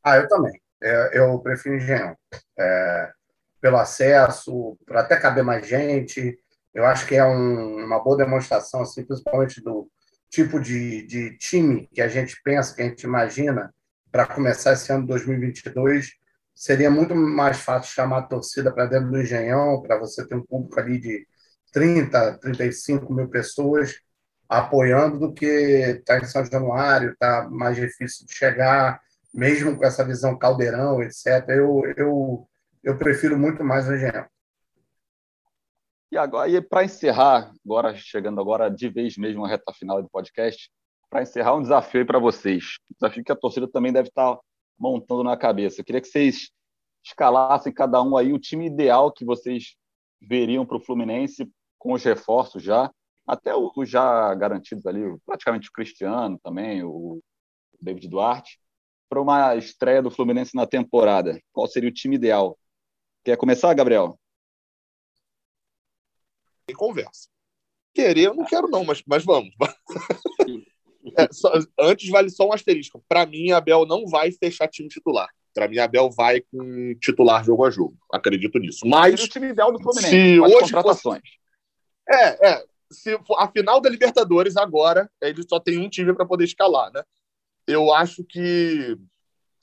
[0.02, 0.60] Ah, eu também.
[0.82, 2.16] É, eu prefiro Engenhão.
[2.58, 3.12] É,
[3.60, 6.38] pelo acesso, para até caber mais gente.
[6.72, 9.90] Eu acho que é um, uma boa demonstração, assim, principalmente do
[10.30, 13.74] tipo de, de time que a gente pensa, que a gente imagina
[14.12, 16.12] para começar esse ano 2022.
[16.54, 20.44] Seria muito mais fácil chamar a torcida para dentro do Engenhão, para você ter um
[20.44, 21.26] público ali de
[21.72, 24.00] 30, 35 mil pessoas
[24.48, 29.00] apoiando do que estar tá em São Januário, está mais difícil de chegar,
[29.32, 31.48] mesmo com essa visão caldeirão, etc.
[31.48, 32.48] Eu, eu,
[32.82, 34.26] eu prefiro muito mais o Engenhão.
[36.10, 40.70] E agora, para encerrar, agora chegando agora de vez mesmo a reta final do podcast,
[41.10, 44.40] para encerrar um desafio para vocês, um desafio que a torcida também deve estar tá
[44.78, 45.80] montando na cabeça.
[45.80, 46.50] Eu queria que vocês
[47.04, 49.76] escalassem cada um aí o time ideal que vocês
[50.20, 52.90] veriam para o Fluminense com os reforços já,
[53.26, 57.20] até os já garantidos ali, praticamente o Cristiano também, o
[57.80, 58.58] David Duarte,
[59.08, 61.40] para uma estreia do Fluminense na temporada.
[61.52, 62.58] Qual seria o time ideal?
[63.24, 64.18] Quer começar, Gabriel?
[66.68, 67.28] tem conversa.
[67.94, 69.50] Querer, eu não quero, não, mas, mas vamos.
[71.16, 73.02] É, só, antes vale só um asterisco.
[73.08, 75.26] Para mim, a Abel não vai fechar time titular.
[75.54, 77.96] Para mim, a Abel vai com titular jogo a jogo.
[78.12, 78.86] Acredito nisso.
[78.86, 79.22] Mas.
[79.22, 80.10] o time ideal do Fluminense.
[80.10, 81.22] Se hoje contratações.
[81.22, 82.22] Fosse...
[82.22, 82.64] É, é.
[82.90, 87.02] Se a final da Libertadores agora, ele só tem um time para poder escalar, né?
[87.68, 88.96] Eu acho que.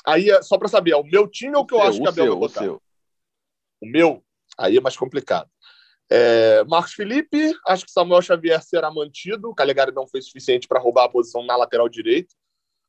[0.05, 2.01] Aí, é só para saber, é o meu time ou o que eu seu, acho
[2.01, 2.61] que a seu, vai botar?
[2.61, 2.81] O, seu.
[3.81, 4.23] o meu?
[4.57, 5.49] Aí é mais complicado.
[6.09, 9.49] É, Marcos Felipe, acho que Samuel Xavier será mantido.
[9.49, 12.35] O Calegari não foi suficiente para roubar a posição na lateral direita.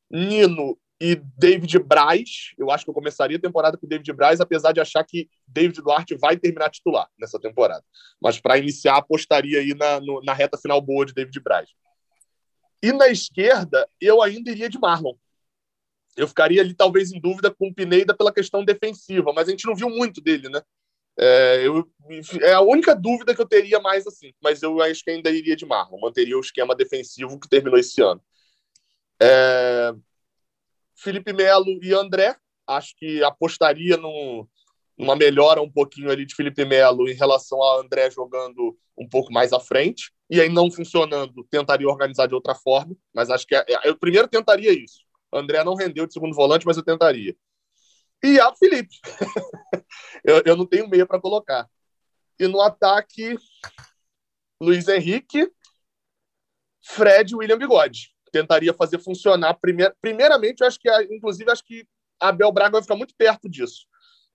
[0.09, 2.53] Nino, e David Braz.
[2.57, 5.81] Eu acho que eu começaria a temporada com David Braz, apesar de achar que David
[5.81, 7.83] Duarte vai terminar titular nessa temporada.
[8.21, 11.69] Mas para iniciar, apostaria aí na, no, na reta final boa de David Braz.
[12.81, 15.15] E na esquerda, eu ainda iria de Marlon.
[16.15, 19.65] Eu ficaria ali, talvez, em dúvida com o Pineda pela questão defensiva, mas a gente
[19.65, 20.61] não viu muito dele, né?
[21.19, 21.87] É, eu,
[22.41, 25.55] é a única dúvida que eu teria mais assim, mas eu acho que ainda iria
[25.55, 28.21] de Marlon, manteria o esquema defensivo que terminou esse ano.
[29.19, 29.93] É,
[30.95, 32.35] Felipe Melo e André,
[32.67, 34.47] acho que apostaria no,
[34.97, 39.31] numa melhora um pouquinho ali de Felipe Melo em relação a André jogando um pouco
[39.31, 43.55] mais à frente, e aí não funcionando, tentaria organizar de outra forma, mas acho que
[43.55, 45.05] é, é, eu primeiro tentaria isso.
[45.31, 47.35] André não rendeu de segundo volante, mas eu tentaria.
[48.23, 48.95] E Iago Felipe.
[50.23, 51.69] eu, eu não tenho meia para colocar.
[52.39, 53.37] E no ataque,
[54.59, 55.51] Luiz Henrique,
[56.83, 58.13] Fred e William Bigode.
[58.31, 59.53] Tentaria fazer funcionar.
[59.55, 61.87] Primeir, primeiramente, eu acho que, inclusive, acho que
[62.19, 63.85] Abel Braga vai ficar muito perto disso.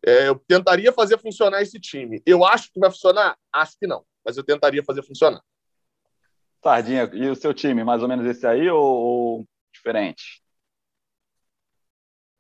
[0.05, 2.23] É, eu tentaria fazer funcionar esse time.
[2.27, 3.37] Eu acho que vai funcionar?
[3.53, 5.43] Acho que não, mas eu tentaria fazer funcionar.
[6.63, 10.43] Sardinha, e o seu time, mais ou menos esse aí ou, ou diferente?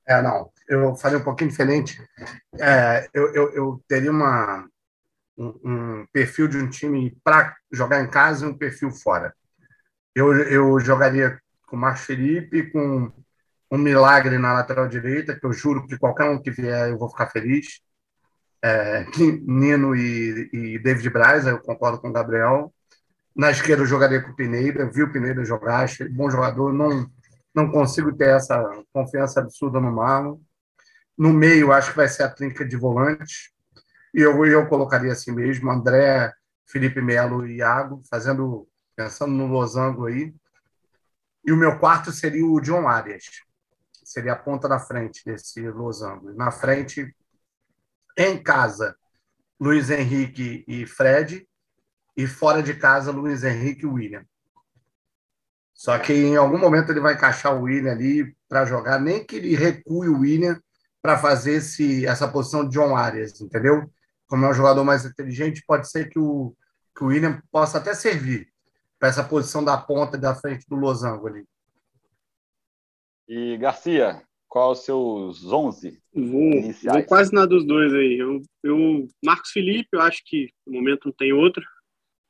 [0.06, 2.00] É, não, eu falei um pouquinho diferente.
[2.58, 4.68] É, eu, eu, eu, teria uma,
[5.36, 9.34] um, um, perfil de um time para jogar em casa e um perfil fora.
[10.14, 13.12] Eu, eu jogaria com o Marcos Felipe, com
[13.70, 17.08] um milagre na lateral direita, que eu juro que qualquer um que vier eu vou
[17.08, 17.80] ficar feliz.
[18.62, 22.72] É, Nino e, e David Braz, eu concordo com o Gabriel.
[23.34, 27.10] Na esquerda eu jogaria com o Pineda, vi o Pineda jogar, achei bom jogador, não
[27.54, 28.62] não consigo ter essa
[28.92, 30.38] confiança absurda no Marlon.
[31.16, 33.50] No meio, acho que vai ser a trinca de volantes.
[34.14, 36.32] E eu, eu colocaria assim mesmo, André,
[36.66, 38.66] Felipe Melo e Iago, fazendo,
[38.96, 40.34] pensando no losango aí.
[41.44, 43.42] E o meu quarto seria o John Arias.
[44.04, 46.32] Seria a ponta da frente desse losango.
[46.32, 47.14] Na frente,
[48.16, 48.96] em casa,
[49.60, 51.46] Luiz Henrique e Fred.
[52.16, 54.24] E fora de casa, Luiz Henrique e William.
[55.72, 59.36] Só que em algum momento ele vai encaixar o William ali para jogar, nem que
[59.36, 60.60] ele recue o William
[61.00, 63.90] para fazer esse, essa posição de John Arias, entendeu?
[64.28, 66.54] Como é um jogador mais inteligente, pode ser que o,
[66.96, 68.48] que o William possa até servir
[68.98, 71.44] para essa posição da ponta da frente do losango ali.
[73.26, 74.22] E Garcia,
[74.52, 76.98] qual os seus 11 vou, iniciais?
[76.98, 78.18] Vou quase na dos dois aí.
[78.18, 81.64] Eu, eu, Marcos Felipe, eu acho que no momento não tem outro.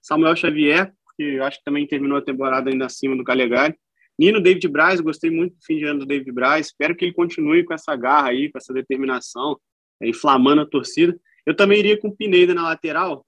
[0.00, 3.76] Samuel Xavier, que eu acho que também terminou a temporada ainda acima do Calegari.
[4.16, 6.66] Nino David Braz, gostei muito do fim de ano do David Braz.
[6.68, 9.58] Espero que ele continue com essa garra aí, com essa determinação,
[10.00, 11.18] é, inflamando a torcida.
[11.44, 13.26] Eu também iria com o Pineda na lateral,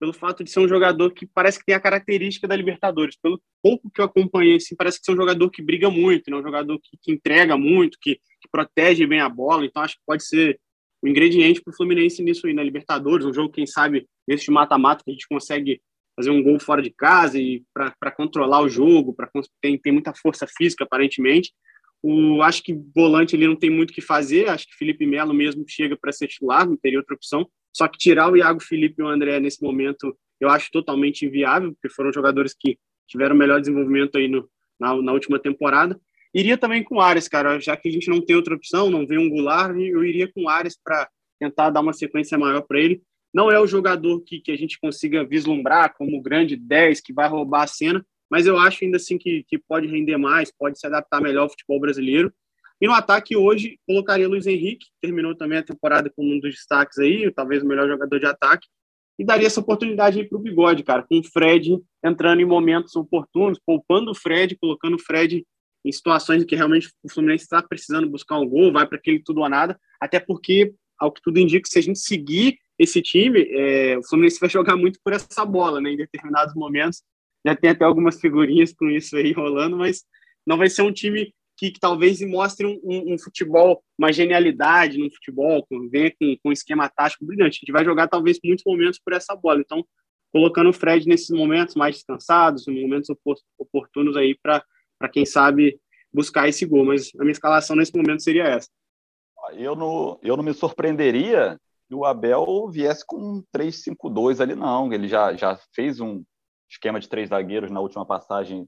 [0.00, 3.16] pelo fato de ser um jogador que parece que tem a característica da Libertadores.
[3.22, 6.36] Pelo pouco que eu acompanhei, assim, parece que é um jogador que briga muito, né?
[6.36, 8.18] um jogador que, que entrega muito, que,
[8.52, 9.64] protege bem a bola.
[9.64, 10.60] Então, acho que pode ser
[11.02, 13.26] um ingrediente para o Fluminense nisso aí na Libertadores.
[13.26, 15.80] Um jogo, quem sabe, nesse mata-mata, que a gente consegue
[16.14, 19.30] fazer um gol fora de casa e para controlar o jogo, para
[19.60, 21.52] tem, tem muita força física aparentemente.
[22.02, 25.32] O, acho que volante ele não tem muito o que fazer, acho que Felipe Melo
[25.32, 27.48] mesmo chega para ser titular, não teria outra opção.
[27.74, 31.72] Só que tirar o Iago Felipe e o André nesse momento eu acho totalmente inviável,
[31.72, 32.76] porque foram jogadores que
[33.06, 35.98] tiveram melhor desenvolvimento aí no, na, na última temporada.
[36.34, 39.06] Iria também com o Ares, cara, já que a gente não tem outra opção, não
[39.06, 42.80] vem um Goulart, eu iria com o Ares para tentar dar uma sequência maior para
[42.80, 43.02] ele.
[43.34, 47.12] Não é o jogador que, que a gente consiga vislumbrar como o grande 10 que
[47.12, 50.78] vai roubar a cena, mas eu acho ainda assim que, que pode render mais, pode
[50.78, 52.32] se adaptar melhor ao futebol brasileiro.
[52.80, 56.54] E no ataque hoje, colocaria Luiz Henrique, que terminou também a temporada como um dos
[56.54, 58.66] destaques aí, talvez o melhor jogador de ataque,
[59.18, 62.96] e daria essa oportunidade aí para o Bigode, cara, com o Fred entrando em momentos
[62.96, 65.44] oportunos, poupando o Fred, colocando o Fred
[65.84, 69.20] em situações em que realmente o Fluminense está precisando buscar um gol, vai para aquele
[69.20, 73.46] tudo ou nada, até porque, ao que tudo indica, se a gente seguir esse time,
[73.50, 77.02] é, o Fluminense vai jogar muito por essa bola, né, em determinados momentos.
[77.44, 80.04] Já tem até algumas figurinhas com isso aí rolando, mas
[80.46, 84.98] não vai ser um time que, que talvez mostre um, um, um, futebol, uma genialidade
[84.98, 87.58] no futebol, com, com, com um esquema tático brilhante.
[87.58, 89.60] A gente vai jogar talvez muitos momentos por essa bola.
[89.60, 89.84] Então,
[90.32, 93.08] colocando o Fred nesses momentos mais descansados, momentos
[93.58, 94.64] oportunos aí para
[95.08, 95.80] quem sabe
[96.12, 96.84] buscar esse gol.
[96.84, 98.68] Mas a minha escalação nesse momento seria essa.
[99.54, 101.58] Eu não, eu não me surpreenderia
[101.88, 104.92] que o Abel viesse com um 3-5-2 ali, não.
[104.92, 106.22] Ele já, já fez um
[106.68, 108.66] esquema de três zagueiros na última passagem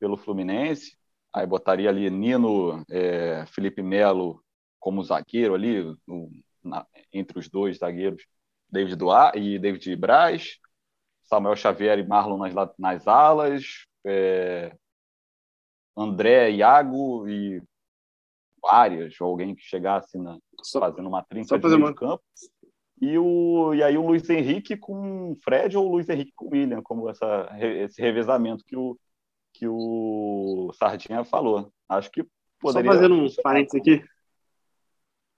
[0.00, 0.96] pelo Fluminense.
[1.32, 4.42] Aí botaria ali Nino, é, Felipe Melo
[4.78, 6.30] como zagueiro ali, no,
[6.62, 8.22] na, entre os dois zagueiros,
[8.68, 10.58] David Duarte e David Braz,
[11.22, 14.76] Samuel Xavier e Marlon nas, nas alas, é,
[15.96, 17.62] André, Iago e
[18.64, 22.22] Arias, ou alguém que chegasse na, Só, fazendo uma trinca só de uma- campo.
[23.00, 26.46] E, o, e aí o Luiz Henrique com o Fred ou o Luiz Henrique com
[26.46, 28.96] o William, como essa, esse revezamento que o,
[29.52, 31.70] que o Sardinha falou.
[31.88, 32.28] Acho que só
[32.60, 32.92] poderia.
[32.92, 33.42] fazendo um funcionar.
[33.42, 34.04] parênteses aqui.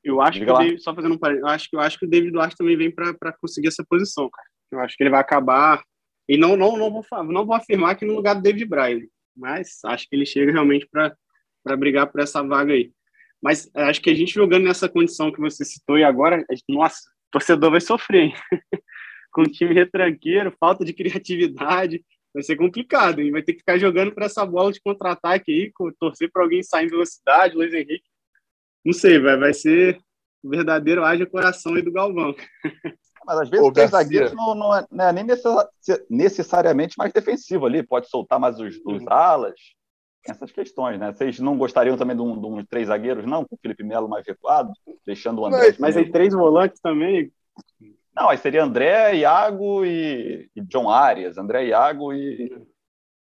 [0.04, 0.58] Eu acho Diga que.
[0.58, 2.76] David, só fazendo um parênteses, eu acho que eu acho que o David Duarte também
[2.76, 4.48] vem para conseguir essa posição, cara.
[4.70, 5.82] Eu acho que ele vai acabar
[6.28, 9.02] e não não não vou não vou afirmar que no lugar do David Braz,
[9.36, 12.92] mas acho que ele chega realmente para brigar por essa vaga aí.
[13.42, 16.64] Mas eh, acho que a gente jogando nessa condição que você citou e agora, gente-
[16.68, 16.98] nossa,
[17.28, 18.34] o torcedor vai sofrer, hein?
[19.30, 22.02] Com um time retranqueiro, falta de criatividade,
[22.32, 23.30] vai ser complicado, hein?
[23.30, 26.86] Vai ter que ficar jogando para essa bola de contra-ataque aí, torcer para alguém sair
[26.86, 28.04] em velocidade, Luiz Henrique.
[28.84, 29.98] Não sei, vai, vai ser
[30.42, 32.34] o verdadeiro haja coração aí do Galvão.
[33.26, 35.68] Mas às vezes o três zagueiros não, não é, não é nem necessa-
[36.08, 39.54] necessariamente mais defensivo ali, pode soltar mais os, os alas,
[40.24, 41.12] essas questões, né?
[41.12, 43.44] Vocês não gostariam também de, um, de uns três zagueiros, não?
[43.44, 44.72] Com o Felipe Melo mais recuado,
[45.04, 45.74] deixando o André.
[45.80, 47.32] Mas aí três volantes também.
[48.14, 51.36] Não, aí seria André, Iago e, e John Arias.
[51.36, 52.50] André, Iago e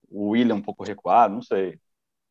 [0.09, 1.79] o William um pouco recuado, não sei.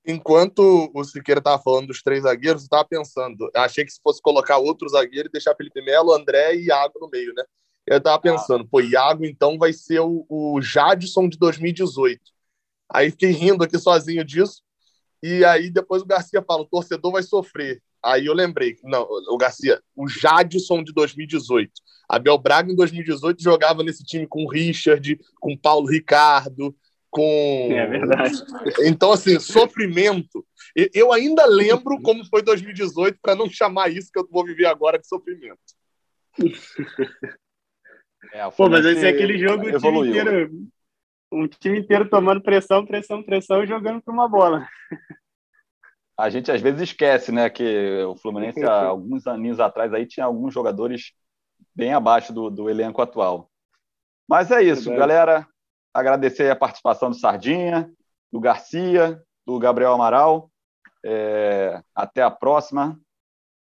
[0.05, 3.99] Enquanto o Siqueira tava falando dos três zagueiros, eu tava pensando, eu achei que se
[4.01, 7.43] fosse colocar outro zagueiro e deixar Felipe Melo, André e Iago no meio, né?
[7.85, 12.21] Eu tava pensando, pô, Iago então vai ser o, o Jadson de 2018.
[12.91, 14.61] Aí fiquei rindo aqui sozinho disso.
[15.21, 17.81] E aí depois o Garcia fala, o torcedor vai sofrer.
[18.03, 21.71] Aí eu lembrei, não, o Garcia, o Jadson de 2018.
[22.07, 26.75] Abel Braga em 2018 jogava nesse time com o Richard, com o Paulo Ricardo,
[27.09, 28.33] com É verdade.
[28.85, 30.45] então, assim, sofrimento.
[30.93, 34.99] Eu ainda lembro como foi 2018, para não chamar isso que eu vou viver agora
[34.99, 35.59] de sofrimento.
[38.33, 40.11] É, Pô, mas Fluminense esse é aquele jogo, o time evoluiu.
[40.11, 40.51] inteiro.
[41.31, 44.67] Um time inteiro tomando pressão, pressão, pressão e jogando por uma bola.
[46.19, 50.25] A gente às vezes esquece, né, que o Fluminense há alguns aninhos atrás aí tinha
[50.25, 51.13] alguns jogadores
[51.73, 53.49] bem abaixo do, do elenco atual.
[54.27, 54.99] Mas é isso, Verdade.
[54.99, 55.47] galera.
[55.93, 57.91] Agradecer a participação do Sardinha,
[58.31, 60.49] do Garcia, do Gabriel Amaral.
[61.03, 62.99] É, até a próxima.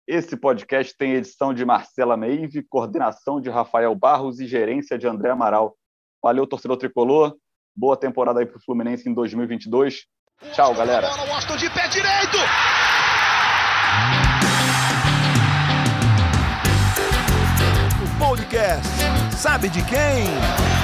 [0.08, 5.32] Esse podcast tem edição de Marcela Meive, coordenação de Rafael Barros e gerência de André
[5.32, 5.76] Amaral.
[6.22, 7.36] Valeu, torcedor tricolor.
[7.76, 10.06] Boa temporada aí para o Fluminense em 2022.
[10.54, 11.08] Tchau, galera.
[11.08, 12.38] Washington de pé direito.
[18.04, 18.88] O podcast
[19.36, 20.75] sabe de quem?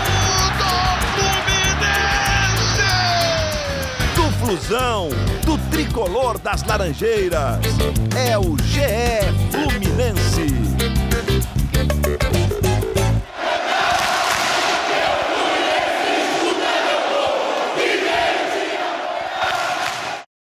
[4.42, 5.10] flusão
[5.46, 7.60] do tricolor das Laranjeiras.
[8.18, 8.82] É o GE
[9.52, 10.31] Fluminense.